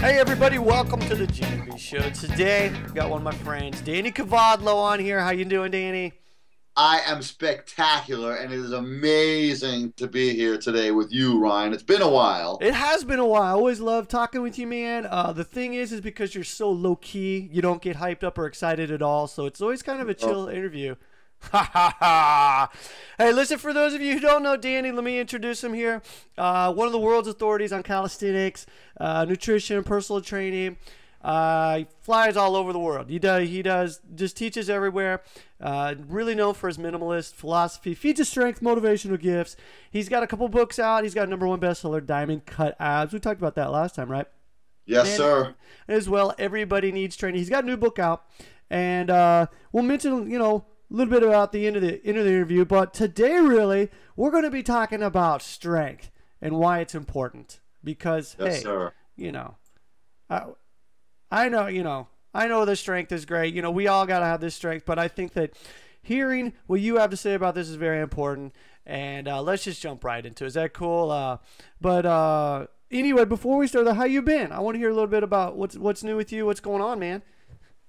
Hey 0.00 0.20
everybody, 0.20 0.58
welcome 0.58 1.00
to 1.00 1.16
the 1.16 1.26
GMB 1.26 1.76
show. 1.76 2.08
Today, 2.10 2.72
we 2.86 2.92
got 2.92 3.10
one 3.10 3.18
of 3.18 3.24
my 3.24 3.34
friends, 3.44 3.80
Danny 3.80 4.12
Kavadlo 4.12 4.76
on 4.76 5.00
here. 5.00 5.18
How 5.18 5.30
you 5.30 5.44
doing, 5.44 5.72
Danny? 5.72 6.12
I 6.76 7.00
am 7.04 7.20
spectacular, 7.20 8.36
and 8.36 8.52
it 8.52 8.60
is 8.60 8.70
amazing 8.70 9.94
to 9.96 10.06
be 10.06 10.36
here 10.36 10.56
today 10.56 10.92
with 10.92 11.12
you, 11.12 11.40
Ryan. 11.40 11.72
It's 11.72 11.82
been 11.82 12.00
a 12.00 12.08
while. 12.08 12.58
It 12.60 12.74
has 12.74 13.02
been 13.02 13.18
a 13.18 13.26
while. 13.26 13.42
I 13.42 13.50
always 13.50 13.80
love 13.80 14.06
talking 14.06 14.40
with 14.40 14.56
you, 14.56 14.68
man. 14.68 15.04
Uh, 15.04 15.32
the 15.32 15.42
thing 15.42 15.74
is, 15.74 15.90
is 15.90 16.00
because 16.00 16.32
you're 16.32 16.44
so 16.44 16.70
low 16.70 16.94
key, 16.94 17.48
you 17.50 17.60
don't 17.60 17.82
get 17.82 17.96
hyped 17.96 18.22
up 18.22 18.38
or 18.38 18.46
excited 18.46 18.92
at 18.92 19.02
all. 19.02 19.26
So 19.26 19.46
it's 19.46 19.60
always 19.60 19.82
kind 19.82 20.00
of 20.00 20.08
a 20.08 20.14
chill 20.14 20.42
oh. 20.42 20.48
interview. 20.48 20.94
Ha 21.40 21.70
ha 21.72 21.96
ha! 21.98 22.70
Hey, 23.16 23.32
listen, 23.32 23.58
for 23.58 23.72
those 23.72 23.94
of 23.94 24.02
you 24.02 24.14
who 24.14 24.20
don't 24.20 24.42
know 24.42 24.56
Danny, 24.56 24.90
let 24.90 25.04
me 25.04 25.18
introduce 25.18 25.62
him 25.64 25.72
here. 25.72 26.02
Uh, 26.36 26.72
one 26.72 26.86
of 26.86 26.92
the 26.92 26.98
world's 26.98 27.28
authorities 27.28 27.72
on 27.72 27.82
calisthenics, 27.82 28.66
uh, 29.00 29.24
nutrition, 29.24 29.82
personal 29.84 30.20
training. 30.20 30.76
Uh, 31.22 31.78
he 31.78 31.86
flies 32.00 32.36
all 32.36 32.54
over 32.54 32.72
the 32.72 32.78
world. 32.78 33.08
He 33.08 33.18
does. 33.18 33.48
He 33.48 33.62
does. 33.62 34.00
Just 34.14 34.36
teaches 34.36 34.70
everywhere. 34.70 35.22
Uh, 35.60 35.94
really 36.06 36.34
known 36.34 36.54
for 36.54 36.68
his 36.68 36.78
minimalist 36.78 37.32
philosophy, 37.34 37.94
feeds 37.94 38.18
his 38.18 38.28
strength, 38.28 38.60
motivational 38.60 39.18
gifts. 39.18 39.56
He's 39.90 40.08
got 40.08 40.22
a 40.22 40.26
couple 40.26 40.48
books 40.48 40.78
out. 40.78 41.02
He's 41.02 41.14
got 41.14 41.28
number 41.28 41.46
one 41.46 41.60
bestseller, 41.60 42.04
Diamond 42.04 42.46
Cut 42.46 42.76
Abs. 42.78 43.12
We 43.12 43.18
talked 43.18 43.40
about 43.40 43.56
that 43.56 43.72
last 43.72 43.96
time, 43.96 44.10
right? 44.10 44.26
Yes, 44.86 45.08
and, 45.08 45.16
sir. 45.16 45.54
As 45.88 46.08
well, 46.08 46.34
everybody 46.38 46.92
needs 46.92 47.16
training. 47.16 47.38
He's 47.38 47.50
got 47.50 47.64
a 47.64 47.66
new 47.66 47.76
book 47.76 47.98
out, 47.98 48.24
and 48.70 49.10
uh, 49.10 49.46
we'll 49.72 49.82
mention 49.82 50.30
you 50.30 50.38
know 50.38 50.64
a 50.90 50.94
little 50.94 51.12
bit 51.12 51.22
about 51.22 51.52
the 51.52 51.66
end 51.66 51.76
of 51.76 51.82
the 51.82 52.00
end 52.04 52.18
of 52.18 52.24
the 52.24 52.32
interview. 52.32 52.64
But 52.64 52.94
today, 52.94 53.38
really, 53.38 53.90
we're 54.16 54.30
going 54.30 54.44
to 54.44 54.50
be 54.50 54.62
talking 54.62 55.02
about 55.02 55.42
strength 55.42 56.10
and 56.40 56.56
why 56.56 56.80
it's 56.80 56.94
important. 56.94 57.60
Because 57.84 58.36
yes, 58.38 58.56
hey, 58.56 58.62
sir. 58.62 58.92
you 59.16 59.32
know, 59.32 59.56
I, 60.28 60.44
I 61.30 61.48
know 61.48 61.66
you 61.66 61.82
know 61.82 62.08
I 62.34 62.46
know 62.46 62.64
the 62.64 62.76
strength 62.76 63.12
is 63.12 63.24
great. 63.24 63.54
You 63.54 63.62
know, 63.62 63.70
we 63.70 63.86
all 63.86 64.06
got 64.06 64.20
to 64.20 64.26
have 64.26 64.40
this 64.40 64.54
strength, 64.54 64.84
but 64.86 64.98
I 64.98 65.08
think 65.08 65.32
that 65.34 65.54
hearing 66.02 66.52
what 66.66 66.80
you 66.80 66.96
have 66.96 67.10
to 67.10 67.16
say 67.16 67.34
about 67.34 67.54
this 67.54 67.68
is 67.68 67.76
very 67.76 68.00
important. 68.00 68.54
And 68.86 69.28
uh, 69.28 69.42
let's 69.42 69.64
just 69.64 69.82
jump 69.82 70.02
right 70.02 70.24
into 70.24 70.44
it. 70.44 70.48
Is 70.48 70.54
that 70.54 70.72
cool? 70.72 71.10
Uh, 71.10 71.38
but 71.80 72.06
uh, 72.06 72.66
anyway, 72.90 73.26
before 73.26 73.58
we 73.58 73.66
start, 73.66 73.86
how 73.86 74.04
you 74.04 74.22
been? 74.22 74.50
I 74.50 74.60
want 74.60 74.76
to 74.76 74.78
hear 74.78 74.88
a 74.88 74.94
little 74.94 75.08
bit 75.08 75.22
about 75.22 75.56
what's 75.56 75.76
what's 75.76 76.02
new 76.02 76.16
with 76.16 76.32
you. 76.32 76.46
What's 76.46 76.60
going 76.60 76.80
on, 76.80 76.98
man? 76.98 77.22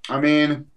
I 0.09 0.19
mean, 0.19 0.67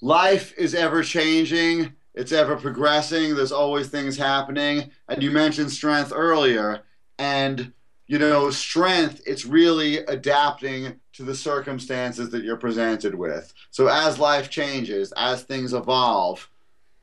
life 0.00 0.54
is 0.56 0.74
ever 0.74 1.02
changing. 1.02 1.92
It's 2.14 2.32
ever 2.32 2.56
progressing. 2.56 3.34
There's 3.34 3.52
always 3.52 3.88
things 3.88 4.16
happening. 4.16 4.90
And 5.08 5.22
you 5.22 5.30
mentioned 5.30 5.70
strength 5.70 6.12
earlier, 6.14 6.82
and 7.18 7.72
you 8.08 8.18
know, 8.18 8.50
strength, 8.50 9.20
it's 9.26 9.44
really 9.44 9.98
adapting 9.98 10.98
to 11.12 11.22
the 11.24 11.34
circumstances 11.34 12.30
that 12.30 12.42
you're 12.42 12.56
presented 12.56 13.14
with. 13.14 13.52
So 13.70 13.86
as 13.88 14.18
life 14.18 14.48
changes, 14.48 15.12
as 15.16 15.42
things 15.42 15.74
evolve, 15.74 16.48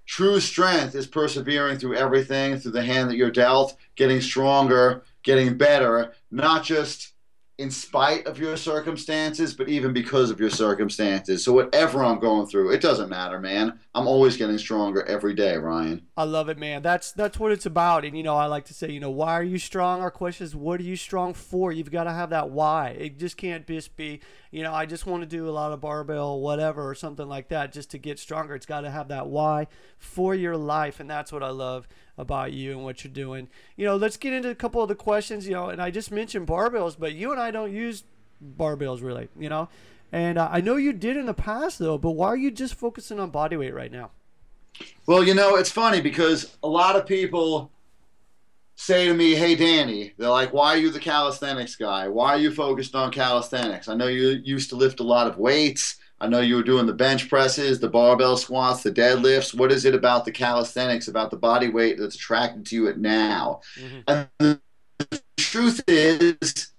true 0.08 0.40
strength 0.40 0.96
is 0.96 1.06
persevering 1.06 1.78
through 1.78 1.96
everything, 1.96 2.58
through 2.58 2.72
the 2.72 2.84
hand 2.84 3.10
that 3.10 3.18
you're 3.18 3.30
dealt, 3.30 3.78
getting 3.96 4.20
stronger, 4.20 5.04
getting 5.22 5.58
better, 5.58 6.14
not 6.32 6.64
just 6.64 7.14
in 7.58 7.72
spite 7.72 8.28
of 8.28 8.38
your 8.38 8.58
circumstances, 8.58 9.54
but 9.54 9.70
even 9.70 9.94
because 9.94 10.30
of 10.30 10.40
your 10.40 10.50
circumstances. 10.50 11.44
So 11.44 11.54
whatever 11.54 12.04
I'm 12.04 12.20
going 12.20 12.48
through, 12.48 12.72
it 12.72 12.82
doesn't 12.82 13.10
matter, 13.10 13.40
man. 13.40 13.80
I'm 13.96 14.08
always 14.08 14.36
getting 14.36 14.58
stronger 14.58 15.04
every 15.04 15.34
day, 15.34 15.56
Ryan. 15.56 16.06
I 16.18 16.26
love 16.26 16.50
it, 16.50 16.58
man. 16.58 16.82
That's 16.82 17.14
that's 17.14 17.40
what 17.40 17.54
it's 17.54 17.66
about. 17.66 18.04
And 18.04 18.18
you 18.18 18.24
know, 18.24 18.36
I 18.36 18.48
like 18.48 18.66
to 18.66 18.74
say, 18.74 18.92
you 18.92 19.00
know, 19.00 19.10
why 19.10 19.32
are 19.32 19.44
you 19.44 19.58
strong? 19.58 20.02
Our 20.02 20.12
question 20.12 20.44
is, 20.46 20.54
what 20.54 20.82
are 20.82 20.84
you 20.84 20.98
strong 20.98 21.34
for? 21.34 21.72
You've 21.72 21.92
got 21.92 22.04
to 22.04 22.12
have 22.12 22.32
that 22.32 22.50
why. 22.50 22.90
It 22.90 23.18
just 23.18 23.38
can't 23.38 23.66
just 23.66 23.96
be, 23.96 24.20
you 24.52 24.64
know, 24.64 24.74
I 24.74 24.86
just 24.86 25.06
want 25.06 25.24
to 25.24 25.26
do 25.26 25.48
a 25.48 25.52
lot 25.52 25.72
of 25.72 25.80
barbell, 25.80 26.42
whatever, 26.42 26.88
or 26.88 26.94
something 26.94 27.30
like 27.30 27.48
that, 27.50 27.72
just 27.72 27.90
to 27.92 27.98
get 27.98 28.20
stronger. 28.20 28.54
It's 28.54 28.66
got 28.66 28.82
to 28.82 28.92
have 28.92 29.08
that 29.08 29.28
why 29.28 29.68
for 29.98 30.36
your 30.36 30.58
life, 30.58 31.00
and 31.00 31.10
that's 31.10 31.32
what 31.32 31.42
I 31.42 31.52
love 31.52 31.88
about 32.18 32.52
you 32.52 32.74
and 32.74 32.84
what 32.84 33.06
you're 33.06 33.14
doing. 33.14 33.48
You 33.78 33.86
know, 33.86 33.96
let's 33.96 34.18
get 34.18 34.34
into 34.34 34.50
a 34.50 34.56
couple 34.56 34.82
of 34.82 34.90
the 34.90 34.96
questions. 34.96 35.48
You 35.48 35.54
know, 35.54 35.70
and 35.70 35.82
I 35.82 35.90
just 35.90 36.12
mentioned 36.12 36.48
barbells, 36.48 36.98
but 37.00 37.14
you 37.14 37.32
and 37.32 37.40
I 37.40 37.50
don't 37.50 37.72
use 37.72 38.04
barbells 38.58 39.02
really. 39.02 39.30
You 39.40 39.48
know, 39.48 39.70
and 40.16 40.38
uh, 40.38 40.48
I 40.50 40.62
know 40.62 40.78
you 40.78 40.94
did 40.94 41.18
in 41.18 41.26
the 41.26 41.34
past 41.34 41.78
though. 41.78 41.98
But 41.98 42.12
why 42.12 42.30
are 42.30 42.38
you 42.38 42.50
just 42.50 42.76
focusing 42.76 43.20
on 43.20 43.32
body 43.32 43.58
weight 43.58 43.74
right 43.74 43.92
now? 43.92 44.12
Well, 45.06 45.24
you 45.24 45.34
know, 45.34 45.58
it's 45.58 45.70
funny 45.70 46.00
because 46.00 46.56
a 46.64 46.70
lot 46.70 46.96
of 46.96 47.06
people 47.06 47.70
say 48.76 49.08
to 49.08 49.14
me, 49.14 49.36
"Hey, 49.36 49.56
Danny," 49.56 50.14
they're 50.18 50.30
like, 50.30 50.54
"Why 50.54 50.70
are 50.70 50.78
you 50.78 50.90
the 50.90 51.02
calisthenics 51.02 51.76
guy? 51.76 52.08
Why 52.08 52.30
are 52.30 52.38
you 52.38 52.52
focused 52.52 52.96
on 52.96 53.12
calisthenics? 53.12 53.90
I 53.90 53.96
know 53.96 54.08
you 54.08 54.42
used 54.42 54.70
to 54.70 54.78
lift 54.78 55.02
a 55.02 55.04
lot 55.04 55.28
of 55.28 55.38
weights." 55.38 55.98
I 56.22 56.30
know 56.30 56.40
you 56.40 56.56
were 56.56 56.64
doing 56.64 56.86
the 56.86 56.94
bench 56.94 57.28
presses, 57.28 57.82
the 57.82 57.90
barbell 57.90 58.38
squats, 58.38 58.84
the 58.84 58.92
deadlifts. 58.92 59.54
What 59.54 59.70
is 59.70 59.84
it 59.84 59.94
about 59.94 60.24
the 60.24 60.32
calisthenics, 60.32 61.10
about 61.10 61.30
the 61.30 61.36
body 61.36 61.68
weight 61.68 62.00
that's 62.00 62.16
attracted 62.16 62.66
to 62.68 62.76
you 62.76 62.96
now? 62.96 63.60
Mm-hmm. 63.78 64.30
And 64.40 64.60
the 64.98 65.22
truth 65.38 65.84
is, 65.90 66.72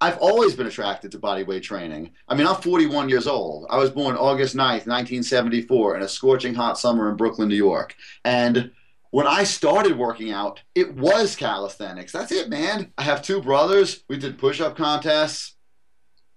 I've 0.00 0.18
always 0.18 0.54
been 0.54 0.66
attracted 0.66 1.12
to 1.12 1.18
body 1.18 1.42
weight 1.42 1.62
training. 1.62 2.12
I 2.28 2.34
mean, 2.34 2.46
I'm 2.46 2.60
41 2.60 3.08
years 3.08 3.26
old. 3.26 3.66
I 3.70 3.78
was 3.78 3.90
born 3.90 4.16
August 4.16 4.54
9th, 4.54 4.86
1974, 4.86 5.96
in 5.96 6.02
a 6.02 6.08
scorching 6.08 6.54
hot 6.54 6.78
summer 6.78 7.10
in 7.10 7.16
Brooklyn, 7.16 7.48
New 7.48 7.56
York. 7.56 7.94
And 8.24 8.70
when 9.10 9.26
I 9.26 9.44
started 9.44 9.96
working 9.96 10.32
out, 10.32 10.62
it 10.74 10.94
was 10.94 11.34
calisthenics. 11.34 12.12
That's 12.12 12.32
it, 12.32 12.50
man. 12.50 12.92
I 12.98 13.02
have 13.02 13.22
two 13.22 13.40
brothers. 13.40 14.04
We 14.08 14.18
did 14.18 14.38
push 14.38 14.60
up 14.60 14.76
contests, 14.76 15.54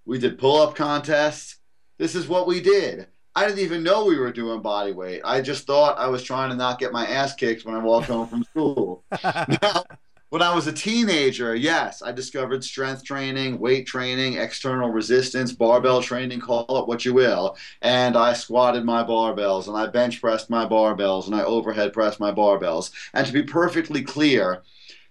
we 0.05 0.19
did 0.19 0.39
pull 0.39 0.61
up 0.61 0.75
contests 0.75 1.59
this 1.99 2.15
is 2.15 2.27
what 2.27 2.47
we 2.47 2.61
did. 2.61 3.07
I 3.35 3.45
didn't 3.45 3.59
even 3.59 3.83
know 3.83 4.05
we 4.05 4.17
were 4.17 4.31
doing 4.31 4.61
body 4.61 4.93
weight. 4.93 5.21
I 5.23 5.41
just 5.41 5.67
thought 5.67 5.99
I 5.99 6.07
was 6.07 6.23
trying 6.23 6.49
to 6.49 6.55
not 6.55 6.79
get 6.79 6.93
my 6.93 7.05
ass 7.05 7.35
kicked 7.35 7.65
when 7.65 7.75
I 7.75 7.79
walked 7.79 8.07
home 8.07 8.27
from 8.27 8.43
school. 8.45 9.03
now, 9.23 9.83
when 10.29 10.43
I 10.43 10.53
was 10.53 10.67
a 10.67 10.71
teenager, 10.73 11.55
yes, 11.55 12.03
I 12.03 12.11
discovered 12.11 12.63
strength 12.63 13.03
training, 13.03 13.59
weight 13.59 13.87
training, 13.87 14.35
external 14.35 14.89
resistance, 14.89 15.51
barbell 15.51 16.01
training, 16.03 16.39
call 16.39 16.65
it 16.69 16.87
what 16.87 17.03
you 17.03 17.13
will. 17.15 17.57
And 17.81 18.15
I 18.15 18.33
squatted 18.33 18.85
my 18.85 19.03
barbells 19.03 19.67
and 19.67 19.75
I 19.75 19.87
bench 19.87 20.21
pressed 20.21 20.49
my 20.49 20.65
barbells 20.67 21.25
and 21.25 21.35
I 21.35 21.43
overhead 21.43 21.93
pressed 21.93 22.19
my 22.19 22.31
barbells. 22.31 22.91
And 23.13 23.25
to 23.25 23.33
be 23.33 23.43
perfectly 23.43 24.03
clear, 24.03 24.61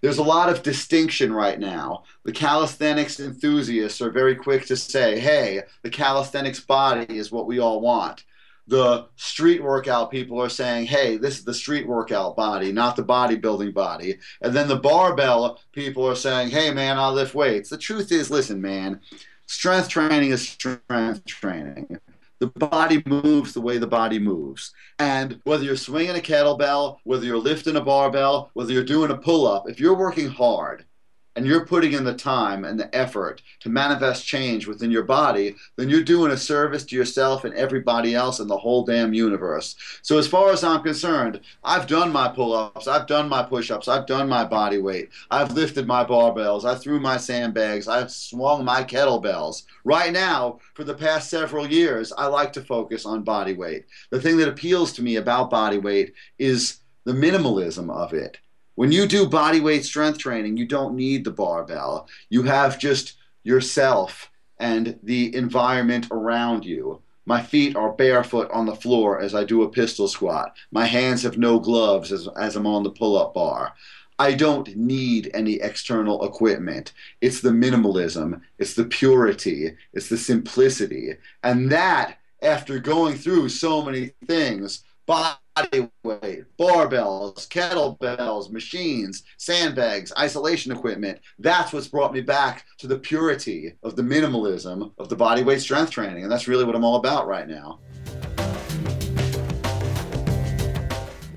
there's 0.01 0.19
a 0.19 0.23
lot 0.23 0.47
of 0.47 0.63
distinction 0.63 1.33
right 1.33 1.59
now. 1.59 2.03
The 2.23 2.31
calisthenics 2.31 3.19
enthusiasts 3.19 4.01
are 4.01 4.11
very 4.11 4.35
quick 4.35 4.65
to 4.67 4.77
say, 4.77 5.19
hey, 5.19 5.63
the 5.83 5.89
calisthenics 5.89 6.61
body 6.61 7.17
is 7.17 7.31
what 7.31 7.45
we 7.45 7.59
all 7.59 7.81
want. 7.81 8.23
The 8.69 9.07
street 9.15 9.63
workout 9.63 10.11
people 10.11 10.39
are 10.39 10.47
saying, 10.47 10.85
hey, 10.85 11.17
this 11.17 11.39
is 11.39 11.43
the 11.43 11.55
street 11.55 11.87
workout 11.87 12.35
body, 12.35 12.71
not 12.71 12.95
the 12.95 13.03
bodybuilding 13.03 13.73
body. 13.73 14.19
And 14.41 14.53
then 14.53 14.67
the 14.67 14.75
barbell 14.75 15.59
people 15.71 16.07
are 16.07 16.15
saying, 16.15 16.51
hey, 16.51 16.71
man, 16.71 16.99
I 16.99 17.09
lift 17.09 17.33
weights. 17.33 17.69
The 17.71 17.79
truth 17.79 18.11
is, 18.11 18.29
listen, 18.29 18.61
man, 18.61 19.01
strength 19.47 19.89
training 19.89 20.29
is 20.29 20.47
strength 20.47 21.25
training. 21.25 21.97
The 22.37 22.47
body 22.47 23.01
moves 23.07 23.53
the 23.53 23.61
way 23.61 23.79
the 23.79 23.87
body 23.87 24.19
moves. 24.19 24.71
And 24.99 25.41
whether 25.45 25.63
you're 25.63 25.75
swinging 25.75 26.15
a 26.15 26.19
kettlebell, 26.19 26.99
whether 27.05 27.25
you're 27.25 27.37
lifting 27.37 27.75
a 27.75 27.81
barbell, 27.81 28.51
whether 28.53 28.71
you're 28.71 28.83
doing 28.83 29.09
a 29.09 29.17
pull 29.17 29.47
up, 29.47 29.67
if 29.67 29.79
you're 29.79 29.97
working 29.97 30.29
hard, 30.29 30.85
and 31.35 31.45
you're 31.45 31.65
putting 31.65 31.93
in 31.93 32.03
the 32.03 32.13
time 32.13 32.65
and 32.65 32.79
the 32.79 32.93
effort 32.95 33.41
to 33.59 33.69
manifest 33.69 34.25
change 34.25 34.67
within 34.67 34.91
your 34.91 35.03
body, 35.03 35.55
then 35.75 35.89
you're 35.89 36.03
doing 36.03 36.31
a 36.31 36.37
service 36.37 36.83
to 36.85 36.95
yourself 36.95 37.45
and 37.45 37.53
everybody 37.53 38.15
else 38.15 38.39
in 38.39 38.47
the 38.47 38.57
whole 38.57 38.83
damn 38.83 39.13
universe. 39.13 39.75
So, 40.01 40.17
as 40.17 40.27
far 40.27 40.51
as 40.51 40.63
I'm 40.63 40.83
concerned, 40.83 41.41
I've 41.63 41.87
done 41.87 42.11
my 42.11 42.27
pull 42.27 42.53
ups, 42.53 42.87
I've 42.87 43.07
done 43.07 43.29
my 43.29 43.43
push 43.43 43.71
ups, 43.71 43.87
I've 43.87 44.05
done 44.05 44.27
my 44.27 44.43
body 44.43 44.79
weight, 44.79 45.09
I've 45.31 45.53
lifted 45.53 45.87
my 45.87 46.03
barbells, 46.03 46.65
I 46.65 46.75
threw 46.75 46.99
my 46.99 47.17
sandbags, 47.17 47.87
I've 47.87 48.11
swung 48.11 48.65
my 48.65 48.83
kettlebells. 48.83 49.63
Right 49.83 50.11
now, 50.11 50.59
for 50.73 50.83
the 50.83 50.93
past 50.93 51.29
several 51.29 51.67
years, 51.67 52.11
I 52.17 52.25
like 52.25 52.53
to 52.53 52.61
focus 52.61 53.05
on 53.05 53.23
body 53.23 53.53
weight. 53.53 53.85
The 54.09 54.21
thing 54.21 54.37
that 54.37 54.49
appeals 54.49 54.93
to 54.93 55.03
me 55.03 55.17
about 55.17 55.49
body 55.49 55.77
weight 55.77 56.13
is 56.37 56.79
the 57.05 57.13
minimalism 57.13 57.89
of 57.89 58.13
it 58.13 58.37
when 58.79 58.93
you 58.93 59.05
do 59.07 59.27
body 59.27 59.59
weight 59.59 59.83
strength 59.83 60.19
training, 60.19 60.55
you 60.55 60.65
don't 60.65 60.95
need 60.95 61.25
the 61.25 61.31
barbell. 61.31 62.07
You 62.29 62.43
have 62.43 62.79
just 62.79 63.17
yourself 63.43 64.31
and 64.57 64.97
the 65.03 65.35
environment 65.35 66.07
around 66.11 66.63
you. 66.63 67.01
My 67.25 67.41
feet 67.41 67.75
are 67.75 67.91
barefoot 67.91 68.49
on 68.51 68.65
the 68.65 68.77
floor 68.77 69.19
as 69.19 69.35
I 69.35 69.43
do 69.43 69.63
a 69.63 69.69
pistol 69.69 70.07
squat. 70.07 70.55
My 70.71 70.85
hands 70.85 71.23
have 71.23 71.37
no 71.37 71.59
gloves 71.59 72.13
as, 72.13 72.29
as 72.39 72.55
I'm 72.55 72.65
on 72.65 72.83
the 72.83 72.91
pull 72.91 73.17
up 73.17 73.33
bar. 73.33 73.73
I 74.17 74.33
don't 74.33 74.73
need 74.77 75.29
any 75.33 75.55
external 75.55 76.23
equipment. 76.23 76.93
It's 77.19 77.41
the 77.41 77.49
minimalism, 77.49 78.39
it's 78.59 78.75
the 78.75 78.85
purity, 78.85 79.75
it's 79.91 80.07
the 80.07 80.17
simplicity. 80.17 81.15
And 81.43 81.69
that, 81.73 82.17
after 82.41 82.79
going 82.79 83.17
through 83.17 83.49
so 83.49 83.81
many 83.81 84.13
things, 84.25 84.85
body 85.05 85.35
body 85.59 85.89
weight, 86.03 86.43
barbells, 86.57 87.47
kettlebells, 87.49 88.49
machines, 88.49 89.23
sandbags, 89.37 90.13
isolation 90.17 90.71
equipment. 90.71 91.19
That's 91.37 91.73
what's 91.73 91.87
brought 91.87 92.13
me 92.13 92.21
back 92.21 92.65
to 92.77 92.87
the 92.87 92.97
purity 92.97 93.73
of 93.83 93.95
the 93.95 94.01
minimalism 94.01 94.91
of 94.97 95.09
the 95.09 95.15
body 95.15 95.43
weight 95.43 95.59
strength 95.59 95.91
training. 95.91 96.23
And 96.23 96.31
that's 96.31 96.47
really 96.47 96.63
what 96.63 96.75
I'm 96.75 96.85
all 96.85 96.95
about 96.95 97.27
right 97.27 97.47
now. 97.47 97.79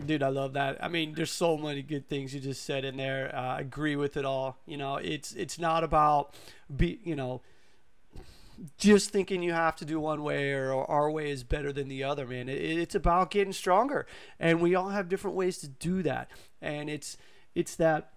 Dude, 0.07 0.23
I 0.23 0.29
love 0.29 0.53
that. 0.53 0.83
I 0.83 0.89
mean, 0.89 1.15
there's 1.15 1.31
so 1.31 1.57
many 1.57 1.83
good 1.83 2.09
things 2.09 2.35
you 2.35 2.41
just 2.41 2.65
said 2.65 2.85
in 2.85 2.97
there. 2.97 3.35
Uh, 3.35 3.57
I 3.57 3.61
agree 3.61 3.97
with 3.97 4.17
it 4.17 4.25
all. 4.25 4.59
You 4.67 4.77
know, 4.77 4.97
it's 4.97 5.33
it's 5.33 5.59
not 5.59 5.85
about 5.85 6.35
be 6.77 7.01
you 7.05 7.17
know 7.17 7.41
just 8.79 9.11
thinking 9.11 9.43
you 9.43 9.53
have 9.53 9.77
to 9.77 9.85
do 9.85 9.99
one 10.01 10.23
way 10.23 10.53
or, 10.53 10.73
or 10.73 10.91
our 10.91 11.11
way 11.11 11.31
is 11.31 11.45
better 11.45 11.73
than 11.73 11.89
the 11.89 12.05
other, 12.05 12.27
man. 12.27 12.49
It, 12.49 12.55
it's 12.61 12.95
about 12.95 13.31
getting 13.31 13.53
stronger, 13.53 14.07
and 14.39 14.61
we 14.61 14.75
all 14.75 14.91
have 14.91 15.09
different 15.09 15.37
ways 15.37 15.59
to 15.59 15.69
do 15.69 16.03
that. 16.03 16.31
And 16.61 16.89
it's 16.91 17.17
it's 17.55 17.77
that 17.77 18.11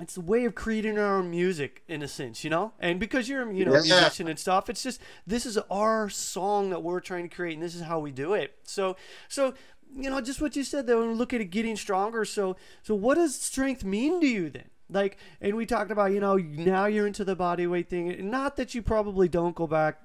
it's 0.00 0.16
a 0.16 0.22
way 0.22 0.46
of 0.46 0.54
creating 0.54 0.98
our 0.98 1.18
own 1.18 1.30
music 1.30 1.82
in 1.86 2.02
a 2.02 2.08
sense, 2.08 2.44
you 2.44 2.50
know. 2.50 2.72
And 2.80 2.98
because 2.98 3.28
you're 3.28 3.50
you 3.52 3.64
know 3.64 3.72
Yeah. 3.72 3.82
musician 3.82 4.26
and 4.28 4.38
stuff, 4.38 4.70
it's 4.70 4.82
just 4.82 5.00
this 5.26 5.44
is 5.46 5.58
our 5.70 6.08
song 6.08 6.70
that 6.70 6.82
we're 6.82 7.00
trying 7.00 7.28
to 7.28 7.34
create, 7.34 7.54
and 7.54 7.62
this 7.62 7.74
is 7.74 7.82
how 7.82 7.98
we 7.98 8.10
do 8.10 8.32
it. 8.34 8.54
So 8.64 8.96
so 9.28 9.54
you 9.94 10.08
know 10.08 10.20
just 10.22 10.40
what 10.40 10.56
you 10.56 10.64
said 10.64 10.86
though, 10.86 11.02
and 11.02 11.18
look 11.18 11.34
at 11.34 11.40
it 11.42 11.46
getting 11.50 11.76
stronger. 11.76 12.24
So 12.24 12.56
so 12.82 12.94
what 12.94 13.16
does 13.16 13.38
strength 13.38 13.84
mean 13.84 14.20
to 14.22 14.26
you 14.26 14.48
then? 14.50 14.70
Like, 14.92 15.18
and 15.40 15.56
we 15.56 15.66
talked 15.66 15.90
about 15.90 16.12
you 16.12 16.20
know 16.20 16.36
now 16.36 16.86
you're 16.86 17.06
into 17.06 17.24
the 17.24 17.36
body 17.36 17.66
weight 17.66 17.88
thing. 17.88 18.30
Not 18.30 18.56
that 18.56 18.74
you 18.74 18.82
probably 18.82 19.28
don't 19.28 19.54
go 19.54 19.66
back 19.66 20.00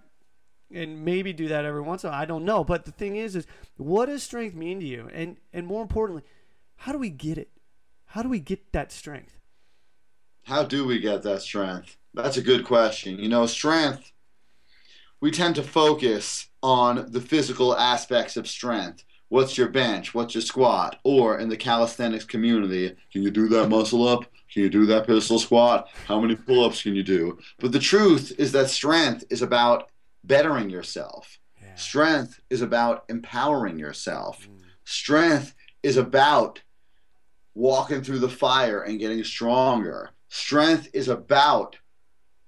and 0.73 1.05
maybe 1.05 1.33
do 1.33 1.47
that 1.47 1.65
every 1.65 1.81
once 1.81 2.03
in 2.03 2.09
a 2.09 2.11
while. 2.11 2.21
I 2.21 2.25
don't 2.25 2.45
know, 2.45 2.63
but 2.63 2.85
the 2.85 2.91
thing 2.91 3.15
is, 3.15 3.35
is 3.35 3.47
what 3.77 4.07
does 4.07 4.23
strength 4.23 4.55
mean 4.55 4.79
to 4.79 4.85
you? 4.85 5.09
And 5.13 5.37
and 5.53 5.67
more 5.67 5.81
importantly, 5.81 6.23
how 6.77 6.91
do 6.91 6.97
we 6.97 7.09
get 7.09 7.37
it? 7.37 7.49
How 8.05 8.21
do 8.23 8.29
we 8.29 8.39
get 8.39 8.71
that 8.73 8.91
strength? 8.91 9.37
How 10.43 10.63
do 10.63 10.85
we 10.85 10.99
get 10.99 11.23
that 11.23 11.41
strength? 11.41 11.97
That's 12.13 12.37
a 12.37 12.41
good 12.41 12.65
question. 12.65 13.19
You 13.19 13.27
know, 13.27 13.45
strength, 13.45 14.11
we 15.19 15.29
tend 15.29 15.55
to 15.55 15.63
focus 15.63 16.47
on 16.63 17.11
the 17.11 17.21
physical 17.21 17.75
aspects 17.75 18.37
of 18.37 18.47
strength. 18.47 19.03
What's 19.29 19.57
your 19.57 19.67
bench? 19.67 20.13
What's 20.13 20.35
your 20.35 20.41
squat? 20.41 20.99
Or 21.03 21.37
in 21.37 21.49
the 21.49 21.57
calisthenics 21.57 22.23
community, 22.23 22.95
can 23.11 23.23
you 23.23 23.31
do 23.31 23.49
that 23.49 23.67
muscle 23.67 24.07
up? 24.07 24.25
Can 24.57 24.63
you 24.63 24.69
do 24.71 24.87
that 24.87 25.05
pistol 25.05 25.37
squat? 25.37 25.87
How 26.07 26.19
many 26.19 26.35
pull 26.35 26.65
ups 26.65 26.81
can 26.81 26.95
you 26.95 27.03
do? 27.03 27.37
But 27.59 27.73
the 27.73 27.77
truth 27.77 28.33
is 28.39 28.51
that 28.53 28.71
strength 28.71 29.23
is 29.29 29.43
about 29.43 29.91
bettering 30.23 30.71
yourself. 30.71 31.37
Yeah. 31.61 31.75
Strength 31.75 32.39
is 32.49 32.63
about 32.63 33.05
empowering 33.07 33.77
yourself. 33.77 34.49
Mm. 34.49 34.61
Strength 34.83 35.53
is 35.83 35.95
about 35.95 36.63
walking 37.53 38.01
through 38.01 38.17
the 38.17 38.29
fire 38.29 38.81
and 38.81 38.97
getting 38.97 39.23
stronger. 39.23 40.09
Strength 40.29 40.89
is 40.91 41.07
about 41.07 41.75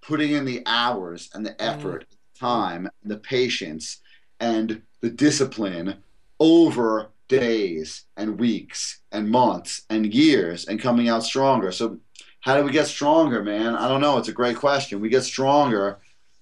putting 0.02 0.32
in 0.32 0.46
the 0.46 0.64
hours 0.66 1.30
and 1.36 1.46
the 1.46 1.52
mm. 1.52 1.58
effort, 1.60 2.08
time, 2.36 2.90
the 3.04 3.18
patience, 3.18 4.02
and 4.40 4.82
the 5.02 5.12
discipline 5.12 6.02
over 6.40 7.12
days 7.30 8.04
and 8.18 8.38
weeks 8.38 9.00
and 9.14 9.30
months 9.30 9.84
and 9.90 10.14
years 10.14 10.66
and 10.66 10.82
coming 10.82 11.08
out 11.08 11.24
stronger. 11.24 11.72
So, 11.72 12.00
how 12.42 12.58
do 12.58 12.64
we 12.64 12.72
get 12.72 12.88
stronger, 12.88 13.44
man? 13.44 13.76
I 13.76 13.88
don't 13.88 14.02
know. 14.02 14.18
It's 14.18 14.30
a 14.30 14.34
great 14.34 14.58
question. 14.58 15.00
We 15.02 15.10
get 15.10 15.24
stronger 15.24 16.00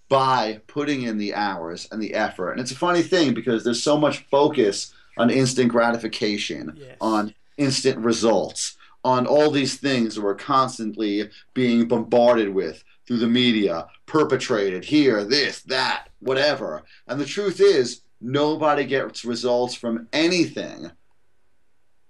by 0.10 0.62
putting 0.68 1.04
in 1.04 1.18
the 1.18 1.34
hours 1.34 1.88
and 1.92 2.02
the 2.02 2.14
effort. 2.14 2.52
And 2.54 2.62
it's 2.62 2.72
a 2.72 2.76
funny 2.76 3.02
thing 3.02 3.34
because 3.34 3.64
there's 3.64 3.82
so 3.84 3.98
much 3.98 4.20
focus 4.30 4.94
on 5.18 5.30
instant 5.30 5.70
gratification, 5.70 6.76
Yes. 6.78 6.98
on 7.02 7.34
instant 7.58 7.98
results, 7.98 8.78
on 9.04 9.26
all 9.26 9.50
these 9.50 9.78
things 9.78 10.16
that 10.16 10.22
we're 10.22 10.36
constantly 10.36 11.30
being 11.54 11.88
bombarded 11.88 12.54
with 12.54 12.84
through 13.08 13.18
the 13.18 13.28
media, 13.28 13.88
perpetrated 14.06 14.86
here, 14.86 15.24
this, 15.24 15.62
that, 15.64 16.10
whatever. 16.20 16.84
And 17.08 17.20
the 17.20 17.26
truth 17.26 17.60
is, 17.60 18.02
nobody 18.22 18.86
gets 18.86 19.26
results 19.26 19.76
from 19.76 20.08
anything 20.14 20.92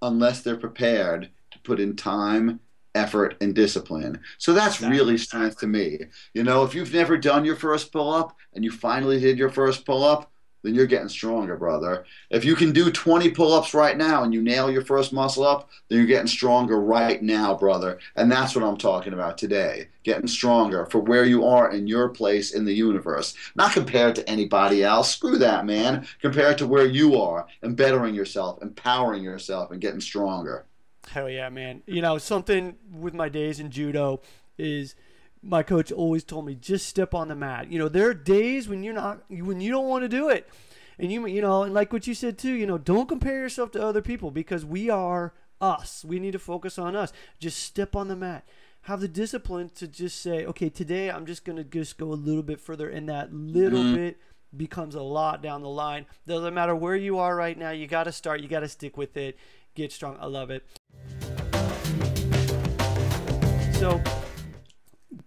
unless 0.01 0.41
they're 0.41 0.57
prepared 0.57 1.29
to 1.51 1.59
put 1.59 1.79
in 1.79 1.95
time, 1.95 2.59
effort, 2.95 3.35
and 3.41 3.55
discipline. 3.55 4.19
So 4.37 4.53
that's 4.53 4.75
Exactly. 4.75 4.97
really 4.97 5.17
strength 5.17 5.59
to 5.59 5.67
me. 5.67 5.99
You 6.33 6.43
know, 6.43 6.63
if 6.63 6.75
you've 6.75 6.93
never 6.93 7.17
done 7.17 7.45
your 7.45 7.55
first 7.55 7.91
pull 7.91 8.11
up 8.13 8.35
and 8.53 8.63
you 8.63 8.71
finally 8.71 9.19
did 9.19 9.37
your 9.37 9.49
first 9.49 9.85
pull 9.85 10.03
up, 10.03 10.31
then 10.67 10.75
you're 10.75 10.85
getting 10.85 11.07
stronger, 11.07 11.55
brother. 11.55 12.05
If 12.29 12.43
you 12.43 12.53
can 12.53 12.73
do 12.73 12.91
20 12.91 13.31
pull 13.31 13.53
ups 13.53 13.73
right 13.73 13.95
now 13.95 14.23
and 14.23 14.33
you 14.33 14.41
nail 14.41 14.69
your 14.69 14.83
first 14.83 15.13
muscle 15.13 15.47
up, 15.47 15.69
then 15.87 15.97
you're 15.97 16.07
getting 16.07 16.27
stronger 16.27 16.79
right 16.81 17.23
now, 17.23 17.55
brother. 17.55 17.99
And 18.17 18.29
that's 18.29 18.53
what 18.53 18.65
I'm 18.65 18.75
talking 18.75 19.13
about 19.13 19.37
today. 19.37 19.87
Getting 20.03 20.27
stronger 20.27 20.85
for 20.87 20.99
where 20.99 21.23
you 21.23 21.45
are 21.45 21.71
in 21.71 21.87
your 21.87 22.09
place 22.09 22.53
in 22.53 22.65
the 22.65 22.73
universe. 22.73 23.33
Not 23.55 23.71
compared 23.71 24.15
to 24.15 24.29
anybody 24.29 24.83
else. 24.83 25.09
Screw 25.09 25.37
that, 25.37 25.65
man. 25.65 26.05
Compared 26.21 26.57
to 26.57 26.67
where 26.67 26.85
you 26.85 27.19
are 27.21 27.47
and 27.61 27.77
bettering 27.77 28.13
yourself, 28.13 28.61
empowering 28.61 29.23
yourself, 29.23 29.71
and 29.71 29.79
getting 29.79 30.01
stronger. 30.01 30.65
Hell 31.07 31.29
yeah, 31.29 31.47
man. 31.47 31.81
You 31.85 32.01
know, 32.01 32.17
something 32.17 32.75
with 32.91 33.13
my 33.13 33.29
days 33.29 33.61
in 33.61 33.71
judo 33.71 34.19
is 34.57 34.95
my 35.47 35.63
coach 35.63 35.91
always 35.91 36.23
told 36.23 36.45
me 36.45 36.55
just 36.55 36.87
step 36.87 37.13
on 37.13 37.29
the 37.29 37.35
mat. 37.35 37.71
You 37.71 37.79
know, 37.79 37.87
there 37.87 38.09
are 38.09 38.13
days 38.13 38.67
when 38.67 38.83
you're 38.83 38.93
not 38.93 39.23
when 39.29 39.61
you 39.61 39.71
don't 39.71 39.87
want 39.87 40.03
to 40.03 40.09
do 40.09 40.29
it. 40.29 40.47
And 40.99 41.11
you 41.11 41.25
you 41.27 41.41
know, 41.41 41.63
and 41.63 41.73
like 41.73 41.93
what 41.93 42.05
you 42.07 42.13
said 42.13 42.37
too, 42.37 42.53
you 42.53 42.65
know, 42.67 42.77
don't 42.77 43.07
compare 43.07 43.39
yourself 43.39 43.71
to 43.71 43.81
other 43.83 44.01
people 44.01 44.29
because 44.31 44.65
we 44.65 44.89
are 44.89 45.33
us. 45.61 46.03
We 46.05 46.19
need 46.19 46.33
to 46.33 46.39
focus 46.39 46.77
on 46.77 46.95
us. 46.95 47.13
Just 47.39 47.59
step 47.59 47.95
on 47.95 48.09
the 48.09 48.15
mat. 48.15 48.47
Have 48.81 48.99
the 48.99 49.07
discipline 49.07 49.69
to 49.75 49.87
just 49.87 50.21
say, 50.21 50.45
okay, 50.45 50.69
today 50.69 51.09
I'm 51.09 51.25
just 51.25 51.43
going 51.45 51.57
to 51.57 51.63
just 51.63 51.97
go 51.97 52.11
a 52.11 52.15
little 52.15 52.43
bit 52.43 52.59
further 52.59 52.89
and 52.89 53.07
that 53.09 53.33
little 53.33 53.83
Mhm. 53.83 53.95
bit 53.95 54.17
becomes 54.55 54.95
a 54.95 55.01
lot 55.01 55.41
down 55.41 55.61
the 55.61 55.69
line. 55.69 56.05
Doesn't 56.25 56.53
matter 56.53 56.75
where 56.75 56.95
you 56.95 57.19
are 57.19 57.35
right 57.35 57.57
now, 57.57 57.71
you 57.71 57.85
got 57.87 58.03
to 58.05 58.11
start, 58.11 58.41
you 58.41 58.47
got 58.47 58.61
to 58.61 58.69
stick 58.69 58.95
with 58.97 59.17
it. 59.17 59.37
Get 59.75 59.91
strong. 59.91 60.17
I 60.19 60.25
love 60.27 60.49
it. 60.51 60.63
So, 63.73 64.01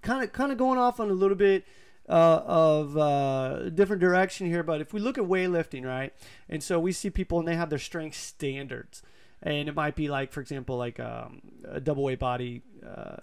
kind 0.02 0.24
of 0.24 0.32
kind 0.32 0.52
of 0.52 0.58
going 0.58 0.78
off 0.78 1.00
on 1.00 1.10
a 1.10 1.14
little 1.14 1.36
bit 1.36 1.64
uh, 2.08 2.42
of 2.44 2.96
uh, 2.96 3.68
different 3.70 4.00
direction 4.00 4.46
here, 4.46 4.62
but 4.62 4.80
if 4.80 4.92
we 4.92 5.00
look 5.00 5.18
at 5.18 5.24
weightlifting, 5.24 5.84
right, 5.84 6.12
and 6.48 6.62
so 6.62 6.78
we 6.80 6.92
see 6.92 7.10
people 7.10 7.38
and 7.38 7.46
they 7.46 7.56
have 7.56 7.70
their 7.70 7.78
strength 7.78 8.16
standards, 8.16 9.02
and 9.42 9.68
it 9.68 9.74
might 9.74 9.94
be 9.94 10.08
like, 10.08 10.32
for 10.32 10.40
example, 10.40 10.76
like 10.76 10.98
um, 10.98 11.40
a 11.68 11.80
double 11.80 12.02
weight 12.02 12.18
body 12.18 12.62
uh, 12.86 13.16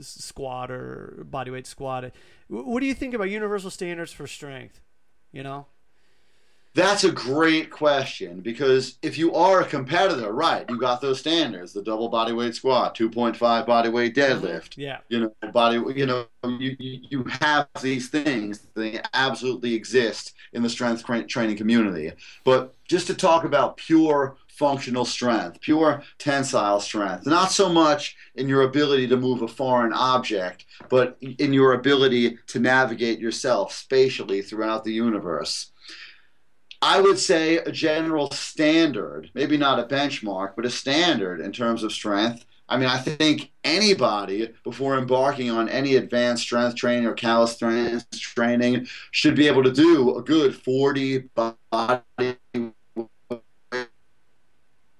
squat 0.00 0.70
or 0.70 1.24
body 1.28 1.50
weight 1.50 1.66
squat. 1.66 2.12
What 2.48 2.80
do 2.80 2.86
you 2.86 2.94
think 2.94 3.14
about 3.14 3.30
universal 3.30 3.70
standards 3.70 4.12
for 4.12 4.26
strength? 4.26 4.80
You 5.32 5.42
know, 5.42 5.66
That's 6.72 7.02
a 7.02 7.10
great 7.10 7.68
question 7.68 8.40
because 8.40 8.98
if 9.02 9.18
you 9.18 9.34
are 9.34 9.60
a 9.60 9.66
competitor, 9.66 10.32
right, 10.32 10.64
you 10.68 10.78
got 10.78 11.00
those 11.00 11.18
standards: 11.18 11.72
the 11.72 11.82
double 11.82 12.08
body 12.08 12.32
weight 12.32 12.54
squat, 12.54 12.96
2.5 12.96 13.66
body 13.66 13.88
weight 13.88 14.14
deadlift, 14.14 14.76
yeah, 14.76 14.98
you 15.08 15.20
know, 15.20 15.50
body, 15.50 15.82
you 15.96 16.06
know, 16.06 16.26
you, 16.44 16.76
you 16.78 17.00
you 17.10 17.24
have 17.40 17.66
these 17.82 18.08
things. 18.08 18.68
They 18.74 19.00
absolutely 19.14 19.74
exist 19.74 20.34
in 20.52 20.62
the 20.62 20.70
strength 20.70 21.04
training 21.26 21.56
community. 21.56 22.12
But 22.44 22.74
just 22.86 23.08
to 23.08 23.14
talk 23.14 23.44
about 23.44 23.76
pure 23.76 24.36
functional 24.46 25.04
strength, 25.04 25.60
pure 25.60 26.02
tensile 26.18 26.80
strength, 26.80 27.26
not 27.26 27.50
so 27.50 27.68
much 27.68 28.16
in 28.34 28.48
your 28.48 28.62
ability 28.62 29.08
to 29.08 29.16
move 29.16 29.42
a 29.42 29.48
foreign 29.48 29.92
object, 29.92 30.66
but 30.88 31.16
in 31.20 31.52
your 31.52 31.72
ability 31.72 32.36
to 32.46 32.60
navigate 32.60 33.18
yourself 33.18 33.72
spatially 33.72 34.42
throughout 34.42 34.84
the 34.84 34.92
universe. 34.92 35.69
I 36.82 37.00
would 37.00 37.18
say 37.18 37.58
a 37.58 37.70
general 37.70 38.30
standard, 38.30 39.30
maybe 39.34 39.58
not 39.58 39.78
a 39.78 39.84
benchmark, 39.84 40.54
but 40.56 40.64
a 40.64 40.70
standard 40.70 41.40
in 41.40 41.52
terms 41.52 41.82
of 41.82 41.92
strength. 41.92 42.46
I 42.70 42.78
mean, 42.78 42.88
I 42.88 42.98
think 42.98 43.50
anybody 43.64 44.54
before 44.64 44.96
embarking 44.96 45.50
on 45.50 45.68
any 45.68 45.96
advanced 45.96 46.44
strength 46.44 46.76
training 46.76 47.06
or 47.06 47.14
calisthenics 47.14 48.18
training 48.18 48.86
should 49.10 49.34
be 49.34 49.48
able 49.48 49.64
to 49.64 49.72
do 49.72 50.16
a 50.16 50.22
good 50.22 50.54
40 50.54 51.28
body 51.34 52.02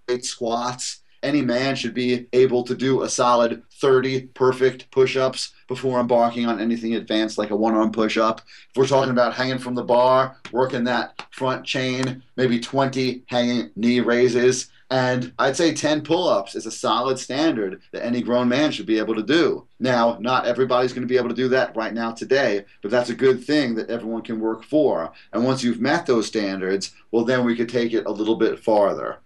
weight 0.09 0.25
squats. 0.25 1.03
Any 1.23 1.43
man 1.43 1.77
should 1.77 1.95
be 1.95 2.27
able 2.33 2.65
to 2.65 2.75
do 2.75 3.03
a 3.03 3.09
solid 3.09 3.63
30 3.75 4.29
perfect 4.29 4.91
push 4.91 5.17
ups 5.17 5.53
before 5.69 6.01
embarking 6.01 6.47
on 6.47 6.61
anything 6.61 6.95
advanced 6.95 7.39
like 7.39 7.51
a 7.51 7.57
one 7.57 7.75
arm 7.75 7.93
push 7.93 8.17
up. 8.17 8.41
If 8.71 8.77
we're 8.77 8.87
talking 8.87 9.11
about 9.11 9.35
hanging 9.35 9.59
from 9.59 9.75
the 9.75 9.85
bar, 9.85 10.37
working 10.53 10.85
that 10.85 11.23
front 11.31 11.65
chain, 11.65 12.23
maybe 12.37 12.59
20 12.59 13.25
hanging 13.27 13.71
knee 13.77 14.01
raises, 14.01 14.71
and 14.91 15.33
I'd 15.39 15.57
say 15.57 15.73
10 15.73 16.03
pull 16.03 16.29
ups 16.29 16.57
is 16.57 16.67
a 16.67 16.71
solid 16.71 17.19
standard 17.19 17.81
that 17.93 18.05
any 18.05 18.23
grown 18.23 18.49
man 18.49 18.73
should 18.73 18.87
be 18.87 18.99
able 18.99 19.15
to 19.15 19.23
do. 19.23 19.67
Now, 19.79 20.19
not 20.21 20.47
everybody's 20.47 20.93
going 20.93 21.07
to 21.07 21.13
be 21.13 21.17
able 21.17 21.29
to 21.29 21.35
do 21.35 21.49
that 21.49 21.77
right 21.77 21.95
now 21.95 22.11
today, 22.11 22.65
but 22.83 22.91
that's 22.91 23.11
a 23.11 23.15
good 23.15 23.45
thing 23.45 23.77
that 23.77 23.89
everyone 23.89 24.23
can 24.23 24.41
work 24.41 24.65
for. 24.65 25.13
And 25.33 25.45
once 25.45 25.63
you've 25.63 25.81
met 25.81 26.07
those 26.07 26.27
standards, 26.27 26.93
well, 27.13 27.25
then 27.25 27.45
we 27.45 27.55
could 27.55 27.69
take 27.69 27.93
it 27.93 28.07
a 28.07 28.11
little 28.11 28.35
bit 28.35 28.59
farther. 28.59 29.21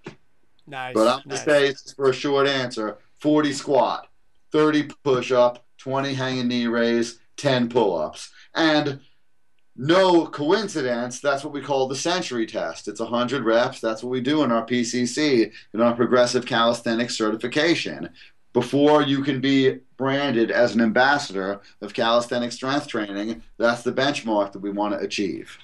Nice. 0.66 0.94
But 0.94 1.08
I'm 1.08 1.22
nice. 1.26 1.44
gonna 1.44 1.74
say 1.74 1.92
for 1.94 2.10
a 2.10 2.14
short 2.14 2.46
answer: 2.46 2.98
40 3.20 3.52
squat, 3.52 4.08
30 4.52 4.90
push 5.02 5.32
up, 5.32 5.64
20 5.78 6.14
hanging 6.14 6.48
knee 6.48 6.66
raise, 6.66 7.18
10 7.36 7.68
pull 7.68 7.98
ups, 7.98 8.30
and 8.54 9.00
no 9.76 10.26
coincidence, 10.26 11.20
that's 11.20 11.42
what 11.42 11.52
we 11.52 11.60
call 11.60 11.88
the 11.88 11.96
century 11.96 12.46
test. 12.46 12.86
It's 12.86 13.00
100 13.00 13.42
reps. 13.42 13.80
That's 13.80 14.04
what 14.04 14.10
we 14.10 14.20
do 14.20 14.44
in 14.44 14.52
our 14.52 14.64
PCC, 14.64 15.50
in 15.72 15.80
our 15.80 15.94
progressive 15.94 16.46
calisthenics 16.46 17.16
certification. 17.16 18.10
Before 18.52 19.02
you 19.02 19.24
can 19.24 19.40
be 19.40 19.80
branded 19.96 20.52
as 20.52 20.76
an 20.76 20.80
ambassador 20.80 21.60
of 21.80 21.92
calisthenic 21.92 22.52
strength 22.52 22.86
training, 22.86 23.42
that's 23.58 23.82
the 23.82 23.92
benchmark 23.92 24.52
that 24.52 24.60
we 24.60 24.70
want 24.70 24.94
to 24.94 25.04
achieve. 25.04 25.58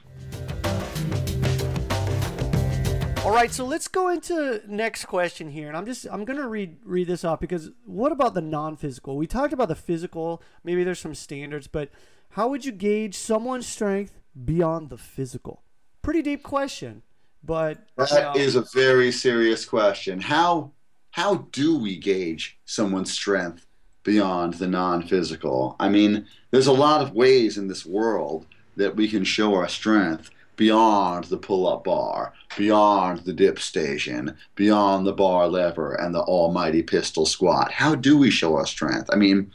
All 3.22 3.32
right, 3.32 3.52
so 3.52 3.66
let's 3.66 3.86
go 3.86 4.08
into 4.08 4.62
next 4.66 5.04
question 5.04 5.50
here, 5.50 5.68
and 5.68 5.76
I'm 5.76 5.84
just 5.84 6.06
I'm 6.10 6.24
gonna 6.24 6.48
read 6.48 6.78
read 6.84 7.06
this 7.06 7.22
off 7.22 7.38
because 7.38 7.70
what 7.84 8.12
about 8.12 8.32
the 8.32 8.40
non-physical? 8.40 9.14
We 9.14 9.26
talked 9.26 9.52
about 9.52 9.68
the 9.68 9.74
physical. 9.74 10.42
Maybe 10.64 10.84
there's 10.84 11.00
some 11.00 11.14
standards, 11.14 11.66
but 11.66 11.90
how 12.30 12.48
would 12.48 12.64
you 12.64 12.72
gauge 12.72 13.14
someone's 13.14 13.66
strength 13.66 14.18
beyond 14.42 14.88
the 14.88 14.96
physical? 14.96 15.62
Pretty 16.00 16.22
deep 16.22 16.42
question, 16.42 17.02
but 17.44 17.86
That 17.98 18.10
you 18.10 18.20
know, 18.20 18.32
is 18.36 18.56
a 18.56 18.64
very 18.72 19.12
serious 19.12 19.66
question. 19.66 20.18
How 20.20 20.72
how 21.10 21.46
do 21.52 21.76
we 21.76 21.98
gauge 21.98 22.58
someone's 22.64 23.12
strength 23.12 23.66
beyond 24.02 24.54
the 24.54 24.66
non-physical? 24.66 25.76
I 25.78 25.90
mean, 25.90 26.26
there's 26.52 26.68
a 26.68 26.72
lot 26.72 27.02
of 27.02 27.12
ways 27.12 27.58
in 27.58 27.68
this 27.68 27.84
world 27.84 28.46
that 28.76 28.96
we 28.96 29.08
can 29.08 29.24
show 29.24 29.54
our 29.54 29.68
strength 29.68 30.30
beyond 30.60 31.24
the 31.24 31.38
pull-up 31.38 31.84
bar, 31.84 32.34
beyond 32.58 33.20
the 33.20 33.32
dip 33.32 33.58
station, 33.58 34.36
beyond 34.56 35.06
the 35.06 35.12
bar 35.12 35.48
lever 35.48 35.94
and 35.94 36.14
the 36.14 36.20
almighty 36.20 36.82
pistol 36.82 37.24
squat. 37.24 37.72
How 37.72 37.94
do 37.94 38.18
we 38.18 38.30
show 38.30 38.56
our 38.56 38.66
strength? 38.66 39.08
I 39.10 39.16
mean, 39.16 39.50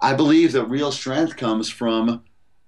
I 0.00 0.14
believe 0.14 0.52
that 0.52 0.64
real 0.66 0.92
strength 0.92 1.36
comes 1.36 1.68
from 1.70 2.24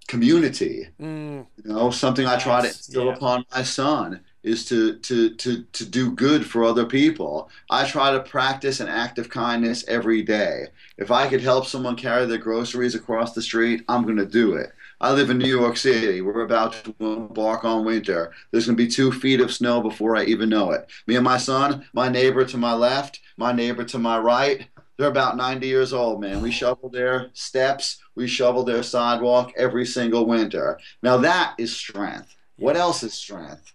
community. 0.09 0.89
mm, 1.01 1.47
You 1.65 1.73
know, 1.73 1.91
something 1.91 2.27
I 2.27 2.37
try 2.37 2.63
to 2.63 2.69
Yes, 2.69 2.77
instill 2.79 3.07
yeah. 3.07 3.15
upon 3.15 3.45
my 3.55 3.63
son 3.63 4.21
is 4.43 4.65
to, 4.67 4.99
to 5.01 5.35
to 5.37 5.65
to 5.65 5.85
do 5.87 6.13
good 6.13 6.47
for 6.47 6.65
other 6.65 6.87
people. 6.87 7.51
I 7.71 7.87
try 7.87 8.13
to 8.13 8.21
practice 8.21 8.81
an 8.81 8.89
act 8.89 9.19
of 9.19 9.29
kindness 9.31 9.85
every 9.89 10.23
day. 10.23 10.69
If 10.99 11.11
I 11.11 11.29
could 11.29 11.43
help 11.43 11.67
someone 11.67 11.97
carry 11.97 12.27
their 12.27 12.39
groceries 12.39 12.95
across 12.95 13.35
the 13.35 13.43
street, 13.43 13.85
I'm 13.89 14.05
going 14.05 14.17
to 14.17 14.27
do 14.27 14.55
it. 14.55 14.73
I 15.03 15.13
live 15.13 15.31
in 15.31 15.39
New 15.39 15.49
York 15.49 15.79
City. 15.79 16.21
We're 16.21 16.43
about 16.43 16.85
to 16.85 16.95
embark 17.01 17.65
on 17.65 17.87
winter. 17.87 18.33
There's 18.51 18.67
going 18.67 18.77
to 18.77 18.85
be 18.85 18.91
two 18.91 19.11
feet 19.11 19.41
of 19.41 19.51
snow 19.51 19.81
before 19.81 20.15
I 20.15 20.25
even 20.25 20.51
know 20.51 20.73
it. 20.73 20.91
Me 21.07 21.17
and 21.17 21.25
my 21.25 21.39
son, 21.39 21.87
my 21.95 22.11
neighbor 22.11 22.45
to 22.45 22.59
my 22.59 22.75
left, 22.75 23.21
my 23.39 23.51
neighbor 23.51 23.83
to 23.85 23.99
my 23.99 24.19
right, 24.19 24.69
they're 24.99 25.09
about 25.09 25.39
90 25.39 25.67
years 25.67 25.95
old, 25.95 26.21
man. 26.21 26.43
We 26.43 26.51
shovel 26.51 26.91
their 26.91 27.31
steps, 27.33 27.99
we 28.15 28.27
shovel 28.27 28.63
their 28.63 28.83
sidewalk 28.83 29.55
every 29.57 29.87
single 29.87 30.27
winter. 30.27 30.79
Now 31.03 31.17
that 31.17 31.55
is 31.57 31.75
strength. 31.75 32.37
What 32.57 32.77
else 32.77 33.03
is 33.03 33.15
strength? 33.15 33.73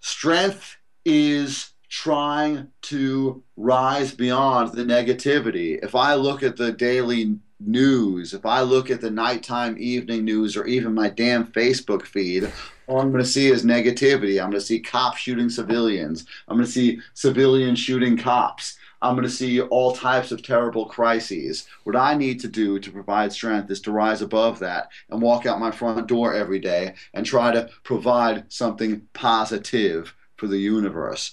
Strength 0.00 0.76
is 1.04 1.72
trying 1.88 2.68
to 2.82 3.42
rise 3.56 4.14
beyond 4.14 4.74
the 4.74 4.84
negativity. 4.84 5.82
If 5.82 5.96
I 5.96 6.14
look 6.14 6.44
at 6.44 6.56
the 6.56 6.70
daily 6.70 7.38
news, 7.66 8.34
if 8.34 8.44
I 8.46 8.60
look 8.60 8.90
at 8.90 9.00
the 9.00 9.10
nighttime 9.10 9.76
evening 9.78 10.24
news 10.24 10.56
or 10.56 10.64
even 10.66 10.94
my 10.94 11.08
damn 11.08 11.46
Facebook 11.46 12.02
feed, 12.02 12.50
all 12.86 13.00
I'm 13.00 13.12
going 13.12 13.22
to 13.22 13.28
see 13.28 13.48
is 13.48 13.64
negativity. 13.64 14.42
I'm 14.42 14.50
going 14.50 14.60
to 14.60 14.66
see 14.66 14.80
cops 14.80 15.18
shooting 15.18 15.48
civilians. 15.48 16.26
I'm 16.48 16.56
going 16.56 16.66
to 16.66 16.72
see 16.72 17.00
civilians 17.14 17.78
shooting 17.78 18.16
cops. 18.16 18.76
I'm 19.00 19.16
going 19.16 19.26
to 19.26 19.34
see 19.34 19.60
all 19.60 19.92
types 19.92 20.30
of 20.30 20.42
terrible 20.42 20.86
crises. 20.86 21.66
What 21.82 21.96
I 21.96 22.14
need 22.14 22.38
to 22.40 22.48
do 22.48 22.78
to 22.78 22.90
provide 22.92 23.32
strength 23.32 23.70
is 23.70 23.80
to 23.82 23.92
rise 23.92 24.22
above 24.22 24.60
that 24.60 24.90
and 25.10 25.20
walk 25.20 25.44
out 25.44 25.58
my 25.58 25.72
front 25.72 26.06
door 26.06 26.34
every 26.34 26.60
day 26.60 26.94
and 27.12 27.26
try 27.26 27.50
to 27.50 27.68
provide 27.82 28.50
something 28.52 29.08
positive 29.12 30.14
for 30.36 30.46
the 30.46 30.58
universe. 30.58 31.32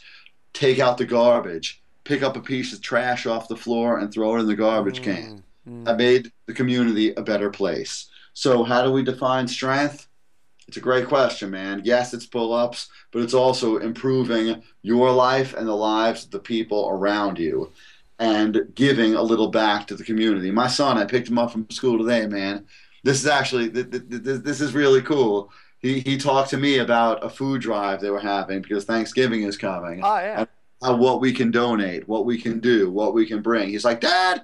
Take 0.53 0.79
out 0.79 0.97
the 0.97 1.05
garbage, 1.05 1.83
pick 2.05 2.23
up 2.23 2.35
a 2.35 2.41
piece 2.41 2.73
of 2.73 2.81
trash 2.81 3.27
off 3.27 3.47
the 3.47 3.55
floor 3.55 3.99
and 3.99 4.11
throw 4.11 4.35
it 4.35 4.39
in 4.39 4.47
the 4.47 4.55
garbage 4.55 5.01
mm. 5.01 5.03
can. 5.03 5.43
Mm, 5.69 5.87
I 5.87 5.93
made 5.93 6.31
the 6.45 6.53
community 6.53 7.13
a 7.15 7.21
better 7.21 7.49
place. 7.49 8.09
So, 8.33 8.63
how 8.63 8.83
do 8.83 8.91
we 8.91 9.03
define 9.03 9.47
strength? 9.47 10.07
It's 10.67 10.77
a 10.77 10.81
great 10.81 11.07
question, 11.07 11.49
man. 11.49 11.81
Yes, 11.83 12.13
it's 12.13 12.27
pull 12.27 12.53
ups, 12.53 12.89
but 13.11 13.23
it's 13.23 13.33
also 13.33 13.77
improving 13.77 14.61
your 14.83 15.11
life 15.11 15.55
and 15.55 15.67
the 15.67 15.75
lives 15.75 16.25
of 16.25 16.31
the 16.31 16.39
people 16.39 16.89
around 16.89 17.39
you 17.39 17.71
and 18.19 18.61
giving 18.75 19.15
a 19.15 19.21
little 19.21 19.47
back 19.47 19.87
to 19.87 19.95
the 19.95 20.03
community. 20.03 20.51
My 20.51 20.67
son, 20.67 20.97
I 20.97 21.05
picked 21.05 21.29
him 21.29 21.39
up 21.39 21.51
from 21.51 21.69
school 21.71 21.97
today, 21.97 22.27
man. 22.27 22.65
This 23.03 23.19
is 23.19 23.27
actually, 23.27 23.71
th- 23.71 23.89
th- 23.89 24.09
th- 24.09 24.41
this 24.41 24.61
is 24.61 24.73
really 24.73 25.01
cool. 25.01 25.51
He, 25.79 26.01
he 26.01 26.17
talked 26.17 26.49
to 26.51 26.57
me 26.57 26.79
about 26.79 27.23
a 27.23 27.29
food 27.29 27.61
drive 27.61 28.01
they 28.01 28.11
were 28.11 28.19
having 28.19 28.61
because 28.61 28.83
Thanksgiving 28.83 29.43
is 29.43 29.57
coming 29.57 30.01
oh 30.03 30.17
yeah, 30.19 30.45
uh, 30.81 30.95
what 30.95 31.21
we 31.21 31.31
can 31.31 31.51
donate, 31.51 32.07
what 32.07 32.25
we 32.25 32.39
can 32.39 32.59
do, 32.59 32.91
what 32.91 33.13
we 33.13 33.25
can 33.25 33.41
bring. 33.41 33.69
He's 33.69 33.85
like, 33.85 34.01
Dad, 34.01 34.43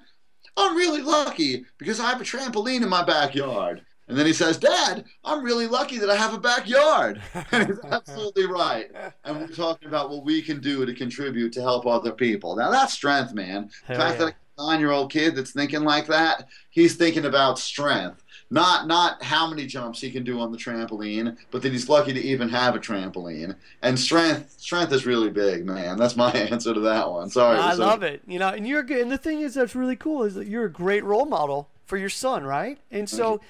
I'm 0.58 0.76
really 0.76 1.02
lucky 1.02 1.66
because 1.78 2.00
I 2.00 2.10
have 2.10 2.22
a 2.22 2.24
trampoline 2.24 2.84
in 2.84 2.90
my 2.90 3.04
backyard. 3.04 3.86
And 4.08 4.18
then 4.18 4.26
he 4.26 4.34
says, 4.34 4.58
Dad, 4.58 5.06
I'm 5.24 5.44
really 5.44 5.68
lucky 5.68 5.98
that 5.98 6.10
I 6.10 6.16
have 6.16 6.34
a 6.34 6.40
backyard. 6.40 7.22
And 7.52 7.68
he's 7.68 7.80
absolutely 7.86 8.46
right. 8.46 8.92
And 9.24 9.40
we're 9.40 9.48
talking 9.48 9.88
about 9.88 10.10
what 10.10 10.24
we 10.24 10.42
can 10.42 10.62
do 10.62 10.86
to 10.86 10.94
contribute 10.94 11.54
to 11.54 11.62
help 11.62 11.86
other 11.88 12.12
people. 12.12 12.56
Now 12.56 12.70
that's 12.70 12.94
strength, 12.94 13.34
man. 13.34 13.70
The 13.88 13.96
fact 13.96 14.20
yeah. 14.20 14.26
that 14.26 14.36
a 14.58 14.64
nine 14.64 14.80
year 14.80 14.92
old 14.92 15.12
kid 15.12 15.36
that's 15.36 15.52
thinking 15.52 15.84
like 15.84 16.08
that, 16.08 16.48
he's 16.70 16.96
thinking 16.96 17.26
about 17.26 17.58
strength. 17.58 18.24
Not 18.52 18.88
not 18.88 19.24
how 19.24 19.50
many 19.50 19.66
jumps 19.66 20.02
he 20.02 20.12
can 20.12 20.24
do 20.24 20.40
on 20.40 20.52
the 20.52 20.58
trampoline, 20.58 21.36
but 21.50 21.64
that 21.64 21.72
he's 21.72 21.90
lucky 21.90 22.14
to 22.14 22.22
even 22.22 22.50
have 22.50 22.76
a 22.76 22.80
trampoline. 22.80 23.56
And 23.82 24.00
strength 24.00 24.60
strength 24.60 24.94
is 24.94 25.06
really 25.06 25.30
big, 25.30 25.66
man. 25.66 25.98
That's 25.98 26.16
my 26.16 26.32
answer 26.34 26.74
to 26.74 26.80
that 26.82 27.12
one. 27.12 27.30
Sorry. 27.30 27.58
I 27.58 27.74
love 27.74 28.04
it. 28.04 28.22
You 28.28 28.40
know, 28.40 28.50
and 28.50 28.68
you're 28.68 28.84
good. 28.84 29.02
And 29.02 29.12
the 29.12 29.18
thing 29.18 29.42
is, 29.42 29.56
that's 29.56 29.76
really 29.76 29.96
cool 29.96 30.24
is 30.24 30.36
that 30.36 30.48
you're 30.48 30.66
a 30.66 30.72
great 30.72 31.04
role 31.04 31.26
model 31.26 31.70
for 31.86 31.98
your 31.98 32.10
son, 32.10 32.44
right? 32.44 32.80
And 32.92 33.10
so, 33.10 33.42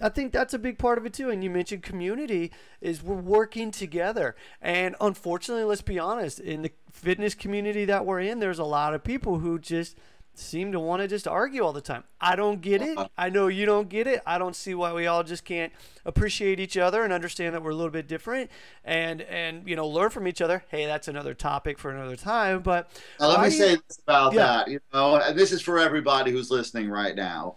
I 0.00 0.08
think 0.08 0.32
that's 0.32 0.54
a 0.54 0.58
big 0.58 0.78
part 0.78 0.98
of 0.98 1.06
it 1.06 1.12
too. 1.12 1.30
And 1.30 1.42
you 1.42 1.50
mentioned 1.50 1.82
community 1.82 2.50
is 2.80 3.02
we're 3.02 3.14
working 3.14 3.70
together. 3.70 4.34
And 4.60 4.96
unfortunately, 5.00 5.64
let's 5.64 5.82
be 5.82 5.98
honest, 5.98 6.40
in 6.40 6.62
the 6.62 6.72
fitness 6.90 7.34
community 7.34 7.84
that 7.84 8.04
we're 8.04 8.20
in, 8.20 8.40
there's 8.40 8.58
a 8.58 8.64
lot 8.64 8.94
of 8.94 9.04
people 9.04 9.38
who 9.38 9.58
just 9.58 9.96
seem 10.36 10.72
to 10.72 10.80
want 10.80 11.00
to 11.02 11.08
just 11.08 11.28
argue 11.28 11.62
all 11.62 11.72
the 11.72 11.80
time. 11.80 12.04
I 12.20 12.34
don't 12.36 12.60
get 12.60 12.82
it. 12.82 12.96
Uh-huh. 12.98 13.08
I 13.16 13.28
know 13.28 13.46
you 13.48 13.66
don't 13.66 13.88
get 13.88 14.06
it. 14.06 14.20
I 14.26 14.38
don't 14.38 14.56
see 14.56 14.74
why 14.74 14.92
we 14.92 15.06
all 15.06 15.22
just 15.22 15.44
can't 15.44 15.72
appreciate 16.04 16.58
each 16.58 16.76
other 16.76 17.04
and 17.04 17.12
understand 17.12 17.54
that 17.54 17.62
we're 17.62 17.70
a 17.70 17.74
little 17.74 17.90
bit 17.90 18.08
different 18.08 18.50
and 18.84 19.20
and 19.22 19.68
you 19.68 19.76
know 19.76 19.86
learn 19.86 20.10
from 20.10 20.26
each 20.26 20.40
other. 20.40 20.64
Hey, 20.68 20.86
that's 20.86 21.06
another 21.08 21.34
topic 21.34 21.78
for 21.78 21.90
another 21.90 22.16
time, 22.16 22.62
but 22.62 22.90
Now, 23.20 23.28
let 23.28 23.40
me 23.40 23.46
you- 23.46 23.50
say 23.52 23.76
this 23.88 23.98
about 24.06 24.32
Yeah. 24.32 24.46
that. 24.46 24.68
You 24.68 24.80
know, 24.92 25.16
and 25.16 25.38
this 25.38 25.52
is 25.52 25.62
for 25.62 25.78
everybody 25.78 26.32
who's 26.32 26.50
listening 26.50 26.88
right 26.90 27.14
now, 27.14 27.56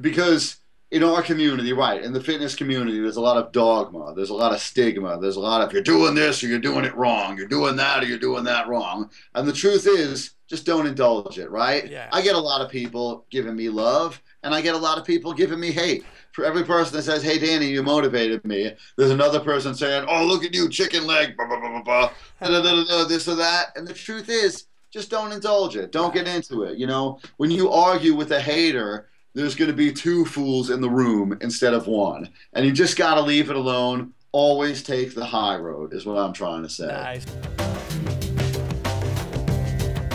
because 0.00 0.56
in 0.90 1.04
our 1.04 1.22
community, 1.22 1.72
right, 1.72 2.02
in 2.02 2.12
the 2.12 2.20
fitness 2.20 2.56
community, 2.56 3.00
there's 3.00 3.16
a 3.16 3.20
lot 3.20 3.36
of 3.36 3.52
dogma, 3.52 4.12
there's 4.14 4.30
a 4.30 4.34
lot 4.34 4.52
of 4.52 4.60
stigma, 4.60 5.18
there's 5.20 5.36
a 5.36 5.40
lot 5.40 5.62
of 5.62 5.72
you're 5.72 5.82
doing 5.82 6.14
this 6.14 6.42
or 6.42 6.48
you're 6.48 6.58
doing 6.58 6.84
it 6.84 6.96
wrong, 6.96 7.36
you're 7.38 7.46
doing 7.46 7.76
that 7.76 8.02
or 8.02 8.06
you're 8.06 8.18
doing 8.18 8.42
that 8.44 8.66
wrong. 8.66 9.08
And 9.34 9.46
the 9.46 9.52
truth 9.52 9.86
is, 9.86 10.32
just 10.48 10.66
don't 10.66 10.88
indulge 10.88 11.38
it, 11.38 11.48
right? 11.48 11.88
Yeah. 11.88 12.08
I 12.12 12.22
get 12.22 12.34
a 12.34 12.40
lot 12.40 12.60
of 12.60 12.68
people 12.70 13.24
giving 13.30 13.54
me 13.54 13.68
love, 13.68 14.20
and 14.42 14.52
I 14.52 14.60
get 14.60 14.74
a 14.74 14.78
lot 14.78 14.98
of 14.98 15.04
people 15.04 15.32
giving 15.32 15.60
me 15.60 15.70
hate. 15.70 16.04
For 16.32 16.44
every 16.44 16.64
person 16.64 16.96
that 16.96 17.02
says, 17.02 17.22
"Hey, 17.22 17.38
Danny, 17.38 17.68
you 17.68 17.82
motivated 17.84 18.44
me," 18.44 18.72
there's 18.96 19.10
another 19.12 19.38
person 19.38 19.74
saying, 19.74 20.06
"Oh, 20.08 20.24
look 20.24 20.44
at 20.44 20.54
you, 20.54 20.68
chicken 20.68 21.06
leg, 21.06 21.36
blah, 21.36 21.46
blah, 21.46 21.60
blah, 21.60 21.82
blah, 21.82 22.10
blah, 22.40 23.04
this 23.04 23.28
or 23.28 23.36
that." 23.36 23.72
And 23.76 23.86
the 23.86 23.92
truth 23.94 24.28
is, 24.28 24.66
just 24.90 25.10
don't 25.10 25.30
indulge 25.30 25.76
it. 25.76 25.92
Don't 25.92 26.14
get 26.14 26.26
into 26.26 26.64
it. 26.64 26.78
You 26.78 26.88
know, 26.88 27.20
when 27.36 27.52
you 27.52 27.70
argue 27.70 28.14
with 28.14 28.32
a 28.32 28.40
hater, 28.40 29.08
there's 29.34 29.54
going 29.54 29.70
to 29.70 29.76
be 29.76 29.92
two 29.92 30.24
fools 30.24 30.70
in 30.70 30.80
the 30.80 30.90
room 30.90 31.38
instead 31.40 31.72
of 31.72 31.86
one, 31.86 32.30
and 32.52 32.66
you 32.66 32.72
just 32.72 32.96
got 32.96 33.14
to 33.14 33.20
leave 33.20 33.50
it 33.50 33.56
alone. 33.56 34.12
Always 34.32 34.82
take 34.82 35.14
the 35.14 35.24
high 35.24 35.56
road, 35.56 35.92
is 35.92 36.06
what 36.06 36.16
I'm 36.16 36.32
trying 36.32 36.62
to 36.62 36.68
say. 36.68 36.86
Nice. 36.86 37.26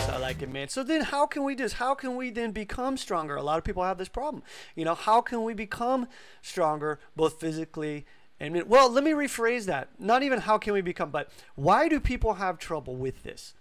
I 0.08 0.18
like 0.18 0.40
it, 0.42 0.50
man. 0.50 0.68
So 0.68 0.82
then, 0.82 1.02
how 1.02 1.26
can 1.26 1.44
we 1.44 1.54
do 1.54 1.64
this? 1.64 1.74
How 1.74 1.94
can 1.94 2.16
we 2.16 2.30
then 2.30 2.52
become 2.52 2.96
stronger? 2.96 3.36
A 3.36 3.42
lot 3.42 3.58
of 3.58 3.64
people 3.64 3.84
have 3.84 3.98
this 3.98 4.08
problem. 4.08 4.42
You 4.74 4.84
know, 4.84 4.94
how 4.94 5.20
can 5.20 5.42
we 5.44 5.54
become 5.54 6.08
stronger, 6.42 6.98
both 7.14 7.38
physically 7.40 8.06
and 8.40 8.64
well? 8.64 8.90
Let 8.90 9.04
me 9.04 9.12
rephrase 9.12 9.66
that. 9.66 9.88
Not 9.98 10.22
even 10.22 10.40
how 10.40 10.58
can 10.58 10.72
we 10.72 10.80
become, 10.80 11.10
but 11.10 11.30
why 11.54 11.88
do 11.88 12.00
people 12.00 12.34
have 12.34 12.58
trouble 12.58 12.96
with 12.96 13.22
this? 13.22 13.54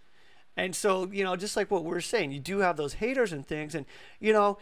And 0.58 0.74
so, 0.74 1.10
you 1.12 1.24
know, 1.24 1.36
just 1.36 1.58
like 1.58 1.70
what 1.70 1.84
we're 1.84 2.00
saying, 2.00 2.32
you 2.32 2.40
do 2.40 2.60
have 2.60 2.78
those 2.78 2.94
haters 2.96 3.34
and 3.34 3.46
things, 3.46 3.76
and 3.76 3.86
you 4.22 4.32
know, 4.32 4.58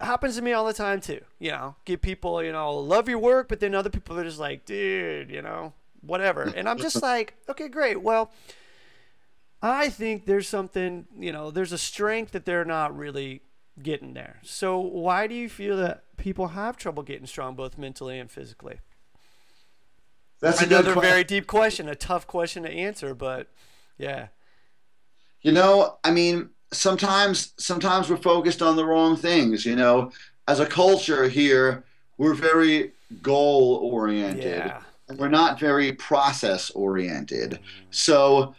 happens 0.00 0.36
to 0.36 0.42
me 0.42 0.52
all 0.52 0.64
the 0.64 0.72
time 0.72 1.00
too. 1.00 1.20
You 1.38 1.50
know, 1.50 1.76
get 1.84 2.02
people, 2.02 2.42
you 2.42 2.52
know, 2.52 2.76
love 2.76 3.08
your 3.08 3.18
work, 3.18 3.48
but 3.48 3.60
then 3.60 3.74
other 3.74 3.90
people 3.90 4.18
are 4.18 4.24
just 4.24 4.38
like, 4.38 4.64
dude, 4.64 5.30
you 5.30 5.42
know, 5.42 5.72
whatever. 6.00 6.42
And 6.42 6.68
I'm 6.68 6.78
just 6.78 7.02
like, 7.02 7.34
okay, 7.48 7.68
great. 7.68 8.00
Well, 8.02 8.30
I 9.62 9.88
think 9.90 10.26
there's 10.26 10.48
something, 10.48 11.06
you 11.18 11.32
know, 11.32 11.50
there's 11.50 11.72
a 11.72 11.78
strength 11.78 12.32
that 12.32 12.44
they're 12.44 12.64
not 12.64 12.96
really 12.96 13.42
getting 13.82 14.14
there. 14.14 14.40
So 14.42 14.78
why 14.78 15.26
do 15.26 15.34
you 15.34 15.48
feel 15.48 15.76
that 15.76 16.04
people 16.16 16.48
have 16.48 16.76
trouble 16.76 17.02
getting 17.02 17.26
strong 17.26 17.54
both 17.54 17.76
mentally 17.76 18.18
and 18.18 18.30
physically? 18.30 18.80
That's 20.40 20.62
another 20.62 20.94
very 20.94 21.24
deep 21.24 21.46
question, 21.46 21.88
a 21.88 21.94
tough 21.94 22.26
question 22.26 22.62
to 22.62 22.70
answer, 22.70 23.14
but 23.14 23.48
yeah. 23.98 24.28
You 25.42 25.52
know, 25.52 25.98
I 26.02 26.10
mean, 26.10 26.50
sometimes 26.72 27.52
sometimes 27.56 28.08
we're 28.08 28.16
focused 28.16 28.62
on 28.62 28.76
the 28.76 28.84
wrong 28.84 29.16
things, 29.16 29.64
you 29.64 29.76
know. 29.76 30.12
As 30.48 30.60
a 30.60 30.66
culture 30.66 31.28
here, 31.28 31.84
we're 32.18 32.34
very 32.34 32.92
goal 33.22 33.80
oriented. 33.92 34.56
Yeah. 34.56 34.82
We're 35.16 35.28
not 35.28 35.58
very 35.58 35.92
process 35.92 36.70
oriented. 36.70 37.52
Mm-hmm. 37.52 37.86
So 37.90 38.54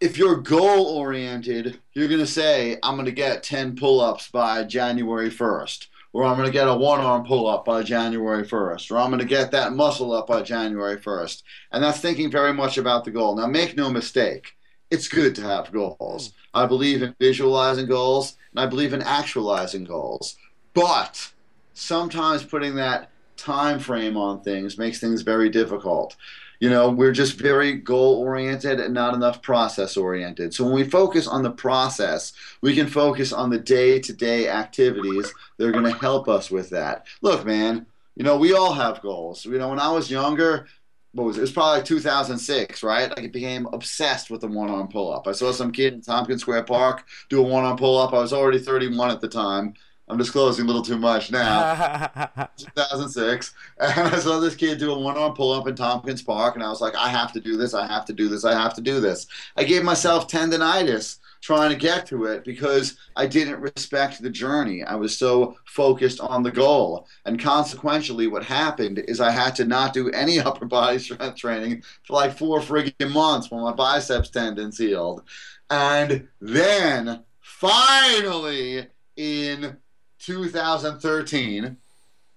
if 0.00 0.18
you're 0.18 0.36
goal 0.36 0.86
oriented, 0.86 1.80
you're 1.92 2.08
going 2.08 2.20
to 2.20 2.26
say, 2.26 2.78
I'm 2.82 2.94
going 2.94 3.06
to 3.06 3.12
get 3.12 3.42
10 3.42 3.76
pull 3.76 4.00
ups 4.00 4.28
by 4.28 4.64
January 4.64 5.30
1st, 5.30 5.86
or 6.12 6.24
I'm 6.24 6.36
going 6.36 6.46
to 6.48 6.52
get 6.52 6.68
a 6.68 6.74
one 6.74 7.00
arm 7.00 7.24
pull 7.24 7.48
up 7.48 7.64
by 7.64 7.82
January 7.82 8.44
1st, 8.44 8.90
or 8.90 8.98
I'm 8.98 9.10
going 9.10 9.20
to 9.20 9.26
get 9.26 9.50
that 9.52 9.72
muscle 9.72 10.12
up 10.12 10.26
by 10.26 10.42
January 10.42 10.98
1st. 10.98 11.42
And 11.72 11.82
that's 11.82 12.00
thinking 12.00 12.30
very 12.30 12.52
much 12.52 12.76
about 12.76 13.04
the 13.04 13.12
goal. 13.12 13.36
Now, 13.36 13.46
make 13.46 13.76
no 13.76 13.88
mistake, 13.88 14.56
it's 14.94 15.08
good 15.08 15.34
to 15.34 15.42
have 15.42 15.72
goals. 15.72 16.32
I 16.54 16.66
believe 16.66 17.02
in 17.02 17.16
visualizing 17.18 17.86
goals, 17.86 18.36
and 18.52 18.60
I 18.60 18.66
believe 18.66 18.92
in 18.92 19.02
actualizing 19.02 19.82
goals. 19.84 20.36
But 20.72 21.32
sometimes 21.72 22.44
putting 22.44 22.76
that 22.76 23.10
time 23.36 23.80
frame 23.80 24.16
on 24.16 24.42
things 24.42 24.78
makes 24.78 25.00
things 25.00 25.22
very 25.22 25.50
difficult. 25.50 26.14
You 26.60 26.70
know, 26.70 26.90
we're 26.90 27.12
just 27.12 27.36
very 27.36 27.72
goal 27.72 28.20
oriented 28.20 28.78
and 28.78 28.94
not 28.94 29.14
enough 29.14 29.42
process 29.42 29.96
oriented. 29.96 30.54
So 30.54 30.64
when 30.64 30.74
we 30.74 30.84
focus 30.84 31.26
on 31.26 31.42
the 31.42 31.50
process, 31.50 32.32
we 32.62 32.76
can 32.76 32.86
focus 32.86 33.32
on 33.32 33.50
the 33.50 33.58
day 33.58 33.98
to 33.98 34.12
day 34.12 34.48
activities 34.48 35.34
that 35.56 35.66
are 35.66 35.72
going 35.72 35.92
to 35.92 35.98
help 35.98 36.28
us 36.28 36.52
with 36.52 36.70
that. 36.70 37.06
Look, 37.20 37.44
man, 37.44 37.86
you 38.14 38.22
know, 38.22 38.36
we 38.36 38.54
all 38.54 38.72
have 38.72 39.02
goals. 39.02 39.44
You 39.44 39.58
know, 39.58 39.70
when 39.70 39.80
I 39.80 39.90
was 39.90 40.08
younger, 40.08 40.68
what 41.14 41.24
was 41.24 41.36
it? 41.36 41.40
it 41.40 41.42
was 41.42 41.52
probably 41.52 41.78
like 41.78 41.84
2006, 41.86 42.82
right? 42.82 43.08
Like 43.08 43.20
I 43.24 43.28
became 43.28 43.66
obsessed 43.72 44.30
with 44.30 44.42
the 44.42 44.48
one 44.48 44.70
arm 44.70 44.88
pull 44.88 45.12
up. 45.12 45.26
I 45.26 45.32
saw 45.32 45.52
some 45.52 45.72
kid 45.72 45.94
in 45.94 46.00
Tompkins 46.02 46.42
Square 46.42 46.64
Park 46.64 47.06
do 47.28 47.40
a 47.40 47.42
one 47.42 47.64
arm 47.64 47.76
pull 47.76 47.98
up. 47.98 48.12
I 48.12 48.20
was 48.20 48.32
already 48.32 48.58
31 48.58 49.10
at 49.10 49.20
the 49.20 49.28
time. 49.28 49.74
I'm 50.06 50.18
disclosing 50.18 50.64
a 50.64 50.66
little 50.66 50.82
too 50.82 50.98
much 50.98 51.30
now. 51.30 51.74
2006, 52.56 53.54
and 53.78 54.08
I 54.08 54.18
saw 54.18 54.38
this 54.38 54.54
kid 54.54 54.78
do 54.78 54.92
a 54.92 54.98
one-arm 54.98 55.32
pull-up 55.32 55.66
in 55.66 55.74
Tompkins 55.74 56.22
Park, 56.22 56.56
and 56.56 56.64
I 56.64 56.68
was 56.68 56.82
like, 56.82 56.94
I 56.94 57.08
have 57.08 57.32
to 57.32 57.40
do 57.40 57.56
this. 57.56 57.72
I 57.72 57.86
have 57.86 58.04
to 58.06 58.12
do 58.12 58.28
this. 58.28 58.44
I 58.44 58.52
have 58.52 58.74
to 58.74 58.82
do 58.82 59.00
this. 59.00 59.26
I 59.56 59.64
gave 59.64 59.82
myself 59.82 60.28
tendonitis 60.28 61.18
trying 61.44 61.68
to 61.68 61.76
get 61.76 62.06
to 62.06 62.24
it 62.24 62.42
because 62.42 62.96
I 63.16 63.26
didn't 63.26 63.60
respect 63.60 64.22
the 64.22 64.30
journey. 64.30 64.82
I 64.82 64.94
was 64.94 65.14
so 65.14 65.56
focused 65.66 66.18
on 66.18 66.42
the 66.42 66.50
goal. 66.50 67.06
And 67.26 67.38
consequently, 67.38 68.26
what 68.28 68.42
happened 68.42 69.04
is 69.06 69.20
I 69.20 69.30
had 69.30 69.54
to 69.56 69.66
not 69.66 69.92
do 69.92 70.08
any 70.10 70.40
upper 70.40 70.64
body 70.64 70.98
strength 70.98 71.36
training 71.36 71.82
for 72.04 72.14
like 72.14 72.38
four 72.38 72.60
friggin' 72.60 73.12
months 73.12 73.50
when 73.50 73.60
my 73.60 73.72
biceps 73.72 74.30
tendons 74.30 74.78
healed. 74.78 75.22
And 75.68 76.28
then 76.40 77.22
finally, 77.42 78.86
in 79.16 79.76
2013, 80.20 81.76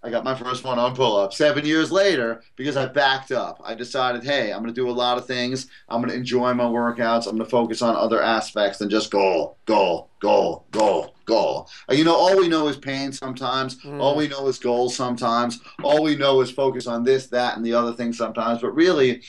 I 0.07 0.09
got 0.09 0.23
my 0.23 0.35
first 0.35 0.63
one 0.63 0.79
on 0.79 0.95
pull 0.95 1.17
up. 1.17 1.33
Seven 1.33 1.65
years 1.65 1.91
later, 1.91 2.41
because 2.55 2.77
I 2.77 2.85
backed 2.85 3.33
up, 3.33 3.61
I 3.61 3.75
decided, 3.75 4.23
hey, 4.23 4.53
I'm 4.53 4.61
going 4.61 4.73
to 4.73 4.81
do 4.81 4.89
a 4.89 4.91
lot 4.91 5.17
of 5.17 5.27
things. 5.27 5.67
I'm 5.89 5.99
going 5.99 6.11
to 6.11 6.15
enjoy 6.15 6.53
my 6.53 6.63
workouts. 6.63 7.27
I'm 7.27 7.35
going 7.35 7.39
to 7.39 7.45
focus 7.45 7.81
on 7.81 7.93
other 7.93 8.21
aspects 8.21 8.77
than 8.77 8.89
just 8.89 9.11
goal, 9.11 9.57
goal, 9.65 10.09
goal, 10.21 10.65
goal, 10.71 11.13
goal. 11.25 11.69
You 11.89 12.05
know, 12.05 12.15
all 12.15 12.37
we 12.37 12.47
know 12.47 12.69
is 12.69 12.77
pain 12.77 13.11
sometimes. 13.11 13.83
Mm. 13.83 13.99
All 13.99 14.15
we 14.15 14.29
know 14.29 14.47
is 14.47 14.59
goals 14.59 14.95
sometimes. 14.95 15.59
All 15.83 16.01
we 16.01 16.15
know 16.15 16.39
is 16.39 16.51
focus 16.51 16.87
on 16.87 17.03
this, 17.03 17.27
that, 17.27 17.57
and 17.57 17.65
the 17.65 17.73
other 17.73 17.91
thing 17.91 18.13
sometimes. 18.13 18.61
But 18.61 18.75
really, 18.75 19.23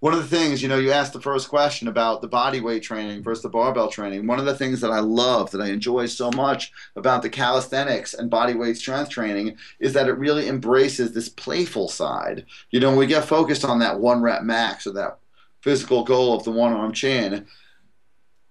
one 0.00 0.12
of 0.12 0.20
the 0.20 0.36
things, 0.36 0.62
you 0.62 0.68
know, 0.68 0.78
you 0.78 0.92
asked 0.92 1.12
the 1.12 1.20
first 1.20 1.48
question 1.48 1.88
about 1.88 2.22
the 2.22 2.28
body 2.28 2.60
weight 2.60 2.82
training 2.84 3.22
versus 3.22 3.42
the 3.42 3.48
barbell 3.48 3.88
training. 3.88 4.26
One 4.26 4.38
of 4.38 4.44
the 4.44 4.54
things 4.54 4.80
that 4.80 4.92
I 4.92 5.00
love, 5.00 5.50
that 5.50 5.60
I 5.60 5.68
enjoy 5.68 6.06
so 6.06 6.30
much 6.30 6.72
about 6.94 7.22
the 7.22 7.30
calisthenics 7.30 8.14
and 8.14 8.30
body 8.30 8.54
weight 8.54 8.76
strength 8.76 9.10
training 9.10 9.56
is 9.80 9.92
that 9.94 10.08
it 10.08 10.12
really 10.12 10.46
embraces 10.48 11.12
this 11.12 11.28
playful 11.28 11.88
side. 11.88 12.46
You 12.70 12.78
know, 12.78 12.90
when 12.90 12.98
we 12.98 13.06
get 13.06 13.24
focused 13.24 13.64
on 13.64 13.80
that 13.80 13.98
one 13.98 14.22
rep 14.22 14.42
max 14.42 14.86
or 14.86 14.92
that 14.92 15.18
physical 15.62 16.04
goal 16.04 16.36
of 16.36 16.44
the 16.44 16.52
one 16.52 16.72
arm 16.72 16.92
chin, 16.92 17.46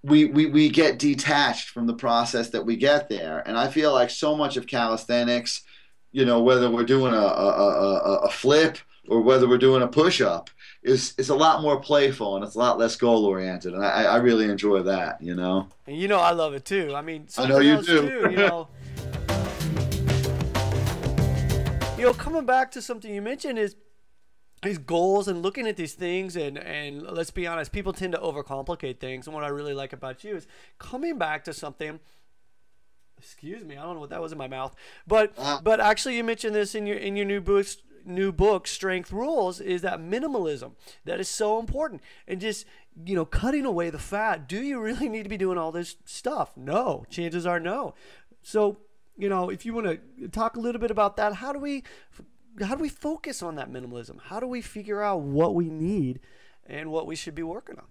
we, 0.04 0.26
we, 0.26 0.48
we 0.48 0.70
get 0.70 1.00
detached 1.00 1.70
from 1.70 1.88
the 1.88 1.94
process 1.94 2.50
that 2.50 2.66
we 2.66 2.76
get 2.76 3.08
there. 3.08 3.42
And 3.48 3.58
I 3.58 3.70
feel 3.70 3.94
like 3.94 4.10
so 4.10 4.36
much 4.36 4.58
of 4.58 4.68
calisthenics, 4.68 5.64
you 6.12 6.26
know, 6.26 6.42
whether 6.42 6.70
we're 6.70 6.84
doing 6.84 7.14
a, 7.14 7.18
a, 7.18 7.50
a, 7.50 8.16
a 8.24 8.30
flip 8.30 8.78
or 9.08 9.22
whether 9.22 9.48
we're 9.48 9.58
doing 9.58 9.82
a 9.82 9.88
push 9.88 10.22
up, 10.22 10.50
is 10.84 11.14
is 11.18 11.30
a 11.30 11.36
lot 11.36 11.62
more 11.62 11.80
playful 11.80 12.36
and 12.36 12.46
it's 12.46 12.56
a 12.56 12.60
lot 12.60 12.78
less 12.78 12.96
goal 12.96 13.26
oriented, 13.26 13.74
and 13.74 13.84
I, 13.84 14.04
I 14.04 14.18
really 14.18 14.46
enjoy 14.46 14.84
that. 14.84 15.22
You 15.22 15.36
know. 15.36 15.68
And 15.86 15.98
you 15.98 16.08
know 16.08 16.20
I 16.20 16.32
love 16.32 16.54
it 16.54 16.66
too. 16.66 16.94
I 16.96 17.02
mean, 17.02 17.28
I 17.38 17.48
know 17.48 17.60
you 17.60 17.82
do. 17.82 18.10
Too, 18.10 18.30
you 18.32 18.38
know. 18.38 18.70
you 21.98 22.06
know, 22.06 22.14
coming 22.14 22.46
back 22.46 22.72
to 22.72 22.82
something 22.82 23.14
you 23.14 23.22
mentioned 23.22 23.60
is 23.60 23.76
these 24.64 24.78
goals 24.78 25.28
and 25.28 25.42
looking 25.42 25.68
at 25.68 25.78
these 25.78 25.94
things 25.94 26.36
and 26.36 26.58
and 26.58 27.04
let's 27.04 27.32
be 27.32 27.46
honest 27.46 27.72
people 27.72 27.94
tend 27.94 28.14
to 28.14 28.20
overcomplicate 28.20 29.00
things 29.00 29.28
and 29.28 29.34
what 29.34 29.44
i 29.44 29.48
really 29.48 29.74
like 29.74 29.94
about 29.94 30.24
you 30.24 30.36
is 30.36 30.48
coming 30.80 31.18
back 31.18 31.44
to 31.44 31.54
something 31.54 32.00
excuse 33.18 33.64
me 33.64 33.78
i 33.78 33.84
don't 33.84 33.94
know 33.94 34.00
what 34.00 34.10
that 34.10 34.22
was 34.22 34.32
in 34.32 34.38
my 34.38 34.48
mouth 34.48 34.76
but 35.06 35.32
uh, 35.38 35.60
but 35.62 35.80
actually 35.80 36.18
you 36.18 36.24
mentioned 36.24 36.56
this 36.56 36.74
in 36.74 36.88
your 36.88 36.98
in 36.98 37.16
your 37.16 37.26
new 37.26 37.40
books 37.40 37.78
new 38.08 38.32
book, 38.32 38.68
Strength 38.68 39.12
Rules, 39.12 39.60
is 39.60 39.82
that 39.82 40.00
minimalism. 40.00 40.72
That 41.06 41.20
is 41.20 41.30
so 41.30 41.60
important. 41.60 42.02
And 42.28 42.42
just, 42.42 42.66
you 43.06 43.16
know, 43.16 43.26
cutting 43.26 43.66
away 43.66 43.90
the 43.90 44.00
fat. 44.00 44.48
Do 44.48 44.62
you 44.62 44.80
really 44.80 45.10
need 45.10 45.24
to 45.24 45.30
be 45.30 45.38
doing 45.38 45.58
all 45.58 45.72
this 45.72 45.98
stuff? 46.06 46.52
No. 46.56 47.06
Chances 47.10 47.46
are 47.46 47.60
no. 47.60 47.94
So, 48.42 48.78
you 49.18 49.30
know, 49.30 49.50
if 49.50 49.66
you 49.66 49.74
want 49.74 49.88
to 49.88 50.28
talk 50.30 50.56
a 50.56 50.60
little 50.60 50.82
bit 50.82 50.92
about 50.92 51.18
that, 51.18 51.36
how 51.36 51.52
do 51.52 51.60
we 51.60 51.84
how 52.64 52.74
do 52.74 52.82
we 52.82 52.90
focus 52.90 53.44
on 53.44 53.56
that 53.56 53.72
minimalism? 53.72 54.20
How 54.20 54.40
do 54.40 54.48
we 54.48 54.62
figure 54.62 55.04
out 55.04 55.22
what 55.22 55.54
we 55.54 55.70
need 55.70 56.20
and 56.66 56.92
what 56.92 57.06
we 57.06 57.16
should 57.16 57.36
be 57.36 57.44
working 57.44 57.78
on? 57.78 57.86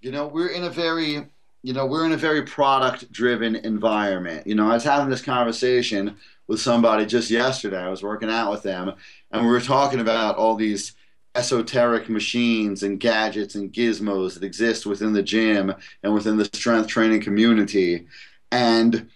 You 0.00 0.10
know, 0.12 0.26
we're 0.26 0.48
in 0.48 0.64
a 0.64 0.70
very 0.70 1.28
you 1.62 1.72
know, 1.72 1.84
we're 1.84 2.06
in 2.06 2.12
a 2.12 2.16
very 2.16 2.42
product 2.42 3.10
driven 3.10 3.56
environment. 3.56 4.46
You 4.46 4.54
know, 4.54 4.70
I 4.70 4.74
was 4.74 4.84
having 4.84 5.08
this 5.08 5.22
conversation 5.22 6.16
with 6.48 6.60
somebody 6.60 7.06
just 7.06 7.30
yesterday. 7.30 7.80
I 7.80 7.88
was 7.88 8.02
working 8.02 8.30
out 8.30 8.50
with 8.50 8.62
them, 8.62 8.92
and 9.30 9.42
we 9.44 9.50
were 9.50 9.60
talking 9.60 10.00
about 10.00 10.36
all 10.36 10.54
these 10.54 10.94
esoteric 11.34 12.08
machines 12.08 12.82
and 12.82 12.98
gadgets 12.98 13.54
and 13.54 13.72
gizmos 13.72 14.34
that 14.34 14.42
exist 14.42 14.86
within 14.86 15.12
the 15.12 15.22
gym 15.22 15.74
and 16.02 16.14
within 16.14 16.36
the 16.36 16.46
strength 16.46 16.88
training 16.88 17.20
community. 17.20 18.06
And 18.50 19.10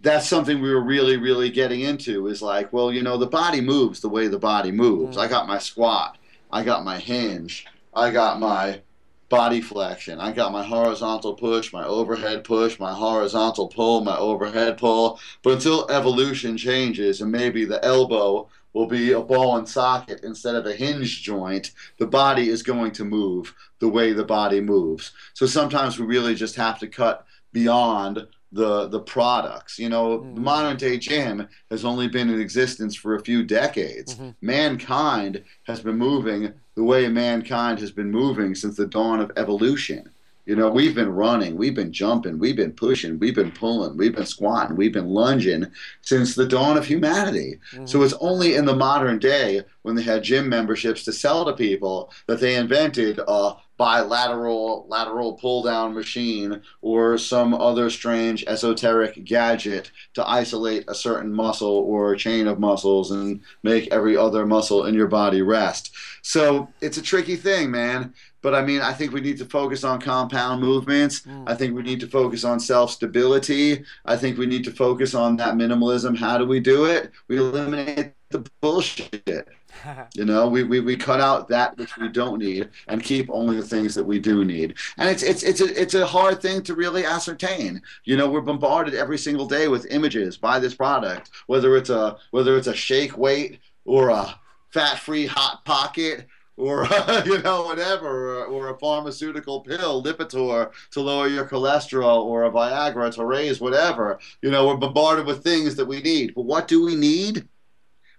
that's 0.00 0.28
something 0.28 0.60
we 0.60 0.70
were 0.70 0.82
really, 0.82 1.16
really 1.16 1.50
getting 1.50 1.80
into 1.80 2.26
is 2.28 2.42
like, 2.42 2.72
well, 2.72 2.92
you 2.92 3.02
know, 3.02 3.16
the 3.16 3.26
body 3.26 3.60
moves 3.60 4.00
the 4.00 4.08
way 4.08 4.28
the 4.28 4.38
body 4.38 4.70
moves. 4.70 5.16
Mm. 5.16 5.20
I 5.20 5.28
got 5.28 5.48
my 5.48 5.58
squat, 5.58 6.18
I 6.52 6.62
got 6.62 6.84
my 6.84 6.98
hinge, 6.98 7.66
I 7.94 8.10
got 8.10 8.38
my 8.38 8.80
body 9.28 9.60
flexion. 9.60 10.20
I 10.20 10.32
got 10.32 10.52
my 10.52 10.64
horizontal 10.64 11.34
push, 11.34 11.72
my 11.72 11.84
overhead 11.84 12.44
push, 12.44 12.78
my 12.78 12.92
horizontal 12.92 13.68
pull, 13.68 14.02
my 14.02 14.16
overhead 14.16 14.78
pull. 14.78 15.20
But 15.42 15.54
until 15.54 15.90
evolution 15.90 16.56
changes 16.56 17.20
and 17.20 17.30
maybe 17.30 17.64
the 17.64 17.84
elbow 17.84 18.48
will 18.72 18.86
be 18.86 19.12
a 19.12 19.20
ball 19.20 19.56
and 19.56 19.68
socket 19.68 20.20
instead 20.22 20.54
of 20.54 20.66
a 20.66 20.72
hinge 20.72 21.22
joint, 21.22 21.72
the 21.98 22.06
body 22.06 22.48
is 22.48 22.62
going 22.62 22.92
to 22.92 23.04
move 23.04 23.54
the 23.80 23.88
way 23.88 24.12
the 24.12 24.24
body 24.24 24.60
moves. 24.60 25.12
So 25.34 25.46
sometimes 25.46 25.98
we 25.98 26.06
really 26.06 26.34
just 26.34 26.56
have 26.56 26.78
to 26.80 26.86
cut 26.86 27.26
beyond 27.52 28.26
the 28.52 28.88
the 28.88 29.00
products. 29.00 29.78
You 29.78 29.88
know, 29.88 30.18
mm-hmm. 30.18 30.34
the 30.34 30.40
modern 30.40 30.76
day 30.76 30.98
gym 30.98 31.48
has 31.70 31.84
only 31.84 32.08
been 32.08 32.30
in 32.30 32.40
existence 32.40 32.94
for 32.94 33.14
a 33.14 33.22
few 33.22 33.42
decades. 33.42 34.14
Mm-hmm. 34.14 34.30
Mankind 34.40 35.44
has 35.64 35.80
been 35.80 35.98
moving 35.98 36.52
the 36.74 36.84
way 36.84 37.08
mankind 37.08 37.80
has 37.80 37.90
been 37.90 38.10
moving 38.10 38.54
since 38.54 38.76
the 38.76 38.86
dawn 38.86 39.20
of 39.20 39.32
evolution. 39.36 40.08
You 40.46 40.56
know, 40.56 40.70
we've 40.70 40.94
been 40.94 41.10
running, 41.10 41.56
we've 41.56 41.74
been 41.74 41.92
jumping, 41.92 42.38
we've 42.38 42.56
been 42.56 42.72
pushing, 42.72 43.18
we've 43.18 43.34
been 43.34 43.50
pulling, 43.50 43.98
we've 43.98 44.14
been 44.14 44.24
squatting, 44.24 44.76
we've 44.76 44.94
been 44.94 45.10
lunging 45.10 45.66
since 46.00 46.34
the 46.34 46.46
dawn 46.46 46.78
of 46.78 46.86
humanity. 46.86 47.58
Mm-hmm. 47.72 47.84
So 47.84 48.02
it's 48.02 48.14
only 48.20 48.54
in 48.54 48.64
the 48.64 48.74
modern 48.74 49.18
day 49.18 49.60
when 49.82 49.94
they 49.94 50.02
had 50.02 50.24
gym 50.24 50.48
memberships 50.48 51.04
to 51.04 51.12
sell 51.12 51.44
to 51.44 51.52
people 51.52 52.10
that 52.28 52.40
they 52.40 52.54
invented 52.54 53.20
a 53.28 53.56
bilateral 53.78 54.84
lateral 54.88 55.34
pull 55.34 55.62
down 55.62 55.94
machine 55.94 56.60
or 56.82 57.16
some 57.16 57.54
other 57.54 57.88
strange 57.88 58.44
esoteric 58.46 59.24
gadget 59.24 59.90
to 60.14 60.28
isolate 60.28 60.84
a 60.88 60.94
certain 60.94 61.32
muscle 61.32 61.68
or 61.86 62.14
chain 62.16 62.48
of 62.48 62.58
muscles 62.58 63.12
and 63.12 63.40
make 63.62 63.90
every 63.92 64.16
other 64.16 64.44
muscle 64.44 64.86
in 64.86 64.94
your 64.94 65.06
body 65.06 65.40
rest. 65.40 65.92
So 66.22 66.68
it's 66.80 66.98
a 66.98 67.02
tricky 67.02 67.36
thing, 67.36 67.70
man. 67.70 68.12
But 68.42 68.54
I 68.54 68.62
mean, 68.62 68.80
I 68.80 68.92
think 68.92 69.12
we 69.12 69.20
need 69.20 69.38
to 69.38 69.44
focus 69.44 69.84
on 69.84 70.00
compound 70.00 70.60
movements. 70.60 71.20
Mm. 71.22 71.44
I 71.48 71.54
think 71.54 71.74
we 71.74 71.82
need 71.82 72.00
to 72.00 72.06
focus 72.06 72.44
on 72.44 72.60
self 72.60 72.90
stability. 72.90 73.84
I 74.04 74.16
think 74.16 74.38
we 74.38 74.46
need 74.46 74.64
to 74.64 74.70
focus 74.70 75.14
on 75.14 75.36
that 75.36 75.54
minimalism. 75.54 76.16
How 76.16 76.38
do 76.38 76.46
we 76.46 76.60
do 76.60 76.84
it? 76.86 77.10
We 77.28 77.38
eliminate 77.38 78.12
the 78.30 78.44
bullshit. 78.60 79.48
you 80.14 80.24
know, 80.24 80.48
we, 80.48 80.62
we, 80.62 80.80
we 80.80 80.96
cut 80.96 81.20
out 81.20 81.48
that 81.48 81.76
which 81.76 81.96
we 81.96 82.08
don't 82.08 82.38
need 82.38 82.70
and 82.88 83.02
keep 83.02 83.28
only 83.30 83.56
the 83.56 83.66
things 83.66 83.94
that 83.94 84.04
we 84.04 84.18
do 84.18 84.44
need. 84.44 84.74
And 84.96 85.08
it's 85.08 85.22
it's 85.22 85.42
it's 85.42 85.60
a 85.60 85.80
it's 85.80 85.94
a 85.94 86.06
hard 86.06 86.40
thing 86.40 86.62
to 86.62 86.74
really 86.74 87.04
ascertain. 87.04 87.82
You 88.04 88.16
know, 88.16 88.30
we're 88.30 88.40
bombarded 88.40 88.94
every 88.94 89.18
single 89.18 89.46
day 89.46 89.68
with 89.68 89.86
images 89.90 90.36
by 90.36 90.58
this 90.58 90.74
product, 90.74 91.30
whether 91.46 91.76
it's 91.76 91.90
a 91.90 92.16
whether 92.30 92.56
it's 92.56 92.66
a 92.66 92.74
shake 92.74 93.16
weight 93.16 93.60
or 93.84 94.10
a 94.10 94.38
fat 94.70 94.98
free 94.98 95.26
hot 95.26 95.64
pocket 95.64 96.26
or 96.58 96.86
you 97.24 97.40
know 97.42 97.62
whatever, 97.62 98.44
or, 98.44 98.68
a 98.70 98.78
pharmaceutical 98.78 99.60
pill, 99.60 100.02
Lipitor, 100.02 100.72
to 100.90 101.00
lower 101.00 101.28
your 101.28 101.46
cholesterol, 101.46 102.24
or 102.24 102.44
a 102.44 102.50
Viagra 102.50 103.14
to 103.14 103.24
raise 103.24 103.60
whatever. 103.60 104.18
You 104.42 104.50
know, 104.50 104.66
we're 104.66 104.76
bombarded 104.76 105.24
with 105.24 105.44
things 105.44 105.76
that 105.76 105.86
we 105.86 106.02
need. 106.02 106.34
But 106.34 106.42
what 106.42 106.68
do 106.68 106.84
we 106.84 106.96
need? 106.96 107.48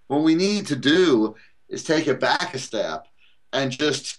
What 0.08 0.22
we 0.22 0.34
need 0.34 0.66
to 0.68 0.76
do 0.76 1.36
is 1.70 1.82
take 1.82 2.06
it 2.08 2.20
back 2.20 2.52
a 2.54 2.58
step 2.58 3.06
and 3.52 3.70
just 3.70 4.18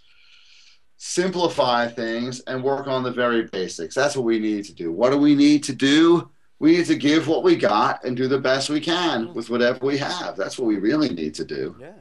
simplify 0.97 1.87
things 1.87 2.41
and 2.41 2.63
work 2.63 2.87
on 2.87 3.03
the 3.03 3.11
very 3.11 3.43
basics. 3.47 3.93
That's 3.93 4.15
what 4.15 4.25
we 4.25 4.39
need 4.39 4.65
to 4.65 4.73
do. 4.73 4.91
What 4.91 5.11
do 5.11 5.17
we 5.17 5.35
need 5.35 5.63
to 5.65 5.73
do? 5.73 6.29
We 6.59 6.77
need 6.77 6.85
to 6.85 6.95
give 6.95 7.27
what 7.27 7.43
we 7.43 7.55
got 7.55 8.03
and 8.03 8.15
do 8.15 8.27
the 8.27 8.39
best 8.39 8.69
we 8.69 8.79
can 8.79 9.33
with 9.33 9.49
whatever 9.49 9.83
we 9.85 9.97
have. 9.97 10.37
That's 10.37 10.59
what 10.59 10.67
we 10.67 10.77
really 10.77 11.09
need 11.09 11.33
to 11.35 11.45
do. 11.45 11.75
Yeah. 11.79 11.93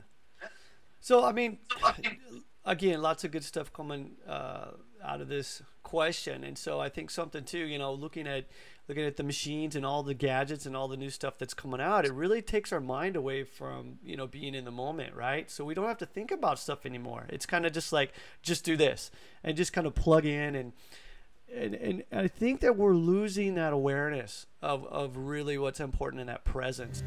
So 1.00 1.24
I 1.24 1.32
mean, 1.32 1.58
again, 2.64 3.00
lots 3.00 3.24
of 3.24 3.30
good 3.30 3.44
stuff 3.44 3.72
coming 3.72 4.12
uh, 4.28 4.72
out 5.02 5.22
of 5.22 5.28
this 5.28 5.62
question, 5.82 6.44
and 6.44 6.58
so 6.58 6.78
I 6.78 6.90
think 6.90 7.10
something 7.10 7.44
too. 7.44 7.66
You 7.66 7.78
know, 7.78 7.94
looking 7.94 8.26
at 8.26 8.48
looking 8.90 9.04
at 9.04 9.16
the 9.16 9.22
machines 9.22 9.76
and 9.76 9.86
all 9.86 10.02
the 10.02 10.14
gadgets 10.14 10.66
and 10.66 10.76
all 10.76 10.88
the 10.88 10.96
new 10.96 11.10
stuff 11.10 11.38
that's 11.38 11.54
coming 11.54 11.80
out, 11.80 12.04
it 12.04 12.12
really 12.12 12.42
takes 12.42 12.72
our 12.72 12.80
mind 12.80 13.14
away 13.14 13.44
from 13.44 13.98
you 14.04 14.16
know 14.16 14.26
being 14.26 14.54
in 14.54 14.64
the 14.64 14.70
moment, 14.72 15.14
right? 15.14 15.48
So 15.48 15.64
we 15.64 15.74
don't 15.74 15.86
have 15.86 15.98
to 15.98 16.06
think 16.06 16.32
about 16.32 16.58
stuff 16.58 16.84
anymore. 16.84 17.26
It's 17.28 17.46
kind 17.46 17.64
of 17.64 17.72
just 17.72 17.92
like 17.92 18.12
just 18.42 18.64
do 18.64 18.76
this 18.76 19.12
and 19.44 19.56
just 19.56 19.72
kind 19.72 19.86
of 19.86 19.94
plug 19.94 20.26
in 20.26 20.54
and. 20.54 20.72
And, 21.52 21.74
and 21.74 22.04
I 22.12 22.28
think 22.28 22.60
that 22.60 22.76
we're 22.76 22.94
losing 22.94 23.56
that 23.56 23.72
awareness 23.72 24.46
of, 24.62 24.86
of 24.86 25.16
really 25.16 25.58
what's 25.58 25.80
important 25.80 26.20
in 26.20 26.28
that 26.28 26.44
presence 26.44 27.02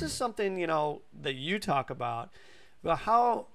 is 0.00 0.12
something 0.14 0.58
you 0.58 0.66
know 0.66 1.02
that 1.20 1.34
you 1.34 1.58
talk 1.58 1.90
about, 1.90 2.30
but 2.82 2.96
how 2.96 3.48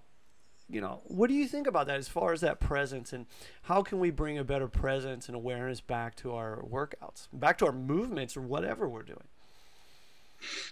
you 0.69 0.81
know 0.81 1.01
what 1.05 1.27
do 1.27 1.33
you 1.35 1.47
think 1.47 1.67
about 1.67 1.87
that 1.87 1.97
as 1.97 2.07
far 2.07 2.33
as 2.33 2.41
that 2.41 2.59
presence 2.59 3.13
and 3.13 3.25
how 3.63 3.81
can 3.81 3.99
we 3.99 4.09
bring 4.09 4.37
a 4.37 4.43
better 4.43 4.67
presence 4.67 5.27
and 5.27 5.35
awareness 5.35 5.79
back 5.79 6.15
to 6.15 6.33
our 6.33 6.63
workouts 6.63 7.27
back 7.31 7.57
to 7.57 7.65
our 7.65 7.71
movements 7.71 8.35
or 8.35 8.41
whatever 8.41 8.87
we're 8.87 9.03
doing? 9.03 9.27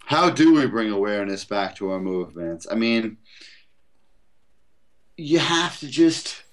How 0.06 0.29
do 0.29 0.53
we 0.53 0.65
bring 0.67 0.91
awareness 0.91 1.45
back 1.45 1.75
to 1.77 1.91
our 1.91 1.99
movements? 1.99 2.67
I 2.69 2.75
mean 2.75 3.17
you 5.15 5.39
have 5.39 5.79
to 5.79 5.88
just 5.88 6.43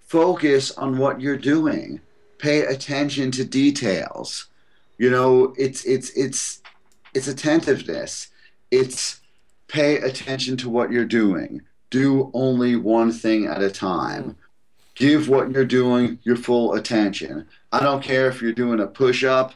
focus 0.00 0.70
on 0.72 0.98
what 0.98 1.20
you're 1.20 1.38
doing. 1.38 2.00
Pay 2.36 2.60
attention 2.60 3.30
to 3.32 3.44
details. 3.44 4.48
You 4.98 5.10
know 5.10 5.54
it's 5.56 5.84
it's 5.84 6.10
it's 6.10 6.60
it's 7.14 7.28
attentiveness. 7.28 8.28
It's 8.70 9.20
pay 9.68 9.96
attention 9.96 10.58
to 10.58 10.68
what 10.68 10.92
you're 10.92 11.06
doing. 11.06 11.62
Do 11.92 12.30
only 12.32 12.74
one 12.74 13.12
thing 13.12 13.44
at 13.44 13.62
a 13.62 13.70
time. 13.70 14.22
Hmm. 14.22 14.30
Give 14.94 15.28
what 15.28 15.50
you're 15.50 15.66
doing 15.66 16.18
your 16.22 16.36
full 16.36 16.72
attention. 16.72 17.46
I 17.70 17.80
don't 17.80 18.02
care 18.02 18.28
if 18.28 18.40
you're 18.40 18.52
doing 18.54 18.80
a 18.80 18.86
push 18.86 19.22
up 19.24 19.52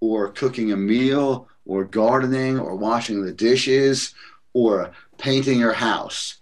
or 0.00 0.28
cooking 0.28 0.70
a 0.70 0.76
meal 0.76 1.48
or 1.66 1.84
gardening 1.84 2.60
or 2.60 2.76
washing 2.76 3.24
the 3.24 3.32
dishes 3.32 4.14
or 4.52 4.92
painting 5.18 5.58
your 5.58 5.72
house. 5.72 6.36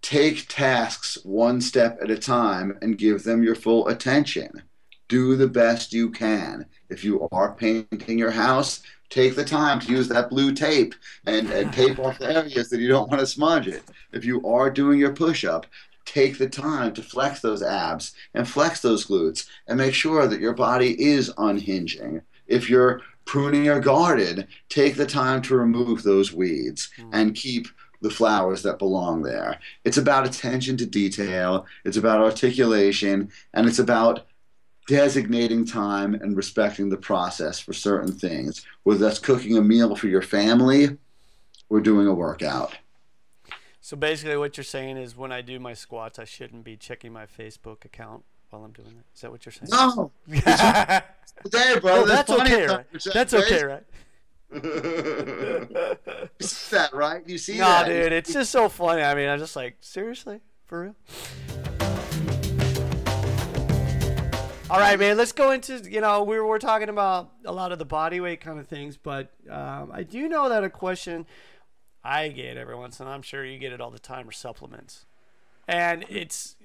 Take 0.00 0.48
tasks 0.48 1.18
one 1.24 1.60
step 1.60 1.98
at 2.02 2.10
a 2.10 2.16
time 2.16 2.78
and 2.80 2.96
give 2.96 3.22
them 3.22 3.42
your 3.42 3.54
full 3.54 3.88
attention. 3.88 4.62
Do 5.08 5.36
the 5.36 5.48
best 5.48 5.92
you 5.92 6.08
can. 6.10 6.64
If 6.88 7.04
you 7.04 7.28
are 7.32 7.54
painting 7.54 8.18
your 8.18 8.30
house, 8.30 8.80
take 9.10 9.36
the 9.36 9.44
time 9.44 9.80
to 9.80 9.92
use 9.92 10.08
that 10.08 10.30
blue 10.30 10.52
tape 10.52 10.94
and, 11.26 11.50
and 11.50 11.72
tape 11.72 11.98
off 11.98 12.18
the 12.18 12.34
areas 12.34 12.68
that 12.70 12.80
you 12.80 12.88
don't 12.88 13.10
want 13.10 13.20
to 13.20 13.26
smudge 13.26 13.68
it. 13.68 13.82
If 14.12 14.24
you 14.24 14.46
are 14.46 14.70
doing 14.70 14.98
your 14.98 15.12
push 15.12 15.44
up, 15.44 15.66
take 16.04 16.38
the 16.38 16.48
time 16.48 16.94
to 16.94 17.02
flex 17.02 17.40
those 17.40 17.62
abs 17.62 18.14
and 18.34 18.48
flex 18.48 18.80
those 18.80 19.06
glutes 19.06 19.46
and 19.66 19.76
make 19.76 19.94
sure 19.94 20.26
that 20.26 20.40
your 20.40 20.54
body 20.54 21.00
is 21.02 21.32
unhinging. 21.36 22.22
If 22.46 22.70
you're 22.70 23.02
pruning 23.24 23.64
your 23.64 23.80
garden, 23.80 24.46
take 24.68 24.94
the 24.94 25.06
time 25.06 25.42
to 25.42 25.56
remove 25.56 26.02
those 26.02 26.32
weeds 26.32 26.90
mm. 26.96 27.10
and 27.12 27.34
keep 27.34 27.66
the 28.00 28.10
flowers 28.10 28.62
that 28.62 28.78
belong 28.78 29.22
there. 29.22 29.58
It's 29.84 29.96
about 29.96 30.26
attention 30.26 30.76
to 30.78 30.86
detail, 30.86 31.66
it's 31.84 31.96
about 31.96 32.20
articulation, 32.20 33.30
and 33.52 33.66
it's 33.66 33.78
about 33.78 34.26
designating 34.86 35.64
time 35.64 36.14
and 36.14 36.36
respecting 36.36 36.88
the 36.88 36.96
process 36.96 37.58
for 37.58 37.72
certain 37.72 38.12
things, 38.12 38.64
whether 38.84 39.00
that's 39.00 39.18
cooking 39.18 39.56
a 39.58 39.60
meal 39.60 39.96
for 39.96 40.06
your 40.06 40.22
family 40.22 40.96
or 41.68 41.80
doing 41.80 42.06
a 42.06 42.14
workout. 42.14 42.76
So 43.80 43.96
basically, 43.96 44.36
what 44.36 44.56
you're 44.56 44.64
saying 44.64 44.96
is 44.96 45.16
when 45.16 45.30
I 45.30 45.42
do 45.42 45.60
my 45.60 45.74
squats, 45.74 46.18
I 46.18 46.24
shouldn't 46.24 46.64
be 46.64 46.76
checking 46.76 47.12
my 47.12 47.26
Facebook 47.26 47.84
account 47.84 48.24
while 48.50 48.64
I'm 48.64 48.72
doing 48.72 48.88
it. 48.88 49.04
Is 49.14 49.20
that 49.20 49.30
what 49.30 49.46
you're 49.46 49.52
saying? 49.52 49.68
No. 49.70 50.10
there, 50.26 51.80
bro. 51.80 52.00
No, 52.00 52.06
that's 52.06 52.30
okay, 52.30 52.66
right? 52.66 52.86
That's 53.12 53.34
okay, 53.34 53.64
right? 53.64 53.84
you 54.52 54.60
see 56.46 56.76
that, 56.76 56.90
right? 56.92 57.22
You 57.28 57.38
see 57.38 57.58
no, 57.58 57.64
that? 57.64 57.88
No, 57.88 57.94
dude, 57.94 58.12
it's 58.12 58.32
just 58.32 58.50
so 58.50 58.68
funny. 58.68 59.02
I 59.02 59.14
mean, 59.14 59.28
I'm 59.28 59.38
just 59.38 59.56
like, 59.56 59.76
seriously, 59.80 60.40
for 60.66 60.82
real. 60.82 61.65
All 64.68 64.80
right, 64.80 64.98
man. 64.98 65.16
Let's 65.16 65.30
go 65.30 65.52
into 65.52 65.78
you 65.88 66.00
know 66.00 66.24
we 66.24 66.40
were, 66.40 66.44
we 66.44 66.58
talking 66.58 66.88
about 66.88 67.30
a 67.44 67.52
lot 67.52 67.70
of 67.70 67.78
the 67.78 67.84
body 67.84 68.18
weight 68.18 68.40
kind 68.40 68.58
of 68.58 68.66
things, 68.66 68.96
but 68.96 69.32
um, 69.48 69.92
I 69.94 70.02
do 70.02 70.28
know 70.28 70.48
that 70.48 70.64
a 70.64 70.70
question 70.70 71.24
I 72.02 72.28
get 72.28 72.56
every 72.56 72.74
once, 72.74 72.98
and 72.98 73.08
I'm 73.08 73.22
sure 73.22 73.44
you 73.44 73.58
get 73.58 73.72
it 73.72 73.80
all 73.80 73.92
the 73.92 74.00
time, 74.00 74.28
are 74.28 74.32
supplements, 74.32 75.06
and 75.68 76.04
it's 76.08 76.56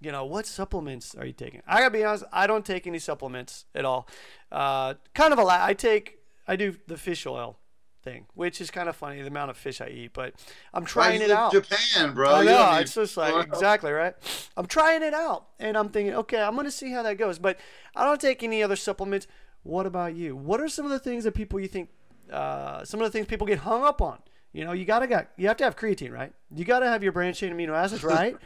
you 0.00 0.10
know 0.10 0.24
what 0.24 0.46
supplements 0.46 1.14
are 1.14 1.26
you 1.26 1.34
taking? 1.34 1.60
I 1.66 1.80
gotta 1.80 1.90
be 1.90 2.02
honest, 2.02 2.24
I 2.32 2.46
don't 2.46 2.64
take 2.64 2.86
any 2.86 2.98
supplements 2.98 3.66
at 3.74 3.84
all. 3.84 4.08
Uh, 4.50 4.94
kind 5.12 5.34
of 5.34 5.38
a 5.38 5.44
lot. 5.44 5.60
I 5.60 5.74
take 5.74 6.20
I 6.48 6.56
do 6.56 6.76
the 6.86 6.96
fish 6.96 7.26
oil 7.26 7.58
thing, 8.02 8.26
which 8.34 8.60
is 8.60 8.70
kind 8.70 8.88
of 8.88 8.96
funny 8.96 9.20
the 9.20 9.28
amount 9.28 9.50
of 9.50 9.56
fish 9.56 9.80
I 9.80 9.88
eat. 9.88 10.12
But 10.12 10.34
I'm 10.74 10.84
trying 10.84 11.22
it 11.22 11.30
out. 11.30 11.52
Japan, 11.52 12.14
bro. 12.14 12.34
I 12.34 12.44
know. 12.44 12.78
It's 12.80 12.94
just 12.94 13.16
like 13.16 13.46
exactly 13.46 13.92
right. 13.92 14.14
I'm 14.56 14.66
trying 14.66 15.02
it 15.02 15.14
out, 15.14 15.46
and 15.58 15.76
I'm 15.76 15.88
thinking, 15.88 16.14
okay, 16.14 16.40
I'm 16.40 16.56
gonna 16.56 16.70
see 16.70 16.90
how 16.90 17.02
that 17.02 17.18
goes. 17.18 17.38
But 17.38 17.58
I 17.94 18.04
don't 18.04 18.20
take 18.20 18.42
any 18.42 18.62
other 18.62 18.76
supplements. 18.76 19.26
What 19.62 19.86
about 19.86 20.14
you? 20.14 20.36
What 20.36 20.60
are 20.60 20.68
some 20.68 20.84
of 20.84 20.90
the 20.90 20.98
things 20.98 21.24
that 21.24 21.34
people 21.34 21.60
you 21.60 21.68
think? 21.68 21.88
Uh, 22.30 22.84
some 22.84 23.00
of 23.00 23.04
the 23.04 23.10
things 23.10 23.26
people 23.26 23.46
get 23.46 23.60
hung 23.60 23.84
up 23.84 24.00
on. 24.00 24.18
You 24.52 24.64
know, 24.64 24.72
you 24.72 24.84
gotta 24.84 25.06
got 25.06 25.28
you 25.36 25.48
have 25.48 25.56
to 25.58 25.64
have 25.64 25.76
creatine, 25.76 26.12
right? 26.12 26.32
You 26.54 26.64
gotta 26.64 26.86
have 26.86 27.02
your 27.02 27.12
branched 27.12 27.40
chain 27.40 27.52
amino 27.54 27.70
acids, 27.70 28.04
right? 28.04 28.36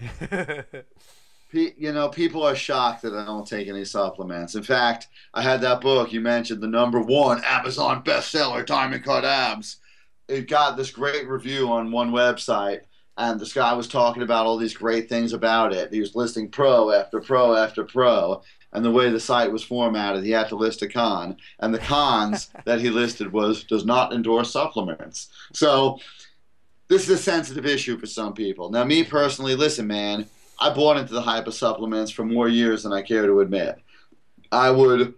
you 1.52 1.92
know, 1.92 2.08
people 2.08 2.42
are 2.42 2.54
shocked 2.54 3.02
that 3.02 3.14
I 3.14 3.24
don't 3.24 3.46
take 3.46 3.68
any 3.68 3.84
supplements. 3.84 4.54
In 4.54 4.62
fact, 4.62 5.08
I 5.32 5.42
had 5.42 5.60
that 5.62 5.80
book 5.80 6.12
you 6.12 6.20
mentioned, 6.20 6.62
the 6.62 6.68
number 6.68 7.00
one 7.00 7.42
Amazon 7.44 8.02
bestseller, 8.02 8.66
Diamond 8.66 9.04
Cut 9.04 9.24
Abs. 9.24 9.76
It 10.28 10.48
got 10.48 10.76
this 10.76 10.90
great 10.90 11.26
review 11.26 11.70
on 11.70 11.90
one 11.90 12.10
website, 12.10 12.80
and 13.16 13.40
this 13.40 13.54
guy 13.54 13.72
was 13.72 13.88
talking 13.88 14.22
about 14.22 14.44
all 14.44 14.58
these 14.58 14.76
great 14.76 15.08
things 15.08 15.32
about 15.32 15.72
it. 15.72 15.92
He 15.92 16.00
was 16.00 16.14
listing 16.14 16.50
pro 16.50 16.90
after 16.90 17.18
pro 17.18 17.54
after 17.54 17.82
pro, 17.82 18.42
and 18.74 18.84
the 18.84 18.90
way 18.90 19.08
the 19.08 19.18
site 19.18 19.50
was 19.50 19.64
formatted, 19.64 20.24
he 20.24 20.30
had 20.30 20.50
to 20.50 20.56
list 20.56 20.82
a 20.82 20.88
con, 20.88 21.38
and 21.60 21.72
the 21.72 21.78
cons 21.78 22.50
that 22.66 22.80
he 22.80 22.90
listed 22.90 23.32
was 23.32 23.64
does 23.64 23.86
not 23.86 24.12
endorse 24.12 24.52
supplements. 24.52 25.28
So 25.54 25.98
this 26.88 27.04
is 27.04 27.10
a 27.10 27.22
sensitive 27.22 27.64
issue 27.64 27.98
for 27.98 28.06
some 28.06 28.34
people. 28.34 28.70
Now, 28.70 28.84
me 28.84 29.02
personally, 29.02 29.54
listen, 29.54 29.86
man 29.86 30.26
I 30.58 30.70
bought 30.70 30.96
into 30.96 31.12
the 31.14 31.22
hyper 31.22 31.52
supplements 31.52 32.10
for 32.10 32.24
more 32.24 32.48
years 32.48 32.82
than 32.82 32.92
I 32.92 33.02
care 33.02 33.26
to 33.26 33.40
admit. 33.40 33.78
I 34.50 34.70
would 34.70 35.14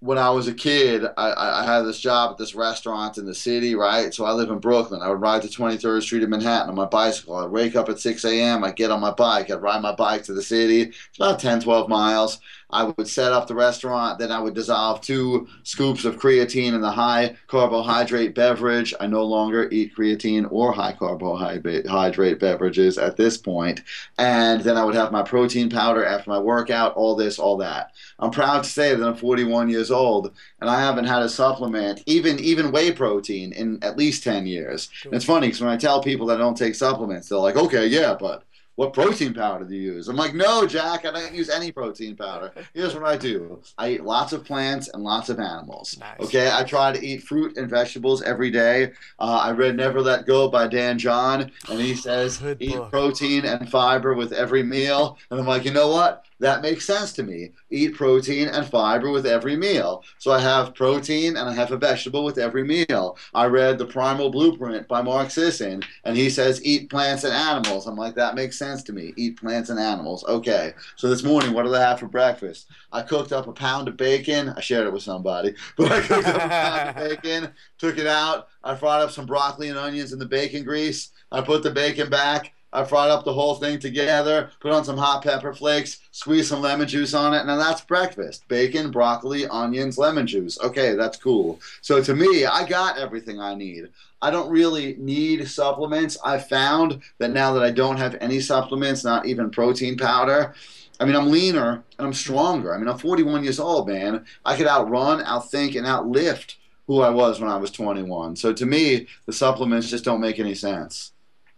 when 0.00 0.16
I 0.16 0.30
was 0.30 0.48
a 0.48 0.54
kid, 0.54 1.04
I, 1.18 1.60
I 1.60 1.64
had 1.64 1.82
this 1.82 2.00
job 2.00 2.30
at 2.30 2.38
this 2.38 2.54
restaurant 2.54 3.18
in 3.18 3.26
the 3.26 3.34
city, 3.34 3.74
right? 3.74 4.12
So 4.14 4.24
I 4.24 4.32
live 4.32 4.48
in 4.50 4.58
Brooklyn. 4.58 5.02
I 5.02 5.10
would 5.10 5.20
ride 5.20 5.42
to 5.42 5.48
23rd 5.48 6.02
Street 6.02 6.22
in 6.22 6.30
Manhattan 6.30 6.70
on 6.70 6.74
my 6.74 6.86
bicycle. 6.86 7.36
I'd 7.36 7.50
wake 7.50 7.76
up 7.76 7.90
at 7.90 8.00
6 8.00 8.24
a.m. 8.24 8.64
I'd 8.64 8.76
get 8.76 8.90
on 8.90 9.00
my 9.00 9.10
bike. 9.10 9.50
I'd 9.50 9.60
ride 9.60 9.82
my 9.82 9.94
bike 9.94 10.24
to 10.24 10.32
the 10.32 10.42
city. 10.42 10.82
It's 10.84 11.16
about 11.16 11.38
10, 11.38 11.60
12 11.60 11.90
miles. 11.90 12.40
I 12.72 12.84
would 12.96 13.08
set 13.08 13.32
up 13.32 13.46
the 13.46 13.54
restaurant. 13.54 14.18
Then 14.18 14.32
I 14.32 14.40
would 14.40 14.54
dissolve 14.54 15.00
two 15.00 15.48
scoops 15.62 16.04
of 16.04 16.18
creatine 16.18 16.74
in 16.74 16.80
the 16.80 16.90
high 16.90 17.36
carbohydrate 17.46 18.34
beverage. 18.34 18.94
I 19.00 19.06
no 19.06 19.24
longer 19.24 19.68
eat 19.70 19.94
creatine 19.96 20.46
or 20.50 20.72
high 20.72 20.92
carbohydrate 20.92 22.40
beverages 22.40 22.98
at 22.98 23.16
this 23.16 23.36
point. 23.36 23.82
And 24.18 24.60
then 24.62 24.76
I 24.76 24.84
would 24.84 24.94
have 24.94 25.12
my 25.12 25.22
protein 25.22 25.70
powder 25.70 26.04
after 26.04 26.30
my 26.30 26.38
workout, 26.38 26.94
all 26.94 27.16
this, 27.16 27.38
all 27.38 27.56
that. 27.58 27.92
I'm 28.18 28.30
proud 28.30 28.64
to 28.64 28.70
say 28.70 28.94
that 28.94 29.06
I'm 29.06 29.16
41 29.16 29.68
years 29.68 29.90
old 29.90 30.34
and 30.60 30.68
I 30.68 30.80
haven't 30.80 31.06
had 31.06 31.22
a 31.22 31.28
supplement, 31.28 32.02
even 32.06 32.38
even 32.40 32.72
whey 32.72 32.92
protein, 32.92 33.52
in 33.52 33.78
at 33.82 33.96
least 33.96 34.24
10 34.24 34.46
years. 34.46 34.90
And 35.04 35.14
it's 35.14 35.24
funny 35.24 35.48
because 35.48 35.60
when 35.60 35.70
I 35.70 35.76
tell 35.76 36.02
people 36.02 36.26
that 36.26 36.36
I 36.36 36.38
don't 36.38 36.56
take 36.56 36.74
supplements, 36.74 37.28
they're 37.28 37.38
like, 37.38 37.56
okay, 37.56 37.86
yeah, 37.86 38.14
but 38.18 38.44
what 38.76 38.92
protein 38.92 39.34
powder 39.34 39.64
do 39.64 39.74
you 39.74 39.92
use? 39.94 40.08
I'm 40.08 40.16
like, 40.16 40.34
no, 40.34 40.66
Jack, 40.66 41.04
I 41.04 41.10
don't 41.10 41.34
use 41.34 41.50
any 41.50 41.70
protein 41.70 42.16
powder. 42.16 42.52
Here's 42.72 42.94
what 42.94 43.04
I 43.04 43.16
do 43.16 43.60
I 43.76 43.90
eat 43.90 44.04
lots 44.04 44.32
of 44.32 44.44
plants 44.44 44.88
and 44.88 45.02
lots 45.02 45.28
of 45.28 45.38
animals. 45.38 45.98
Nice. 46.00 46.20
Okay, 46.20 46.50
I 46.50 46.64
try 46.64 46.92
to 46.92 47.04
eat 47.04 47.22
fruit 47.22 47.56
and 47.56 47.68
vegetables 47.68 48.22
every 48.22 48.50
day. 48.50 48.92
Uh, 49.18 49.40
I 49.42 49.50
read 49.50 49.76
Never 49.76 50.00
Let 50.00 50.26
Go 50.26 50.48
by 50.48 50.66
Dan 50.66 50.98
John, 50.98 51.50
and 51.68 51.80
he 51.80 51.94
says, 51.94 52.42
eat 52.58 52.80
protein 52.90 53.44
and 53.44 53.70
fiber 53.70 54.14
with 54.14 54.32
every 54.32 54.62
meal. 54.62 55.18
And 55.30 55.38
I'm 55.38 55.46
like, 55.46 55.64
you 55.64 55.72
know 55.72 55.88
what? 55.88 56.24
That 56.40 56.62
makes 56.62 56.86
sense 56.86 57.12
to 57.14 57.22
me. 57.22 57.52
Eat 57.70 57.94
protein 57.94 58.48
and 58.48 58.66
fiber 58.66 59.10
with 59.10 59.26
every 59.26 59.56
meal. 59.56 60.02
So 60.18 60.32
I 60.32 60.40
have 60.40 60.74
protein 60.74 61.36
and 61.36 61.48
I 61.48 61.52
have 61.52 61.70
a 61.70 61.76
vegetable 61.76 62.24
with 62.24 62.38
every 62.38 62.64
meal. 62.64 63.16
I 63.34 63.46
read 63.46 63.78
The 63.78 63.86
Primal 63.86 64.30
Blueprint 64.30 64.88
by 64.88 65.02
Mark 65.02 65.30
Sisson, 65.30 65.82
and 66.04 66.16
he 66.16 66.30
says 66.30 66.64
eat 66.64 66.90
plants 66.90 67.24
and 67.24 67.34
animals. 67.34 67.86
I'm 67.86 67.96
like, 67.96 68.14
that 68.14 68.34
makes 68.34 68.58
sense 68.58 68.82
to 68.84 68.92
me. 68.92 69.12
Eat 69.16 69.38
plants 69.38 69.70
and 69.70 69.78
animals. 69.78 70.24
Okay. 70.24 70.72
So 70.96 71.08
this 71.08 71.22
morning, 71.22 71.52
what 71.52 71.64
did 71.64 71.74
I 71.74 71.80
have 71.80 72.00
for 72.00 72.08
breakfast? 72.08 72.68
I 72.90 73.02
cooked 73.02 73.32
up 73.32 73.46
a 73.46 73.52
pound 73.52 73.88
of 73.88 73.96
bacon. 73.96 74.52
I 74.56 74.60
shared 74.60 74.86
it 74.86 74.92
with 74.92 75.02
somebody, 75.02 75.54
but 75.76 75.92
I 75.92 76.00
cooked 76.00 76.26
up 76.26 76.36
a 76.36 76.48
pound 76.48 76.88
of 76.88 76.96
bacon, 77.22 77.52
took 77.78 77.98
it 77.98 78.06
out. 78.06 78.48
I 78.64 78.74
fried 78.74 79.02
up 79.02 79.10
some 79.10 79.26
broccoli 79.26 79.68
and 79.68 79.78
onions 79.78 80.12
in 80.12 80.18
the 80.18 80.26
bacon 80.26 80.64
grease. 80.64 81.10
I 81.30 81.42
put 81.42 81.62
the 81.62 81.70
bacon 81.70 82.10
back. 82.10 82.52
I 82.72 82.84
fried 82.84 83.10
up 83.10 83.24
the 83.24 83.32
whole 83.32 83.56
thing 83.56 83.78
together, 83.78 84.50
put 84.60 84.72
on 84.72 84.84
some 84.84 84.96
hot 84.96 85.22
pepper 85.22 85.52
flakes, 85.52 85.98
squeeze 86.12 86.48
some 86.48 86.60
lemon 86.60 86.86
juice 86.86 87.14
on 87.14 87.34
it, 87.34 87.40
and 87.40 87.48
that's 87.48 87.80
breakfast. 87.80 88.46
Bacon, 88.48 88.90
broccoli, 88.90 89.46
onions, 89.48 89.98
lemon 89.98 90.26
juice. 90.26 90.58
Okay, 90.60 90.94
that's 90.94 91.16
cool. 91.16 91.60
So 91.80 92.02
to 92.02 92.14
me, 92.14 92.46
I 92.46 92.66
got 92.66 92.98
everything 92.98 93.40
I 93.40 93.54
need. 93.54 93.88
I 94.22 94.30
don't 94.30 94.50
really 94.50 94.96
need 94.98 95.48
supplements. 95.48 96.16
I 96.24 96.38
found 96.38 97.00
that 97.18 97.30
now 97.30 97.52
that 97.54 97.62
I 97.62 97.70
don't 97.70 97.96
have 97.96 98.16
any 98.20 98.38
supplements, 98.40 99.02
not 99.02 99.26
even 99.26 99.50
protein 99.50 99.96
powder, 99.96 100.54
I 101.00 101.06
mean, 101.06 101.16
I'm 101.16 101.30
leaner 101.30 101.82
and 101.98 102.06
I'm 102.06 102.12
stronger. 102.12 102.74
I 102.74 102.78
mean, 102.78 102.88
I'm 102.88 102.98
41 102.98 103.42
years 103.42 103.58
old, 103.58 103.88
man. 103.88 104.26
I 104.44 104.54
could 104.56 104.66
outrun, 104.66 105.24
outthink, 105.24 105.74
and 105.76 105.86
outlift 105.86 106.56
who 106.86 107.00
I 107.00 107.08
was 107.08 107.40
when 107.40 107.50
I 107.50 107.56
was 107.56 107.70
21. 107.70 108.36
So 108.36 108.52
to 108.52 108.66
me, 108.66 109.06
the 109.24 109.32
supplements 109.32 109.88
just 109.88 110.04
don't 110.04 110.20
make 110.20 110.38
any 110.38 110.54
sense. 110.54 111.12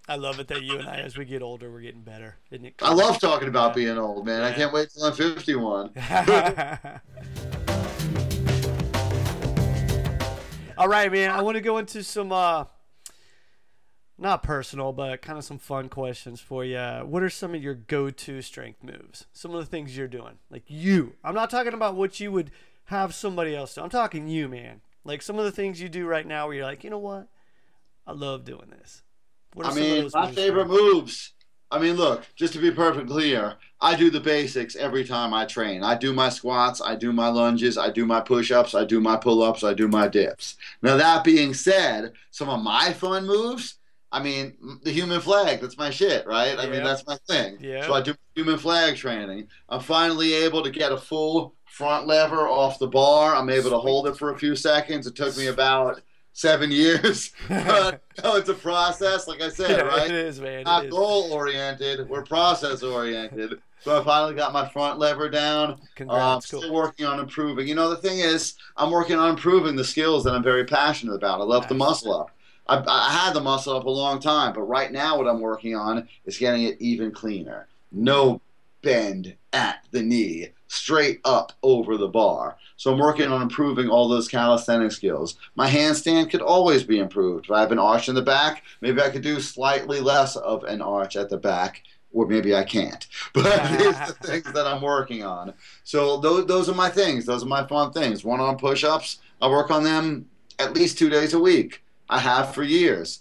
I 0.09 0.17
love 0.17 0.41
it 0.41 0.49
that 0.49 0.63
you 0.63 0.79
and 0.79 0.89
I, 0.89 0.97
as 0.97 1.17
we 1.17 1.25
get 1.25 1.43
older, 1.43 1.71
we're 1.71 1.81
getting 1.81 2.03
better. 2.03 2.37
Isn't 2.51 2.67
it? 2.67 2.75
I 2.83 2.93
love 2.93 3.21
talking 3.21 3.49
about 3.49 3.71
yeah. 3.71 3.85
being 3.85 3.99
old, 3.99 4.27
man. 4.27 4.41
Yeah. 4.41 4.49
I 4.49 4.53
can't 4.53 4.73
wait 4.73 4.91
till 4.91 5.05
I'm 5.05 5.13
51. 5.13 5.93
All 10.77 10.89
right, 10.89 11.13
man. 11.13 11.31
I 11.31 11.43
want 11.43 11.57
to 11.57 11.61
go 11.61 11.79
into 11.79 12.03
some, 12.03 12.33
uh, 12.33 12.65
not 14.19 14.43
personal, 14.43 14.93
but 14.93 15.23
kind 15.23 15.39
of 15.39 15.45
some 15.45 15.59
fun 15.59 15.89
questions 15.89 16.41
for 16.41 16.65
you. 16.65 16.81
What 17.05 17.23
are 17.23 17.31
some 17.31 17.55
of 17.55 17.63
your 17.63 17.75
go-to 17.75 18.43
strength 18.43 18.83
moves? 18.83 19.27
Some 19.33 19.55
of 19.55 19.61
the 19.61 19.67
things 19.67 19.97
you're 19.97 20.09
doing, 20.09 20.39
like 20.51 20.65
you. 20.67 21.15
I'm 21.23 21.35
not 21.35 21.49
talking 21.49 21.75
about 21.75 21.95
what 21.95 22.19
you 22.19 22.33
would 22.33 22.51
have 22.87 23.15
somebody 23.15 23.55
else 23.55 23.75
do. 23.75 23.83
I'm 23.83 23.89
talking 23.89 24.27
you, 24.27 24.49
man. 24.49 24.81
Like 25.05 25.23
some 25.23 25.39
of 25.39 25.45
the 25.45 25.53
things 25.53 25.81
you 25.81 25.89
do 25.89 26.07
right 26.07 26.27
now, 26.27 26.47
where 26.47 26.57
you're 26.57 26.65
like, 26.65 26.83
you 26.83 26.91
know 26.91 26.99
what? 26.99 27.29
I 28.05 28.13
love 28.13 28.45
doing 28.45 28.71
this. 28.71 29.03
I 29.61 29.75
mean, 29.75 30.09
my 30.13 30.31
favorite 30.33 30.69
moves. 30.69 31.33
I 31.71 31.79
mean, 31.79 31.97
look, 31.97 32.27
just 32.37 32.53
to 32.53 32.59
be 32.59 32.71
perfectly 32.71 33.07
clear, 33.07 33.57
I 33.81 33.97
do 33.97 34.11
the 34.11 34.21
basics 34.21 34.77
every 34.77 35.05
time 35.05 35.33
I 35.33 35.47
train. 35.47 35.83
I 35.83 35.97
do 35.97 36.13
my 36.13 36.29
squats, 36.29 36.83
I 36.85 36.95
do 36.95 37.13
my 37.13 37.29
lunges, 37.29 37.79
I 37.79 37.91
do 37.91 38.05
my 38.05 38.21
push 38.21 38.51
ups, 38.51 38.75
I 38.75 38.85
do 38.85 39.01
my 39.01 39.17
pull 39.17 39.43
ups, 39.43 39.65
I 39.65 39.73
do 39.73 39.89
my 39.89 40.07
dips. 40.07 40.57
Now, 40.83 40.99
that 40.99 41.25
being 41.25 41.55
said, 41.55 42.13
some 42.31 42.51
of 42.51 42.63
my 42.63 42.93
fun 42.93 43.27
moves, 43.27 43.77
I 44.13 44.23
mean, 44.23 44.55
the 44.83 44.91
human 44.91 45.23
flag, 45.23 45.63
that's 45.63 45.79
my 45.79 45.89
shit, 45.89 46.27
right? 46.27 46.59
I 46.59 46.67
mean, 46.67 46.85
that's 46.85 47.07
my 47.07 47.17
thing. 47.27 47.57
Yeah. 47.61 47.87
So 47.87 47.95
I 47.95 48.03
do 48.03 48.15
human 48.35 48.59
flag 48.59 48.97
training. 48.97 49.49
I'm 49.71 49.81
finally 49.81 50.35
able 50.35 50.63
to 50.63 50.71
get 50.71 50.93
a 50.93 50.99
full 50.99 51.55
front 51.65 52.07
lever 52.07 52.47
off 52.47 52.79
the 52.79 52.89
bar. 52.89 53.35
I'm 53.35 53.49
able 53.49 53.71
to 53.71 53.79
hold 53.79 54.07
it 54.07 54.19
for 54.19 54.31
a 54.31 54.39
few 54.39 54.55
seconds. 54.55 55.07
It 55.07 55.17
took 55.17 55.35
me 55.39 55.47
about 55.47 56.03
seven 56.33 56.71
years. 56.71 57.33
but 57.49 58.03
no, 58.23 58.37
it's 58.37 58.49
a 58.49 58.55
process, 58.55 59.29
like 59.29 59.43
I 59.43 59.49
said, 59.49 59.87
right? 59.87 60.11
it 60.11 60.13
is, 60.13 60.41
man. 60.41 60.65
Not 60.65 60.91
goal 60.91 61.33
oriented, 61.33 62.09
we're 62.09 62.25
process 62.25 62.83
oriented. 62.83 63.61
So 63.81 64.01
I 64.01 64.05
finally 64.05 64.35
got 64.35 64.53
my 64.53 64.69
front 64.69 65.01
lever 65.01 65.29
down. 65.29 65.81
Congrats, 65.97 66.23
um, 66.23 66.35
I'm 66.35 66.41
still 66.41 66.63
cool. 66.63 66.75
working 66.75 67.05
on 67.05 67.19
improving. 67.19 67.67
You 67.67 67.75
know, 67.75 67.91
the 67.91 67.97
thing 67.97 68.21
is, 68.21 68.55
I'm 68.77 68.93
working 68.93 69.17
on 69.17 69.31
improving 69.31 69.75
the 69.75 69.85
skills 69.85 70.23
that 70.25 70.35
I'm 70.35 70.43
very 70.43 70.65
passionate 70.65 71.15
about. 71.15 71.41
I 71.41 71.45
love 71.45 71.63
nice. 71.63 71.69
the 71.69 71.75
muscle 71.75 72.21
up. 72.21 72.31
I, 72.69 72.83
I 72.87 73.11
had 73.11 73.33
the 73.33 73.41
muscle 73.41 73.77
up 73.77 73.85
a 73.85 73.91
long 73.91 74.21
time, 74.21 74.53
but 74.53 74.63
right 74.63 74.93
now 74.93 75.19
what 75.19 75.27
I'm 75.27 75.41
working 75.41 75.75
on 75.75 76.09
is 76.27 76.39
getting 76.39 76.63
it 76.63 76.81
even 76.81 77.11
cleaner. 77.11 77.67
No 77.91 78.41
bend 78.83 79.37
at 79.53 79.85
the 79.91 80.03
knee, 80.03 80.51
straight 80.73 81.21
up 81.27 81.53
over 81.63 81.99
the 81.99 82.09
bar. 82.09 82.57
So 82.77 82.93
I'm 82.93 82.99
working 82.99 83.31
on 83.31 83.43
improving 83.43 83.91
all 83.91 84.09
those 84.09 84.27
calisthenic 84.27 84.93
skills. 84.93 85.37
My 85.55 85.69
handstand 85.69 86.31
could 86.31 86.41
always 86.41 86.83
be 86.83 86.99
improved. 86.99 87.45
If 87.45 87.51
I 87.51 87.61
have 87.61 87.73
an 87.73 87.79
arch 87.79 88.09
in 88.09 88.15
the 88.15 88.23
back, 88.23 88.65
maybe 88.81 89.03
I 89.03 89.11
could 89.11 89.23
do 89.23 89.39
slightly 89.39 90.01
less 90.01 90.35
of 90.35 90.65
an 90.65 90.81
arch 90.81 91.15
at 91.15 91.29
the 91.29 91.37
back, 91.37 91.83
or 92.11 92.27
maybe 92.27 92.55
I 92.55 92.65
can't. 92.65 93.07
But 93.35 93.79
these 93.79 93.95
are 93.95 94.07
the 94.07 94.27
things 94.27 94.51
that 94.53 94.67
I'm 94.67 94.81
working 94.81 95.23
on. 95.23 95.53
So 95.85 96.17
those, 96.17 96.47
those 96.47 96.71
are 96.71 96.75
my 96.75 96.89
things. 96.89 97.27
Those 97.27 97.43
are 97.43 97.47
my 97.47 97.67
fun 97.67 97.93
things. 97.93 98.25
One 98.25 98.41
on 98.41 98.57
push 98.57 98.83
ups, 98.83 99.19
I 99.43 99.49
work 99.49 99.71
on 99.71 99.85
them 99.85 100.27
at 100.59 100.75
least 100.75 100.97
two 100.97 101.11
days 101.11 101.35
a 101.35 101.39
week. 101.41 101.83
I 102.09 102.19
have 102.19 102.55
for 102.55 102.63
years. 102.63 103.21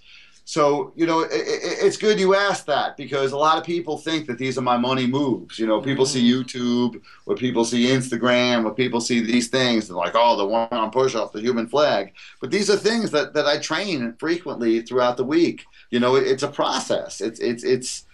So, 0.52 0.92
you 0.98 1.06
know, 1.06 1.22
it, 1.22 1.32
it, 1.32 1.78
it's 1.82 1.96
good 1.96 2.20
you 2.20 2.36
asked 2.36 2.66
that 2.66 2.98
because 2.98 3.32
a 3.32 3.38
lot 3.38 3.58
of 3.58 3.64
people 3.64 3.98
think 3.98 4.28
that 4.28 4.38
these 4.38 4.58
are 4.58 4.62
my 4.62 4.76
money 4.76 5.08
moves. 5.08 5.58
You 5.58 5.66
know, 5.66 5.80
people 5.80 6.04
mm-hmm. 6.04 6.12
see 6.12 6.30
YouTube 6.30 7.02
or 7.26 7.38
people 7.38 7.64
see 7.64 7.86
Instagram 7.86 8.66
or 8.66 8.74
people 8.74 9.00
see 9.00 9.22
these 9.22 9.48
things. 9.48 9.88
They're 9.88 9.96
like, 9.96 10.12
oh, 10.14 10.36
the 10.36 10.46
one 10.46 10.68
on 10.72 10.92
push 10.92 11.16
up, 11.16 11.32
the 11.32 11.40
human 11.40 11.68
flag. 11.68 12.12
But 12.42 12.52
these 12.52 12.70
are 12.70 12.76
things 12.76 13.12
that, 13.12 13.34
that 13.34 13.46
I 13.46 13.60
train 13.60 14.14
frequently 14.20 14.82
throughout 14.82 15.16
the 15.16 15.24
week. 15.24 15.64
You 15.90 16.02
know, 16.02 16.18
it, 16.18 16.28
it's 16.28 16.44
a 16.44 16.50
process. 16.50 17.22
It's, 17.22 17.40
it's, 17.40 17.64
it's, 17.64 18.06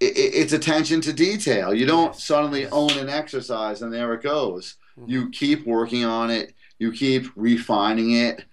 it's 0.00 0.52
attention 0.52 1.00
to 1.02 1.12
detail. 1.12 1.72
You 1.72 1.86
don't 1.86 2.16
suddenly 2.16 2.66
own 2.70 2.90
an 2.98 3.08
exercise 3.08 3.82
and 3.82 3.94
there 3.94 4.12
it 4.14 4.22
goes. 4.24 4.78
Mm-hmm. 4.98 5.10
You 5.10 5.30
keep 5.30 5.64
working 5.64 6.04
on 6.04 6.28
it. 6.28 6.54
You 6.80 6.90
keep 6.90 7.30
refining 7.36 8.16
it 8.16 8.44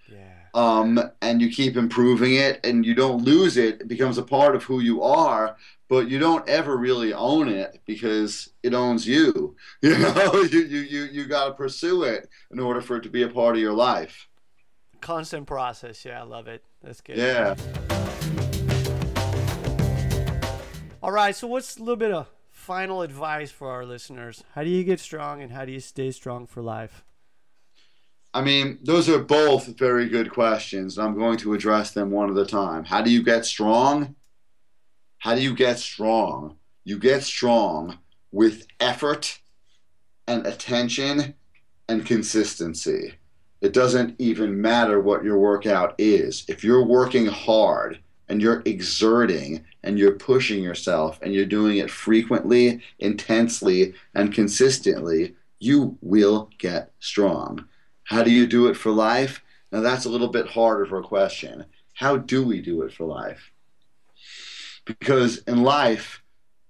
um, 0.54 1.00
and 1.20 1.42
you 1.42 1.50
keep 1.50 1.76
improving 1.76 2.34
it 2.36 2.64
and 2.64 2.86
you 2.86 2.94
don't 2.94 3.24
lose 3.24 3.56
it. 3.56 3.82
It 3.82 3.88
becomes 3.88 4.18
a 4.18 4.22
part 4.22 4.54
of 4.54 4.62
who 4.62 4.80
you 4.80 5.02
are, 5.02 5.56
but 5.88 6.08
you 6.08 6.20
don't 6.20 6.48
ever 6.48 6.76
really 6.76 7.12
own 7.12 7.48
it 7.48 7.80
because 7.86 8.50
it 8.62 8.72
owns 8.72 9.06
you. 9.06 9.56
You 9.82 9.98
know, 9.98 10.42
you 10.50 10.60
you 10.60 10.80
you, 10.80 11.04
you 11.04 11.24
got 11.26 11.48
to 11.48 11.54
pursue 11.54 12.04
it 12.04 12.28
in 12.50 12.58
order 12.58 12.80
for 12.80 12.96
it 12.96 13.02
to 13.02 13.10
be 13.10 13.22
a 13.22 13.28
part 13.28 13.56
of 13.56 13.60
your 13.60 13.74
life. 13.74 14.28
Constant 15.00 15.46
process. 15.46 16.04
Yeah, 16.04 16.20
I 16.20 16.24
love 16.24 16.48
it. 16.48 16.64
That's 16.82 17.02
good. 17.02 17.18
Yeah. 17.18 17.54
All 21.02 21.12
right. 21.12 21.36
So, 21.36 21.46
what's 21.46 21.76
a 21.76 21.80
little 21.80 21.96
bit 21.96 22.12
of 22.12 22.28
final 22.50 23.02
advice 23.02 23.50
for 23.50 23.70
our 23.70 23.84
listeners? 23.84 24.42
How 24.54 24.64
do 24.64 24.70
you 24.70 24.84
get 24.84 25.00
strong 25.00 25.42
and 25.42 25.52
how 25.52 25.66
do 25.66 25.72
you 25.72 25.80
stay 25.80 26.10
strong 26.12 26.46
for 26.46 26.62
life? 26.62 27.04
I 28.34 28.42
mean, 28.42 28.80
those 28.82 29.08
are 29.08 29.20
both 29.20 29.78
very 29.78 30.08
good 30.08 30.28
questions, 30.28 30.98
and 30.98 31.06
I'm 31.06 31.16
going 31.16 31.38
to 31.38 31.54
address 31.54 31.92
them 31.92 32.10
one 32.10 32.30
at 32.30 32.36
a 32.36 32.44
time. 32.44 32.84
How 32.84 33.00
do 33.00 33.08
you 33.08 33.22
get 33.22 33.46
strong? 33.46 34.16
How 35.18 35.36
do 35.36 35.40
you 35.40 35.54
get 35.54 35.78
strong? 35.78 36.56
You 36.82 36.98
get 36.98 37.22
strong 37.22 37.98
with 38.32 38.66
effort 38.80 39.38
and 40.26 40.44
attention 40.48 41.34
and 41.88 42.04
consistency. 42.04 43.14
It 43.60 43.72
doesn't 43.72 44.16
even 44.18 44.60
matter 44.60 45.00
what 45.00 45.22
your 45.22 45.38
workout 45.38 45.94
is. 45.96 46.44
If 46.48 46.64
you're 46.64 46.84
working 46.84 47.26
hard 47.26 48.00
and 48.28 48.42
you're 48.42 48.62
exerting 48.64 49.64
and 49.84 49.96
you're 49.96 50.18
pushing 50.18 50.60
yourself 50.60 51.20
and 51.22 51.32
you're 51.32 51.46
doing 51.46 51.76
it 51.76 51.90
frequently, 51.90 52.82
intensely, 52.98 53.94
and 54.12 54.34
consistently, 54.34 55.36
you 55.60 55.96
will 56.02 56.50
get 56.58 56.90
strong. 56.98 57.68
How 58.04 58.22
do 58.22 58.30
you 58.30 58.46
do 58.46 58.68
it 58.68 58.76
for 58.76 58.90
life? 58.90 59.42
Now, 59.72 59.80
that's 59.80 60.04
a 60.04 60.10
little 60.10 60.28
bit 60.28 60.46
harder 60.46 60.86
for 60.86 60.98
a 60.98 61.02
question. 61.02 61.64
How 61.94 62.16
do 62.16 62.44
we 62.44 62.60
do 62.60 62.82
it 62.82 62.92
for 62.92 63.04
life? 63.04 63.50
Because 64.84 65.38
in 65.38 65.62
life, 65.62 66.22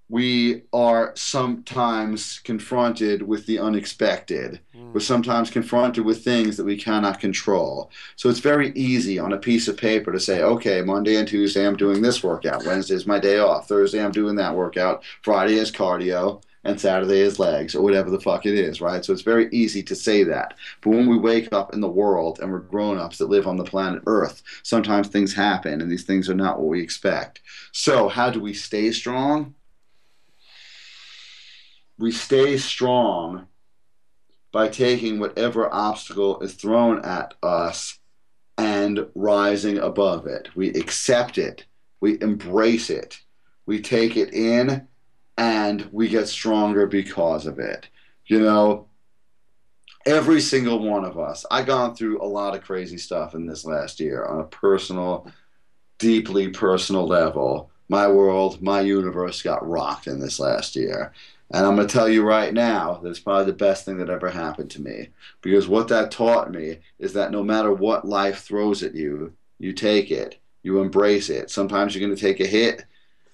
we 0.08 0.62
are 0.72 1.12
sometimes 1.16 2.38
confronted 2.40 3.22
with 3.22 3.46
the 3.46 3.58
unexpected. 3.58 4.60
Mm. 4.76 4.92
We're 4.92 5.00
sometimes 5.00 5.50
confronted 5.50 6.04
with 6.04 6.22
things 6.22 6.56
that 6.56 6.64
we 6.64 6.76
cannot 6.76 7.20
control. 7.20 7.90
So 8.16 8.28
it's 8.28 8.38
very 8.38 8.70
easy 8.72 9.18
on 9.18 9.32
a 9.32 9.38
piece 9.38 9.66
of 9.66 9.76
paper 9.76 10.12
to 10.12 10.20
say, 10.20 10.42
okay, 10.42 10.82
Monday 10.82 11.16
and 11.16 11.26
Tuesday 11.26 11.66
I'm 11.66 11.76
doing 11.76 12.02
this 12.02 12.22
workout. 12.22 12.66
Wednesday 12.66 12.94
is 12.94 13.06
my 13.06 13.18
day 13.18 13.38
off. 13.38 13.66
Thursday 13.66 14.04
I'm 14.04 14.12
doing 14.12 14.36
that 14.36 14.54
workout. 14.54 15.02
Friday 15.22 15.54
is 15.54 15.72
cardio. 15.72 16.42
And 16.64 16.80
Saturday 16.80 17.20
is 17.20 17.38
legs, 17.38 17.74
or 17.74 17.82
whatever 17.82 18.10
the 18.10 18.20
fuck 18.20 18.46
it 18.46 18.54
is, 18.54 18.80
right? 18.80 19.04
So 19.04 19.12
it's 19.12 19.22
very 19.22 19.48
easy 19.50 19.82
to 19.82 19.94
say 19.94 20.24
that. 20.24 20.54
But 20.80 20.90
when 20.90 21.08
we 21.08 21.18
wake 21.18 21.52
up 21.52 21.74
in 21.74 21.80
the 21.80 21.88
world 21.88 22.40
and 22.40 22.50
we're 22.50 22.60
grown 22.60 22.98
ups 22.98 23.18
that 23.18 23.28
live 23.28 23.46
on 23.46 23.56
the 23.56 23.64
planet 23.64 24.02
Earth, 24.06 24.42
sometimes 24.62 25.08
things 25.08 25.34
happen 25.34 25.80
and 25.80 25.90
these 25.90 26.04
things 26.04 26.30
are 26.30 26.34
not 26.34 26.58
what 26.58 26.68
we 26.68 26.80
expect. 26.80 27.42
So, 27.72 28.08
how 28.08 28.30
do 28.30 28.40
we 28.40 28.54
stay 28.54 28.92
strong? 28.92 29.54
we 31.98 32.10
stay 32.10 32.56
strong 32.56 33.46
by 34.52 34.68
taking 34.68 35.18
whatever 35.18 35.72
obstacle 35.72 36.40
is 36.40 36.54
thrown 36.54 37.04
at 37.04 37.34
us 37.42 37.98
and 38.56 39.06
rising 39.14 39.78
above 39.78 40.26
it. 40.26 40.48
We 40.54 40.68
accept 40.70 41.38
it, 41.38 41.64
we 42.00 42.20
embrace 42.20 42.90
it, 42.90 43.20
we 43.66 43.80
take 43.80 44.16
it 44.16 44.32
in, 44.32 44.86
and 45.36 45.88
we 45.92 46.08
get 46.08 46.28
stronger 46.28 46.86
because 46.86 47.46
of 47.46 47.58
it. 47.58 47.88
You 48.26 48.40
know, 48.40 48.88
every 50.06 50.40
single 50.40 50.78
one 50.78 51.04
of 51.04 51.18
us, 51.18 51.44
I've 51.50 51.66
gone 51.66 51.94
through 51.94 52.22
a 52.22 52.26
lot 52.26 52.54
of 52.54 52.62
crazy 52.62 52.98
stuff 52.98 53.34
in 53.34 53.46
this 53.46 53.64
last 53.64 54.00
year 54.00 54.24
on 54.24 54.40
a 54.40 54.44
personal, 54.44 55.30
deeply 55.98 56.48
personal 56.48 57.06
level. 57.06 57.70
My 57.88 58.08
world, 58.08 58.62
my 58.62 58.80
universe 58.80 59.42
got 59.42 59.68
rocked 59.68 60.06
in 60.06 60.18
this 60.18 60.38
last 60.38 60.76
year. 60.76 61.12
And 61.50 61.66
I'm 61.66 61.76
going 61.76 61.86
to 61.86 61.92
tell 61.92 62.08
you 62.08 62.22
right 62.22 62.52
now 62.52 62.94
that 63.02 63.10
it's 63.10 63.18
probably 63.18 63.44
the 63.44 63.52
best 63.52 63.84
thing 63.84 63.98
that 63.98 64.08
ever 64.08 64.30
happened 64.30 64.70
to 64.72 64.82
me. 64.82 65.08
Because 65.42 65.68
what 65.68 65.88
that 65.88 66.10
taught 66.10 66.50
me 66.50 66.78
is 66.98 67.12
that 67.12 67.30
no 67.30 67.42
matter 67.42 67.72
what 67.72 68.06
life 68.06 68.40
throws 68.42 68.82
at 68.82 68.94
you, 68.94 69.32
you 69.58 69.72
take 69.72 70.10
it, 70.10 70.40
you 70.62 70.80
embrace 70.80 71.28
it. 71.28 71.50
Sometimes 71.50 71.94
you're 71.94 72.04
going 72.04 72.16
to 72.16 72.20
take 72.20 72.40
a 72.40 72.46
hit, 72.46 72.84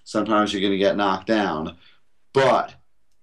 sometimes 0.05 0.53
you're 0.53 0.61
going 0.61 0.73
to 0.73 0.79
get 0.79 0.97
knocked 0.97 1.29
down. 1.29 1.79
But 2.33 2.75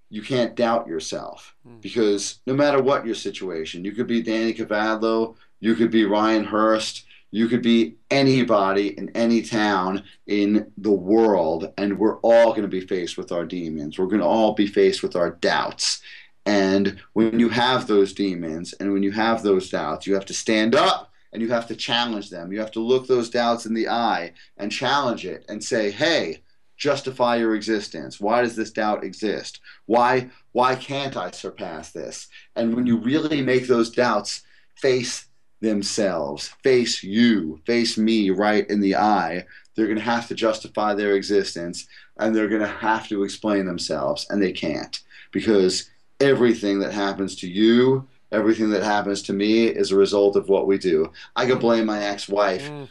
you 0.10 0.22
can't 0.22 0.56
doubt 0.56 0.88
yourself 0.88 1.56
hmm. 1.66 1.80
because 1.82 2.40
no 2.48 2.54
matter 2.54 2.82
what 2.82 3.06
your 3.06 3.16
situation, 3.16 3.84
you 3.84 3.92
could 3.92 4.08
be 4.08 4.22
Danny 4.22 4.54
Kavadlo, 4.54 5.36
you 5.60 5.76
could 5.76 5.92
be 5.92 6.06
Ryan 6.06 6.44
Hurst, 6.44 7.06
you 7.32 7.48
could 7.48 7.62
be 7.62 7.96
anybody 8.10 8.98
in 8.98 9.10
any 9.10 9.42
town 9.42 10.04
in 10.28 10.72
the 10.78 10.92
world, 10.92 11.74
and 11.78 12.00
we're 12.00 12.20
all 12.20 12.52
going 12.52 12.62
to 12.62 12.68
be 12.68 12.82
faced 12.82 13.18
with 13.18 13.32
our 13.32 13.46
demons. 13.46 14.00
We're 14.00 14.06
going 14.06 14.22
to 14.22 14.26
all 14.26 14.54
be 14.54 14.68
faced 14.68 15.04
with 15.04 15.16
our 15.16 15.32
doubts. 15.32 16.02
And 16.46 16.98
when 17.12 17.40
you 17.40 17.50
have 17.50 17.88
those 17.88 18.14
demons 18.14 18.72
and 18.74 18.94
when 18.94 19.04
you 19.04 19.12
have 19.12 19.44
those 19.44 19.70
doubts, 19.70 20.08
you 20.08 20.14
have 20.14 20.26
to 20.28 20.34
stand 20.34 20.76
up 20.76 21.12
and 21.34 21.42
you 21.42 21.50
have 21.50 21.68
to 21.68 21.76
challenge 21.76 22.30
them. 22.30 22.54
You 22.54 22.60
have 22.60 22.72
to 22.72 22.80
look 22.80 23.06
those 23.06 23.30
doubts 23.30 23.66
in 23.66 23.74
the 23.74 23.90
eye 23.90 24.32
and 24.56 24.72
challenge 24.72 25.26
it 25.26 25.44
and 25.50 25.62
say, 25.62 25.92
hey, 25.92 26.42
justify 26.78 27.38
your 27.38 27.56
existence. 27.56 28.20
Why 28.20 28.42
does 28.42 28.56
this 28.56 28.72
doubt 28.72 29.04
exist? 29.04 29.60
Why 29.86 30.30
why 30.52 30.76
can't 30.76 31.18
I 31.18 31.32
surpass 31.32 31.92
this? 31.92 32.28
And 32.56 32.76
when 32.76 32.88
you 32.88 32.98
really 32.98 33.42
make 33.42 33.68
those 33.68 33.90
doubts 33.90 34.44
face 34.76 35.28
themselves, 35.60 36.50
face 36.64 37.04
you, 37.04 37.60
face 37.66 37.98
me 37.98 38.30
right 38.30 38.68
in 38.70 38.80
the 38.80 38.96
eye, 38.96 39.46
they're 39.76 39.88
going 39.88 39.98
to 39.98 40.04
have 40.04 40.28
to 40.28 40.36
justify 40.36 40.94
their 40.94 41.16
existence 41.16 41.88
and 42.18 42.36
they're 42.36 42.48
going 42.48 42.62
to 42.62 42.68
have 42.68 43.08
to 43.08 43.24
explain 43.24 43.66
themselves, 43.66 44.26
and 44.30 44.42
they 44.42 44.52
can't 44.52 45.02
because 45.32 45.90
everything 46.20 46.80
that 46.80 46.92
happens 46.92 47.36
to 47.36 47.48
you, 47.48 48.08
everything 48.32 48.72
that 48.72 48.82
happens 48.82 49.22
to 49.24 49.34
me 49.34 49.68
is 49.68 49.92
a 49.92 49.96
result 49.96 50.36
of 50.36 50.50
what 50.50 50.66
we 50.66 50.80
do. 50.80 51.12
I 51.36 51.46
could 51.46 51.60
blame 51.60 51.86
my 51.86 52.04
ex 52.04 52.28
wife. 52.28 52.70
Mm 52.70 52.90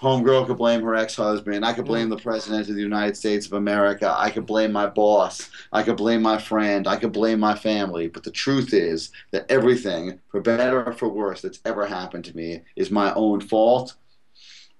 homegirl 0.00 0.46
could 0.46 0.58
blame 0.58 0.82
her 0.82 0.94
ex-husband. 0.94 1.64
I 1.64 1.72
could 1.72 1.84
mm. 1.84 1.88
blame 1.88 2.08
the 2.08 2.18
president 2.18 2.68
of 2.68 2.74
the 2.74 2.82
united 2.82 3.16
states 3.16 3.46
of 3.46 3.54
america. 3.54 4.14
I 4.16 4.30
could 4.30 4.46
blame 4.46 4.72
my 4.72 4.86
boss. 4.86 5.50
I 5.72 5.82
could 5.82 5.96
blame 5.96 6.22
my 6.22 6.38
friend. 6.38 6.86
I 6.86 6.96
could 6.96 7.12
blame 7.12 7.40
my 7.40 7.54
family. 7.54 8.08
But 8.08 8.22
the 8.22 8.30
truth 8.30 8.74
is 8.74 9.10
that 9.30 9.50
everything 9.50 10.20
for 10.28 10.40
better 10.40 10.84
or 10.84 10.92
for 10.92 11.08
worse 11.08 11.40
that's 11.40 11.60
ever 11.64 11.86
happened 11.86 12.24
to 12.26 12.36
me 12.36 12.62
is 12.76 12.90
my 12.90 13.12
own 13.14 13.40
fault 13.40 13.94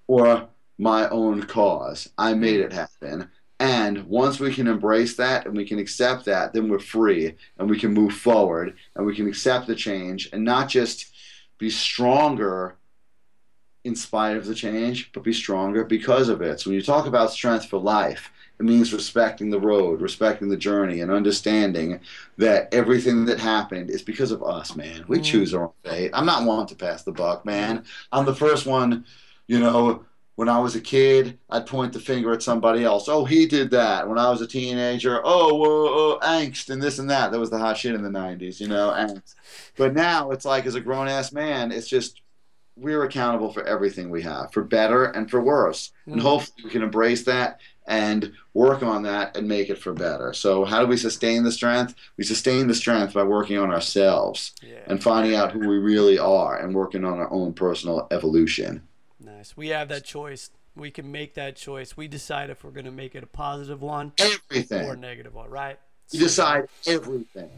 or 0.07 0.47
my 0.77 1.09
own 1.09 1.43
cause. 1.43 2.09
I 2.17 2.33
made 2.33 2.59
it 2.59 2.71
happen. 2.73 3.29
And 3.59 4.05
once 4.05 4.39
we 4.39 4.53
can 4.53 4.67
embrace 4.67 5.15
that 5.15 5.47
and 5.47 5.57
we 5.57 5.65
can 5.65 5.79
accept 5.79 6.25
that 6.25 6.53
then 6.53 6.69
we're 6.69 6.77
free 6.77 7.35
and 7.57 7.67
we 7.67 7.79
can 7.79 7.91
move 7.91 8.13
forward 8.13 8.75
and 8.95 9.05
we 9.05 9.15
can 9.15 9.27
accept 9.27 9.65
the 9.65 9.75
change 9.75 10.29
and 10.31 10.43
not 10.43 10.69
just 10.69 11.11
be 11.57 11.71
stronger 11.71 12.76
in 13.87 13.95
spite 13.95 14.37
of 14.37 14.45
the 14.45 14.53
change, 14.53 15.11
but 15.13 15.23
be 15.23 15.33
stronger 15.33 15.83
because 15.83 16.29
of 16.29 16.41
it. 16.41 16.59
So 16.59 16.69
when 16.69 16.75
you 16.75 16.83
talk 16.83 17.07
about 17.07 17.31
strength 17.31 17.67
for 17.67 17.79
life, 17.79 18.31
it 18.59 18.65
means 18.65 18.91
respecting 18.93 19.49
the 19.49 19.59
road, 19.59 20.01
respecting 20.01 20.49
the 20.49 20.57
journey, 20.57 21.01
and 21.01 21.11
understanding 21.11 21.99
that 22.37 22.73
everything 22.73 23.25
that 23.25 23.39
happened 23.39 23.89
is 23.89 24.01
because 24.01 24.31
of 24.31 24.43
us, 24.43 24.75
man. 24.75 25.05
We 25.07 25.19
mm. 25.19 25.23
choose 25.23 25.53
our 25.53 25.65
own 25.65 25.73
fate. 25.83 26.11
I'm 26.13 26.25
not 26.25 26.43
one 26.43 26.67
to 26.67 26.75
pass 26.75 27.03
the 27.03 27.11
buck, 27.11 27.45
man. 27.45 27.83
I'm 28.11 28.25
the 28.25 28.35
first 28.35 28.65
one, 28.65 29.05
you 29.47 29.59
know, 29.59 30.05
when 30.35 30.49
I 30.49 30.59
was 30.59 30.75
a 30.75 30.81
kid, 30.81 31.39
I'd 31.49 31.65
point 31.65 31.93
the 31.93 31.99
finger 31.99 32.31
at 32.31 32.43
somebody 32.43 32.83
else. 32.83 33.07
Oh, 33.07 33.25
he 33.25 33.47
did 33.47 33.71
that. 33.71 34.07
When 34.07 34.19
I 34.19 34.29
was 34.29 34.41
a 34.41 34.47
teenager, 34.47 35.19
oh, 35.23 36.13
uh, 36.13 36.15
uh, 36.15 36.39
angst 36.39 36.69
and 36.69 36.81
this 36.81 36.99
and 36.99 37.09
that. 37.09 37.31
That 37.31 37.39
was 37.39 37.49
the 37.49 37.57
hot 37.57 37.77
shit 37.77 37.95
in 37.95 38.03
the 38.03 38.09
90s, 38.09 38.59
you 38.59 38.67
know, 38.67 38.91
angst. 38.91 39.33
But 39.77 39.95
now 39.95 40.29
it's 40.29 40.45
like, 40.45 40.67
as 40.67 40.75
a 40.75 40.81
grown 40.81 41.07
ass 41.07 41.31
man, 41.31 41.71
it's 41.71 41.87
just 41.87 42.21
we're 42.77 43.03
accountable 43.03 43.51
for 43.51 43.63
everything 43.63 44.09
we 44.09 44.21
have, 44.21 44.51
for 44.53 44.63
better 44.63 45.05
and 45.05 45.29
for 45.29 45.41
worse. 45.41 45.91
Mm-hmm. 46.01 46.13
And 46.13 46.21
hopefully 46.21 46.63
we 46.65 46.69
can 46.69 46.83
embrace 46.83 47.23
that 47.25 47.59
and 47.87 48.33
work 48.53 48.83
on 48.83 49.03
that 49.03 49.37
and 49.37 49.47
make 49.47 49.69
it 49.69 49.77
for 49.77 49.93
better. 49.93 50.33
So 50.33 50.65
how 50.65 50.81
do 50.81 50.87
we 50.87 50.97
sustain 50.97 51.43
the 51.43 51.51
strength? 51.51 51.95
We 52.17 52.23
sustain 52.23 52.67
the 52.67 52.75
strength 52.75 53.13
by 53.13 53.23
working 53.23 53.57
on 53.57 53.71
ourselves 53.71 54.53
yeah. 54.61 54.79
and 54.87 55.01
finding 55.01 55.35
out 55.35 55.53
who 55.53 55.59
we 55.59 55.77
really 55.77 56.19
are 56.19 56.57
and 56.57 56.75
working 56.75 57.05
on 57.05 57.19
our 57.19 57.31
own 57.31 57.53
personal 57.53 58.07
evolution. 58.11 58.83
Nice. 59.19 59.55
We 59.55 59.69
have 59.69 59.87
that 59.89 60.03
choice. 60.03 60.51
We 60.75 60.91
can 60.91 61.11
make 61.11 61.35
that 61.35 61.55
choice. 61.55 61.97
We 61.97 62.07
decide 62.07 62.49
if 62.49 62.63
we're 62.63 62.71
going 62.71 62.85
to 62.85 62.91
make 62.91 63.15
it 63.15 63.23
a 63.23 63.27
positive 63.27 63.81
one 63.81 64.11
everything. 64.19 64.85
or 64.85 64.93
a 64.93 64.97
negative 64.97 65.33
one, 65.33 65.49
right? 65.49 65.79
You 66.11 66.19
decide 66.19 66.67
everything. 66.85 67.49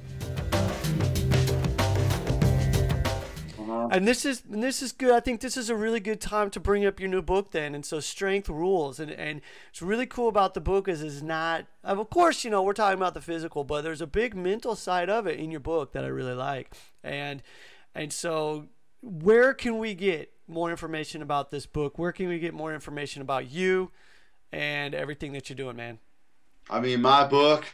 Uh-huh. 3.69 3.89
And 3.91 4.07
this 4.07 4.25
is 4.25 4.43
and 4.51 4.63
this 4.63 4.81
is 4.81 4.91
good. 4.91 5.11
I 5.11 5.19
think 5.19 5.41
this 5.41 5.57
is 5.57 5.69
a 5.69 5.75
really 5.75 5.99
good 5.99 6.21
time 6.21 6.49
to 6.51 6.59
bring 6.59 6.85
up 6.85 6.99
your 6.99 7.09
new 7.09 7.21
book 7.21 7.51
then. 7.51 7.75
And 7.75 7.85
so 7.85 7.99
strength 7.99 8.49
rules. 8.49 8.99
And 8.99 9.11
and 9.11 9.41
it's 9.69 9.81
really 9.81 10.05
cool 10.05 10.27
about 10.27 10.53
the 10.53 10.61
book 10.61 10.87
is 10.87 11.01
is 11.01 11.21
not 11.21 11.65
of 11.83 12.09
course, 12.09 12.43
you 12.43 12.49
know, 12.49 12.61
we're 12.63 12.73
talking 12.73 12.97
about 12.97 13.13
the 13.13 13.21
physical, 13.21 13.63
but 13.63 13.83
there's 13.83 14.01
a 14.01 14.07
big 14.07 14.35
mental 14.35 14.75
side 14.75 15.09
of 15.09 15.27
it 15.27 15.39
in 15.39 15.51
your 15.51 15.59
book 15.59 15.93
that 15.93 16.03
I 16.03 16.07
really 16.07 16.33
like. 16.33 16.73
And 17.03 17.41
and 17.93 18.11
so 18.11 18.67
where 19.01 19.53
can 19.53 19.77
we 19.77 19.93
get 19.93 20.33
more 20.47 20.71
information 20.71 21.21
about 21.21 21.51
this 21.51 21.65
book? 21.65 21.97
Where 21.97 22.11
can 22.11 22.27
we 22.27 22.39
get 22.39 22.53
more 22.53 22.73
information 22.73 23.21
about 23.21 23.51
you 23.51 23.91
and 24.51 24.95
everything 24.95 25.33
that 25.33 25.49
you're 25.49 25.57
doing, 25.57 25.75
man? 25.75 25.99
I 26.69 26.79
mean, 26.79 27.01
my 27.01 27.25
book 27.25 27.65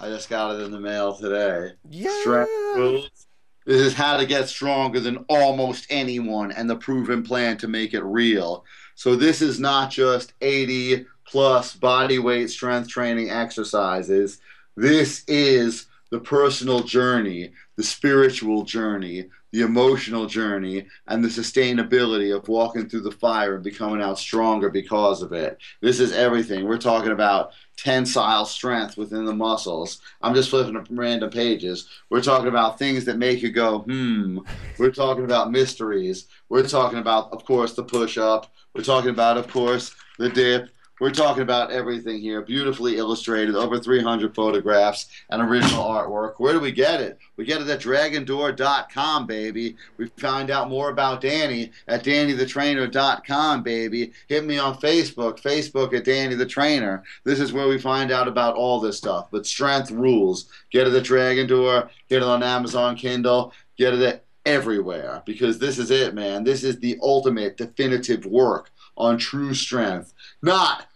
I 0.00 0.08
just 0.08 0.28
got 0.28 0.54
it 0.54 0.62
in 0.62 0.70
the 0.70 0.80
mail 0.80 1.14
today. 1.14 1.72
Yeah. 1.88 2.20
Strength 2.20 2.50
rules 2.76 3.26
this 3.68 3.82
is 3.82 3.92
how 3.92 4.16
to 4.16 4.24
get 4.24 4.48
stronger 4.48 4.98
than 4.98 5.26
almost 5.28 5.86
anyone 5.90 6.52
and 6.52 6.70
the 6.70 6.76
proven 6.76 7.22
plan 7.22 7.58
to 7.58 7.68
make 7.68 7.92
it 7.92 8.02
real. 8.02 8.64
So 8.94 9.14
this 9.14 9.42
is 9.42 9.60
not 9.60 9.90
just 9.90 10.32
80 10.40 11.04
plus 11.26 11.74
body 11.74 12.18
weight 12.18 12.48
strength 12.48 12.88
training 12.88 13.28
exercises. 13.28 14.40
This 14.74 15.22
is 15.28 15.84
the 16.10 16.20
personal 16.20 16.80
journey, 16.80 17.52
the 17.76 17.82
spiritual 17.82 18.62
journey, 18.64 19.26
the 19.52 19.62
emotional 19.62 20.26
journey, 20.26 20.86
and 21.06 21.24
the 21.24 21.28
sustainability 21.28 22.36
of 22.36 22.48
walking 22.48 22.88
through 22.88 23.00
the 23.00 23.10
fire 23.10 23.54
and 23.54 23.64
becoming 23.64 24.02
out 24.02 24.18
stronger 24.18 24.68
because 24.70 25.22
of 25.22 25.32
it. 25.32 25.58
This 25.80 26.00
is 26.00 26.12
everything. 26.12 26.64
We're 26.64 26.78
talking 26.78 27.12
about 27.12 27.52
tensile 27.76 28.44
strength 28.44 28.96
within 28.96 29.24
the 29.24 29.34
muscles. 29.34 30.00
I'm 30.20 30.34
just 30.34 30.50
flipping 30.50 30.76
up 30.76 30.86
random 30.90 31.30
pages. 31.30 31.88
We're 32.10 32.22
talking 32.22 32.48
about 32.48 32.78
things 32.78 33.04
that 33.04 33.18
make 33.18 33.42
you 33.42 33.50
go, 33.50 33.80
hmm. 33.80 34.40
We're 34.78 34.90
talking 34.90 35.24
about 35.24 35.50
mysteries. 35.50 36.26
We're 36.48 36.66
talking 36.66 36.98
about, 36.98 37.32
of 37.32 37.44
course, 37.44 37.74
the 37.74 37.84
push 37.84 38.18
up. 38.18 38.52
We're 38.74 38.82
talking 38.82 39.10
about, 39.10 39.38
of 39.38 39.48
course, 39.48 39.94
the 40.18 40.28
dip. 40.28 40.70
We're 41.00 41.10
talking 41.10 41.42
about 41.42 41.70
everything 41.70 42.20
here. 42.20 42.42
Beautifully 42.42 42.96
illustrated, 42.96 43.54
over 43.54 43.78
300 43.78 44.34
photographs 44.34 45.06
and 45.30 45.40
original 45.42 45.84
artwork. 45.84 46.34
Where 46.38 46.52
do 46.52 46.60
we 46.60 46.72
get 46.72 47.00
it? 47.00 47.18
We 47.36 47.44
get 47.44 47.60
it 47.60 47.68
at 47.68 47.80
dragondoor.com, 47.80 49.26
baby. 49.26 49.76
We 49.96 50.08
find 50.18 50.50
out 50.50 50.68
more 50.68 50.90
about 50.90 51.20
Danny 51.20 51.70
at 51.86 52.04
dannythetrainer.com, 52.04 53.62
baby. 53.62 54.12
Hit 54.28 54.44
me 54.44 54.58
on 54.58 54.78
Facebook, 54.78 55.40
Facebook 55.40 55.94
at 55.94 56.04
Danny 56.04 56.34
the 56.34 56.46
Trainer. 56.46 57.04
This 57.24 57.40
is 57.40 57.52
where 57.52 57.68
we 57.68 57.78
find 57.78 58.10
out 58.10 58.28
about 58.28 58.56
all 58.56 58.80
this 58.80 58.98
stuff. 58.98 59.28
But 59.30 59.46
strength 59.46 59.90
rules. 59.90 60.48
Get 60.70 60.86
it 60.86 60.94
at 60.94 61.04
Dragon 61.04 61.46
Door, 61.46 61.90
get 62.08 62.18
it 62.18 62.22
on 62.24 62.42
Amazon 62.42 62.96
Kindle, 62.96 63.52
get 63.76 63.94
it 63.94 64.00
at 64.00 64.24
everywhere 64.44 65.22
because 65.26 65.58
this 65.58 65.78
is 65.78 65.90
it, 65.90 66.14
man. 66.14 66.42
This 66.42 66.64
is 66.64 66.80
the 66.80 66.98
ultimate 67.02 67.56
definitive 67.56 68.24
work 68.24 68.70
on 68.96 69.18
true 69.18 69.54
strength, 69.54 70.12
not 70.42 70.87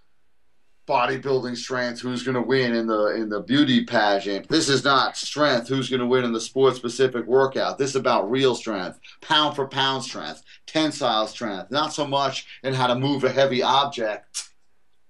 bodybuilding 0.87 1.57
strength 1.57 2.01
who's 2.01 2.23
going 2.23 2.35
to 2.35 2.43
win 2.43 2.75
in 2.75 2.87
the 2.87 3.15
in 3.15 3.29
the 3.29 3.41
beauty 3.41 3.85
pageant. 3.85 4.49
This 4.49 4.69
is 4.69 4.85
not 4.85 5.17
strength 5.17 5.69
who's 5.69 5.89
going 5.89 6.01
to 6.01 6.07
win 6.07 6.25
in 6.25 6.33
the 6.33 6.41
sport 6.41 6.77
specific 6.77 7.27
workout. 7.27 7.79
This 7.79 7.91
is 7.91 7.97
about 7.97 8.31
real 8.31 8.55
strength 8.55 8.99
pound 9.21 9.55
for 9.55 9.69
pound 9.69 10.05
strength 10.05 10.43
tensile 10.67 11.27
strength. 11.27 11.71
Not 11.71 11.93
so 11.93 12.07
much 12.07 12.47
in 12.63 12.75
how 12.75 12.89
to 12.89 12.95
move 12.95 13.25
a 13.25 13.31
heavy 13.31 13.63
object 13.63 14.51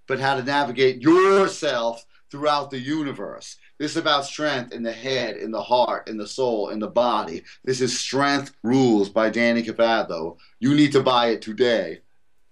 but 0.07 0.21
how 0.21 0.35
to 0.35 0.43
navigate 0.43 1.01
yourself 1.01 2.05
throughout 2.31 2.71
the 2.71 2.79
universe. 2.79 3.57
This 3.79 3.93
is 3.93 3.97
about 3.97 4.27
strength 4.27 4.73
in 4.73 4.83
the 4.83 4.93
head 4.93 5.37
in 5.37 5.51
the 5.51 5.63
heart 5.63 6.09
in 6.09 6.17
the 6.17 6.27
soul 6.27 6.69
in 6.69 6.79
the 6.79 6.89
body. 6.89 7.45
This 7.65 7.81
is 7.81 7.99
strength 7.99 8.55
rules 8.63 9.09
by 9.09 9.31
Danny 9.31 9.63
Kavadlo. 9.63 10.37
You 10.61 10.75
need 10.75 10.93
to 10.93 11.03
buy 11.03 11.29
it 11.29 11.43
today. 11.43 12.01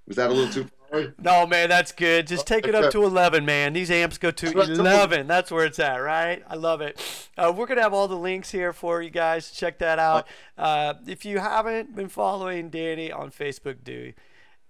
Was 0.07 0.17
that 0.17 0.31
a 0.31 0.33
little 0.33 0.53
too 0.53 0.71
No, 1.19 1.47
man, 1.47 1.69
that's 1.69 1.93
good. 1.93 2.27
Just 2.27 2.47
take 2.47 2.67
it 2.67 2.75
up 2.75 2.91
to 2.93 3.05
11, 3.05 3.45
man. 3.45 3.73
These 3.73 3.91
amps 3.91 4.19
go 4.19 4.31
to 4.31 4.61
11. 4.61 5.27
That's 5.27 5.51
where 5.51 5.65
it's 5.65 5.79
at, 5.79 5.97
right? 5.97 6.43
I 6.49 6.57
love 6.57 6.81
it. 6.81 7.01
Uh, 7.37 7.53
we're 7.57 7.67
going 7.67 7.77
to 7.77 7.83
have 7.83 7.95
all 7.95 8.09
the 8.09 8.17
links 8.17 8.51
here 8.51 8.73
for 8.73 9.01
you 9.01 9.11
guys. 9.11 9.51
Check 9.51 9.79
that 9.79 9.99
out. 9.99 10.27
Uh, 10.59 10.95
if 11.07 11.25
you 11.25 11.39
haven't 11.39 11.95
been 11.95 12.09
following 12.09 12.71
Danny 12.71 13.13
on 13.13 13.31
Facebook, 13.31 13.85
do. 13.85 14.13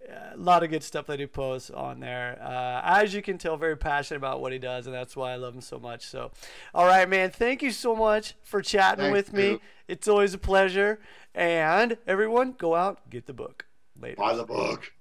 Uh, 0.09 0.35
a 0.35 0.37
lot 0.37 0.63
of 0.63 0.71
good 0.71 0.83
stuff 0.83 1.07
that 1.07 1.21
he 1.21 1.27
posts 1.27 1.71
on 1.71 2.01
there. 2.01 2.39
Uh, 2.43 2.81
as 2.85 3.13
you 3.15 3.21
can 3.21 3.37
tell, 3.37 3.57
very 3.57 3.77
passionate 3.77 4.17
about 4.17 4.41
what 4.41 4.51
he 4.53 4.59
does, 4.59 4.87
and 4.87 4.95
that's 4.95 5.15
why 5.15 5.33
I 5.33 5.37
love 5.37 5.55
him 5.55 5.61
so 5.61 5.79
much. 5.79 6.07
So, 6.07 6.31
all 6.75 6.87
right, 6.87 7.09
man, 7.09 7.31
thank 7.31 7.63
you 7.63 7.71
so 7.71 7.95
much 7.95 8.35
for 8.43 8.63
chatting 8.63 9.05
Thank 9.05 9.13
with 9.13 9.33
me. 9.33 9.49
you. 9.49 9.61
It's 9.89 10.09
always 10.09 10.33
a 10.33 10.39
pleasure. 10.39 11.01
And 11.35 11.99
everyone, 12.07 12.55
go 12.57 12.75
out, 12.75 13.11
get 13.11 13.27
the 13.27 13.35
book. 13.35 13.67
Later. 14.01 14.17
Buy 14.17 14.35
the 14.35 14.45
book. 14.45 14.93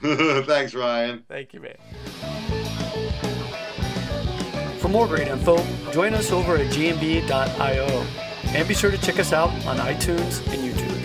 Thanks, 0.46 0.74
Ryan. 0.74 1.24
Thank 1.28 1.54
you, 1.54 1.60
man. 1.60 1.76
For 4.78 4.88
more 4.88 5.06
great 5.06 5.28
info, 5.28 5.56
join 5.90 6.14
us 6.14 6.30
over 6.30 6.56
at 6.56 6.66
gmb.io 6.66 8.06
and 8.54 8.68
be 8.68 8.74
sure 8.74 8.90
to 8.90 8.98
check 8.98 9.18
us 9.18 9.32
out 9.32 9.50
on 9.66 9.78
iTunes 9.78 10.46
and 10.52 10.62
YouTube. 10.62 10.95